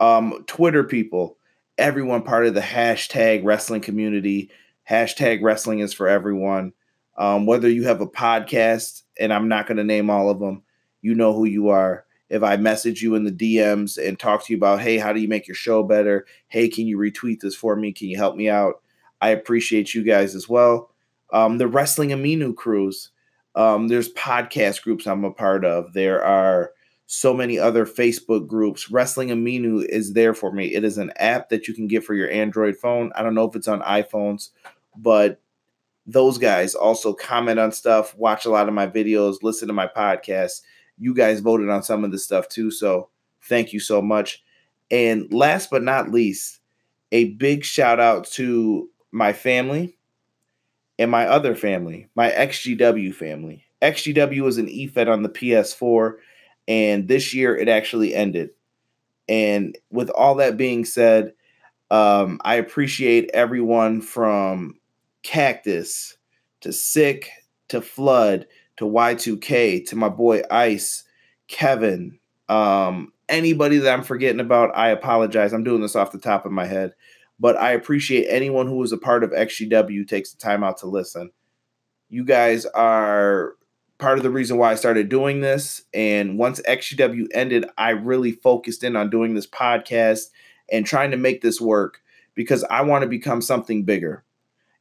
Um, 0.00 0.44
Twitter 0.46 0.84
people, 0.84 1.38
everyone 1.78 2.22
part 2.22 2.46
of 2.46 2.54
the 2.54 2.60
hashtag 2.60 3.44
wrestling 3.44 3.80
community. 3.80 4.50
Hashtag 4.88 5.40
wrestling 5.42 5.78
is 5.78 5.94
for 5.94 6.08
everyone. 6.08 6.72
Um, 7.16 7.46
whether 7.46 7.70
you 7.70 7.84
have 7.84 8.00
a 8.00 8.06
podcast, 8.06 9.02
and 9.20 9.32
I'm 9.32 9.48
not 9.48 9.66
going 9.66 9.76
to 9.76 9.84
name 9.84 10.10
all 10.10 10.28
of 10.28 10.40
them, 10.40 10.63
you 11.04 11.14
know 11.14 11.34
who 11.34 11.44
you 11.44 11.68
are. 11.68 12.06
If 12.30 12.42
I 12.42 12.56
message 12.56 13.02
you 13.02 13.14
in 13.14 13.24
the 13.24 13.30
DMs 13.30 13.98
and 14.02 14.18
talk 14.18 14.44
to 14.44 14.52
you 14.52 14.56
about, 14.56 14.80
hey, 14.80 14.96
how 14.96 15.12
do 15.12 15.20
you 15.20 15.28
make 15.28 15.46
your 15.46 15.54
show 15.54 15.82
better? 15.82 16.26
Hey, 16.48 16.68
can 16.70 16.86
you 16.86 16.96
retweet 16.96 17.40
this 17.40 17.54
for 17.54 17.76
me? 17.76 17.92
Can 17.92 18.08
you 18.08 18.16
help 18.16 18.36
me 18.36 18.48
out? 18.48 18.80
I 19.20 19.28
appreciate 19.28 19.92
you 19.92 20.02
guys 20.02 20.34
as 20.34 20.48
well. 20.48 20.90
Um, 21.30 21.58
the 21.58 21.68
Wrestling 21.68 22.08
Amino 22.08 22.56
crews. 22.56 23.10
Um, 23.54 23.88
there's 23.88 24.12
podcast 24.14 24.82
groups 24.82 25.06
I'm 25.06 25.24
a 25.24 25.30
part 25.30 25.66
of. 25.66 25.92
There 25.92 26.24
are 26.24 26.72
so 27.06 27.34
many 27.34 27.58
other 27.58 27.84
Facebook 27.84 28.46
groups. 28.48 28.90
Wrestling 28.90 29.28
Amino 29.28 29.84
is 29.84 30.14
there 30.14 30.32
for 30.32 30.52
me. 30.52 30.74
It 30.74 30.84
is 30.84 30.96
an 30.96 31.12
app 31.16 31.50
that 31.50 31.68
you 31.68 31.74
can 31.74 31.86
get 31.86 32.02
for 32.02 32.14
your 32.14 32.30
Android 32.30 32.78
phone. 32.78 33.12
I 33.14 33.22
don't 33.22 33.34
know 33.34 33.46
if 33.46 33.54
it's 33.54 33.68
on 33.68 33.82
iPhones, 33.82 34.48
but 34.96 35.38
those 36.06 36.38
guys 36.38 36.74
also 36.74 37.12
comment 37.12 37.58
on 37.58 37.72
stuff, 37.72 38.16
watch 38.16 38.44
a 38.44 38.50
lot 38.50 38.68
of 38.68 38.74
my 38.74 38.86
videos, 38.86 39.42
listen 39.42 39.68
to 39.68 39.74
my 39.74 39.86
podcast. 39.86 40.60
You 40.98 41.14
guys 41.14 41.40
voted 41.40 41.68
on 41.68 41.82
some 41.82 42.04
of 42.04 42.12
this 42.12 42.24
stuff 42.24 42.48
too. 42.48 42.70
So 42.70 43.08
thank 43.42 43.72
you 43.72 43.80
so 43.80 44.00
much. 44.00 44.42
And 44.90 45.32
last 45.32 45.70
but 45.70 45.82
not 45.82 46.10
least, 46.10 46.60
a 47.12 47.30
big 47.34 47.64
shout 47.64 48.00
out 48.00 48.24
to 48.32 48.88
my 49.12 49.32
family 49.32 49.96
and 50.98 51.10
my 51.10 51.26
other 51.26 51.54
family, 51.54 52.08
my 52.14 52.30
XGW 52.30 53.14
family. 53.14 53.64
XGW 53.82 54.42
was 54.42 54.58
an 54.58 54.66
EFED 54.66 55.08
on 55.08 55.22
the 55.22 55.28
PS4, 55.28 56.14
and 56.66 57.08
this 57.08 57.34
year 57.34 57.56
it 57.56 57.68
actually 57.68 58.14
ended. 58.14 58.50
And 59.28 59.76
with 59.90 60.10
all 60.10 60.36
that 60.36 60.56
being 60.56 60.84
said, 60.84 61.32
um, 61.90 62.40
I 62.44 62.56
appreciate 62.56 63.30
everyone 63.34 64.00
from 64.00 64.74
Cactus 65.22 66.16
to 66.62 66.72
Sick 66.72 67.30
to 67.68 67.80
Flood 67.80 68.46
to 68.76 68.84
Y2K 68.84 69.86
to 69.86 69.96
my 69.96 70.08
boy 70.08 70.42
Ice, 70.50 71.04
Kevin, 71.48 72.18
um, 72.48 73.12
anybody 73.28 73.78
that 73.78 73.92
I'm 73.92 74.02
forgetting 74.02 74.40
about, 74.40 74.76
I 74.76 74.88
apologize. 74.90 75.52
I'm 75.52 75.64
doing 75.64 75.80
this 75.80 75.96
off 75.96 76.12
the 76.12 76.18
top 76.18 76.46
of 76.46 76.52
my 76.52 76.66
head, 76.66 76.94
but 77.38 77.56
I 77.56 77.72
appreciate 77.72 78.26
anyone 78.28 78.66
who 78.66 78.76
was 78.76 78.92
a 78.92 78.98
part 78.98 79.24
of 79.24 79.30
XGW 79.30 80.06
takes 80.06 80.32
the 80.32 80.38
time 80.38 80.64
out 80.64 80.78
to 80.78 80.86
listen. 80.86 81.30
You 82.08 82.24
guys 82.24 82.66
are 82.66 83.54
part 83.98 84.18
of 84.18 84.24
the 84.24 84.30
reason 84.30 84.58
why 84.58 84.72
I 84.72 84.76
started 84.76 85.08
doing 85.08 85.40
this. 85.40 85.82
And 85.94 86.38
once 86.38 86.60
XGW 86.68 87.28
ended, 87.32 87.66
I 87.78 87.90
really 87.90 88.32
focused 88.32 88.84
in 88.84 88.96
on 88.96 89.10
doing 89.10 89.34
this 89.34 89.46
podcast 89.46 90.26
and 90.70 90.84
trying 90.84 91.10
to 91.10 91.16
make 91.16 91.42
this 91.42 91.60
work 91.60 92.00
because 92.34 92.64
I 92.64 92.82
want 92.82 93.02
to 93.02 93.08
become 93.08 93.40
something 93.40 93.84
bigger. 93.84 94.24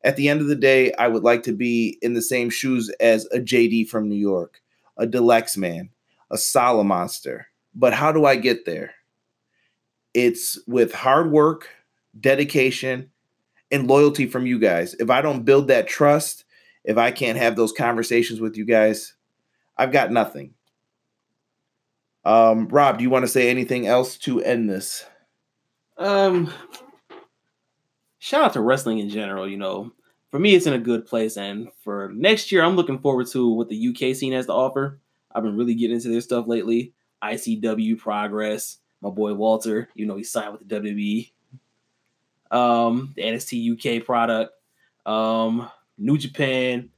At 0.03 0.17
the 0.17 0.27
end 0.27 0.41
of 0.41 0.47
the 0.47 0.55
day, 0.55 0.93
I 0.93 1.07
would 1.07 1.23
like 1.23 1.43
to 1.43 1.53
be 1.53 1.97
in 2.01 2.13
the 2.13 2.21
same 2.21 2.49
shoes 2.49 2.89
as 2.99 3.25
a 3.27 3.39
JD 3.39 3.87
from 3.87 4.09
New 4.09 4.15
York, 4.15 4.61
a 4.97 5.05
Deluxe 5.05 5.55
Man, 5.55 5.89
a 6.29 6.37
Sala 6.37 6.83
Monster. 6.83 7.47
But 7.73 7.93
how 7.93 8.11
do 8.11 8.25
I 8.25 8.35
get 8.35 8.65
there? 8.65 8.93
It's 10.13 10.59
with 10.67 10.93
hard 10.93 11.31
work, 11.31 11.69
dedication, 12.19 13.11
and 13.71 13.87
loyalty 13.87 14.27
from 14.27 14.45
you 14.45 14.59
guys. 14.59 14.93
If 14.95 15.09
I 15.09 15.21
don't 15.21 15.45
build 15.45 15.69
that 15.69 15.87
trust, 15.87 16.45
if 16.83 16.97
I 16.97 17.11
can't 17.11 17.37
have 17.37 17.55
those 17.55 17.71
conversations 17.71 18.39
with 18.39 18.57
you 18.57 18.65
guys, 18.65 19.13
I've 19.77 19.91
got 19.91 20.11
nothing. 20.11 20.53
Um, 22.25 22.67
Rob, 22.67 22.97
do 22.97 23.03
you 23.03 23.09
want 23.09 23.23
to 23.23 23.31
say 23.31 23.49
anything 23.49 23.87
else 23.87 24.17
to 24.19 24.41
end 24.41 24.69
this? 24.69 25.05
Um, 25.97 26.53
shout 28.23 28.41
out 28.41 28.53
to 28.53 28.61
wrestling 28.61 28.99
in 28.99 29.09
general. 29.09 29.49
You 29.49 29.57
know, 29.57 29.91
for 30.31 30.39
me, 30.39 30.55
it's 30.55 30.65
in 30.65 30.73
a 30.73 30.79
good 30.79 31.05
place, 31.05 31.35
and 31.35 31.67
for 31.83 32.09
next 32.15 32.51
year, 32.51 32.63
I'm 32.63 32.77
looking 32.77 32.99
forward 32.99 33.27
to 33.27 33.49
what 33.49 33.67
the 33.67 33.89
UK 33.89 34.15
scene 34.15 34.31
has 34.31 34.45
to 34.45 34.53
offer. 34.53 34.99
I've 35.35 35.43
been 35.43 35.57
really 35.57 35.75
getting 35.75 35.97
into 35.97 36.07
their 36.07 36.21
stuff 36.21 36.47
lately. 36.47 36.93
ICW 37.21 37.97
Progress, 37.97 38.77
my 39.01 39.09
boy 39.09 39.33
Walter, 39.33 39.89
you 39.93 40.05
know, 40.05 40.15
he 40.15 40.23
signed 40.23 40.53
with 40.53 40.67
the 40.67 40.75
WWE. 40.75 41.31
Um, 42.51 43.13
the 43.15 43.23
NXT 43.23 43.99
UK 43.99 44.05
product, 44.05 44.53
um, 45.05 45.69
New 45.97 46.17
Japan. 46.17 46.89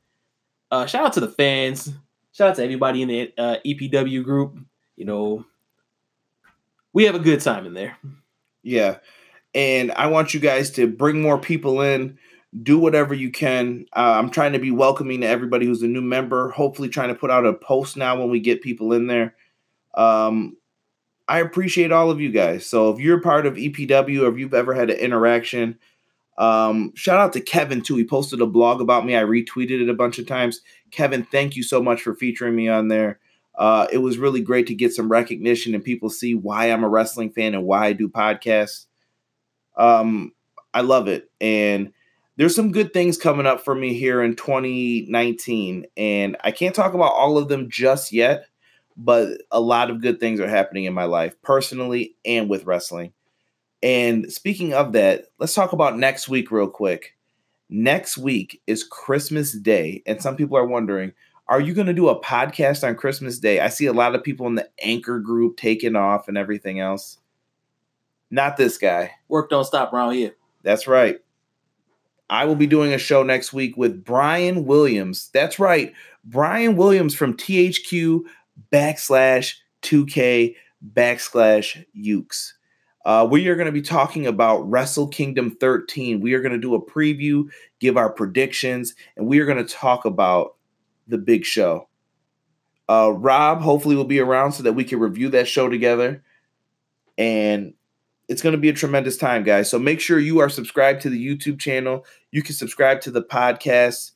Uh, 0.69 0.85
shout 0.85 1.05
out 1.05 1.13
to 1.13 1.21
the 1.21 1.29
fans. 1.29 1.91
Shout 2.33 2.49
out 2.49 2.55
to 2.57 2.63
everybody 2.63 3.01
in 3.01 3.07
the 3.07 3.33
uh, 3.37 3.55
EPW 3.65 4.23
group. 4.23 4.57
You 4.97 5.05
know, 5.05 5.45
we 6.91 7.05
have 7.05 7.15
a 7.15 7.19
good 7.19 7.39
time 7.39 7.65
in 7.65 7.73
there. 7.73 7.97
Yeah. 8.63 8.97
And 9.55 9.93
I 9.93 10.07
want 10.07 10.33
you 10.33 10.41
guys 10.41 10.69
to 10.71 10.85
bring 10.85 11.21
more 11.21 11.39
people 11.39 11.81
in, 11.81 12.19
do 12.61 12.77
whatever 12.77 13.13
you 13.13 13.31
can. 13.31 13.85
Uh, 13.95 14.15
I'm 14.17 14.29
trying 14.29 14.51
to 14.51 14.59
be 14.59 14.69
welcoming 14.69 15.21
to 15.21 15.27
everybody 15.27 15.65
who's 15.65 15.81
a 15.81 15.87
new 15.87 16.01
member, 16.01 16.49
hopefully, 16.51 16.89
trying 16.89 17.07
to 17.07 17.15
put 17.15 17.31
out 17.31 17.45
a 17.45 17.53
post 17.53 17.95
now 17.95 18.19
when 18.19 18.29
we 18.29 18.41
get 18.41 18.61
people 18.61 18.91
in 18.91 19.07
there. 19.07 19.33
Um, 19.95 20.57
I 21.27 21.39
appreciate 21.39 21.93
all 21.93 22.11
of 22.11 22.19
you 22.19 22.31
guys. 22.31 22.65
So 22.65 22.91
if 22.91 22.99
you're 22.99 23.21
part 23.21 23.45
of 23.45 23.55
EPW 23.55 24.23
or 24.23 24.31
if 24.31 24.37
you've 24.37 24.53
ever 24.53 24.73
had 24.73 24.89
an 24.89 24.97
interaction, 24.97 25.79
um, 26.37 26.91
shout 26.95 27.19
out 27.19 27.33
to 27.33 27.39
Kevin 27.39 27.81
too. 27.81 27.95
He 27.95 28.03
posted 28.03 28.41
a 28.41 28.45
blog 28.45 28.81
about 28.81 29.05
me. 29.05 29.15
I 29.15 29.23
retweeted 29.23 29.81
it 29.81 29.89
a 29.89 29.93
bunch 29.93 30.19
of 30.19 30.27
times. 30.27 30.61
Kevin, 30.91 31.23
thank 31.23 31.55
you 31.55 31.63
so 31.63 31.81
much 31.81 32.01
for 32.01 32.13
featuring 32.13 32.55
me 32.55 32.67
on 32.67 32.89
there. 32.89 33.19
Uh, 33.57 33.87
it 33.91 33.99
was 33.99 34.17
really 34.17 34.41
great 34.41 34.67
to 34.67 34.75
get 34.75 34.93
some 34.93 35.09
recognition 35.09 35.73
and 35.73 35.83
people 35.83 36.09
see 36.09 36.35
why 36.35 36.65
I'm 36.65 36.83
a 36.83 36.89
wrestling 36.89 37.31
fan 37.31 37.55
and 37.55 37.63
why 37.63 37.87
I 37.87 37.93
do 37.93 38.09
podcasts. 38.09 38.85
Um, 39.77 40.31
I 40.73 40.81
love 40.81 41.07
it. 41.07 41.29
And 41.39 41.93
there's 42.37 42.55
some 42.55 42.71
good 42.71 42.93
things 42.93 43.17
coming 43.17 43.45
up 43.45 43.63
for 43.63 43.73
me 43.73 43.93
here 43.93 44.21
in 44.21 44.35
2019. 44.35 45.85
And 45.95 46.37
I 46.43 46.51
can't 46.51 46.75
talk 46.75 46.93
about 46.93 47.13
all 47.13 47.37
of 47.37 47.47
them 47.47 47.69
just 47.69 48.11
yet, 48.11 48.47
but 48.97 49.41
a 49.51 49.61
lot 49.61 49.89
of 49.89 50.01
good 50.01 50.19
things 50.19 50.39
are 50.39 50.47
happening 50.47 50.83
in 50.85 50.93
my 50.93 51.05
life, 51.05 51.35
personally 51.41 52.15
and 52.25 52.49
with 52.49 52.65
wrestling. 52.65 53.13
And 53.81 54.31
speaking 54.31 54.73
of 54.73 54.93
that, 54.93 55.25
let's 55.39 55.53
talk 55.53 55.71
about 55.71 55.97
next 55.97 56.27
week 56.27 56.51
real 56.51 56.67
quick. 56.67 57.15
Next 57.69 58.17
week 58.17 58.61
is 58.67 58.83
Christmas 58.83 59.53
Day, 59.53 60.03
and 60.05 60.21
some 60.21 60.35
people 60.35 60.57
are 60.57 60.67
wondering, 60.67 61.13
are 61.47 61.61
you 61.61 61.73
going 61.73 61.87
to 61.87 61.93
do 61.93 62.09
a 62.09 62.19
podcast 62.19 62.87
on 62.87 62.95
Christmas 62.95 63.39
Day? 63.39 63.59
I 63.59 63.69
see 63.69 63.85
a 63.85 63.93
lot 63.93 64.15
of 64.15 64.23
people 64.23 64.47
in 64.47 64.55
the 64.55 64.69
anchor 64.81 65.19
group 65.19 65.57
taking 65.57 65.95
off 65.95 66.27
and 66.27 66.37
everything 66.37 66.79
else. 66.79 67.19
Not 68.31 68.57
this 68.57 68.77
guy. 68.77 69.11
Work 69.27 69.49
don't 69.49 69.65
stop 69.65 69.93
around 69.93 70.13
here. 70.13 70.35
That's 70.63 70.87
right. 70.87 71.19
I 72.29 72.45
will 72.45 72.55
be 72.55 72.67
doing 72.67 72.93
a 72.93 72.97
show 72.97 73.23
next 73.23 73.53
week 73.53 73.77
with 73.77 74.03
Brian 74.03 74.65
Williams. 74.65 75.29
That's 75.33 75.59
right. 75.59 75.93
Brian 76.23 76.75
Williams 76.75 77.13
from 77.13 77.37
THQ 77.37 78.21
backslash 78.71 79.53
2K 79.83 80.55
backslash 80.93 81.85
Yuke's. 81.95 82.55
Uh, 83.05 83.27
we 83.29 83.47
are 83.47 83.55
going 83.55 83.67
to 83.67 83.71
be 83.71 83.83
talking 83.83 84.25
about 84.25 84.67
Wrestle 84.69 85.07
Kingdom 85.07 85.55
13. 85.59 86.19
We 86.21 86.33
are 86.33 86.41
going 86.41 86.53
to 86.53 86.57
do 86.57 86.73
a 86.73 86.83
preview, 86.83 87.47
give 87.79 87.97
our 87.97 88.09
predictions, 88.09 88.95
and 89.15 89.27
we 89.27 89.39
are 89.39 89.45
going 89.45 89.63
to 89.63 89.73
talk 89.73 90.05
about 90.05 90.55
the 91.07 91.19
big 91.19 91.45
show. 91.45 91.87
Uh, 92.89 93.11
Rob 93.15 93.61
hopefully 93.61 93.95
will 93.95 94.05
be 94.05 94.19
around 94.19 94.53
so 94.53 94.63
that 94.63 94.73
we 94.73 94.83
can 94.83 94.99
review 94.99 95.29
that 95.29 95.47
show 95.47 95.69
together. 95.69 96.23
And 97.17 97.75
it's 98.27 98.41
going 98.41 98.53
to 98.53 98.61
be 98.61 98.69
a 98.69 98.73
tremendous 98.73 99.17
time, 99.17 99.43
guys. 99.43 99.69
So 99.69 99.77
make 99.77 99.99
sure 99.99 100.19
you 100.19 100.39
are 100.39 100.49
subscribed 100.49 101.01
to 101.01 101.09
the 101.09 101.27
YouTube 101.27 101.59
channel. 101.59 102.05
You 102.31 102.41
can 102.41 102.55
subscribe 102.55 103.01
to 103.01 103.11
the 103.11 103.21
podcast. 103.23 104.11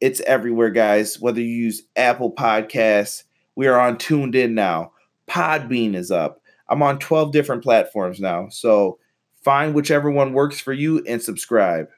It's 0.00 0.20
everywhere, 0.20 0.70
guys. 0.70 1.18
Whether 1.20 1.40
you 1.40 1.48
use 1.48 1.82
Apple 1.96 2.32
Podcasts, 2.32 3.24
we 3.56 3.66
are 3.66 3.80
on 3.80 3.96
TuneIn 3.96 4.52
now. 4.52 4.92
Podbean 5.28 5.94
is 5.94 6.10
up. 6.10 6.40
I'm 6.68 6.82
on 6.82 6.98
12 6.98 7.32
different 7.32 7.62
platforms 7.62 8.20
now. 8.20 8.48
So 8.50 8.98
find 9.42 9.74
whichever 9.74 10.10
one 10.10 10.32
works 10.32 10.60
for 10.60 10.72
you 10.72 11.02
and 11.06 11.20
subscribe. 11.20 11.88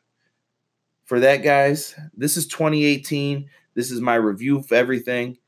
For 1.05 1.21
that, 1.21 1.39
guys, 1.39 1.95
this 2.17 2.37
is 2.37 2.47
2018. 2.47 3.49
This 3.75 3.91
is 3.91 4.01
my 4.01 4.15
review 4.15 4.59
of 4.59 4.73
everything. 4.73 5.39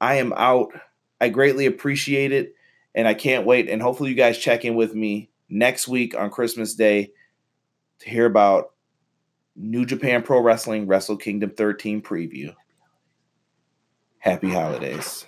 I 0.00 0.16
am 0.16 0.32
out. 0.36 0.72
I 1.20 1.28
greatly 1.28 1.66
appreciate 1.66 2.32
it. 2.32 2.54
And 2.94 3.08
I 3.08 3.14
can't 3.14 3.46
wait. 3.46 3.68
And 3.68 3.82
hopefully, 3.82 4.10
you 4.10 4.16
guys 4.16 4.38
check 4.38 4.64
in 4.64 4.74
with 4.74 4.94
me 4.94 5.30
next 5.48 5.88
week 5.88 6.16
on 6.16 6.30
Christmas 6.30 6.74
Day 6.74 7.12
to 8.00 8.10
hear 8.10 8.26
about 8.26 8.72
New 9.56 9.84
Japan 9.84 10.22
Pro 10.22 10.40
Wrestling 10.40 10.86
Wrestle 10.86 11.16
Kingdom 11.16 11.50
13 11.50 12.02
preview. 12.02 12.54
Happy 14.18 14.50
holidays. 14.50 15.26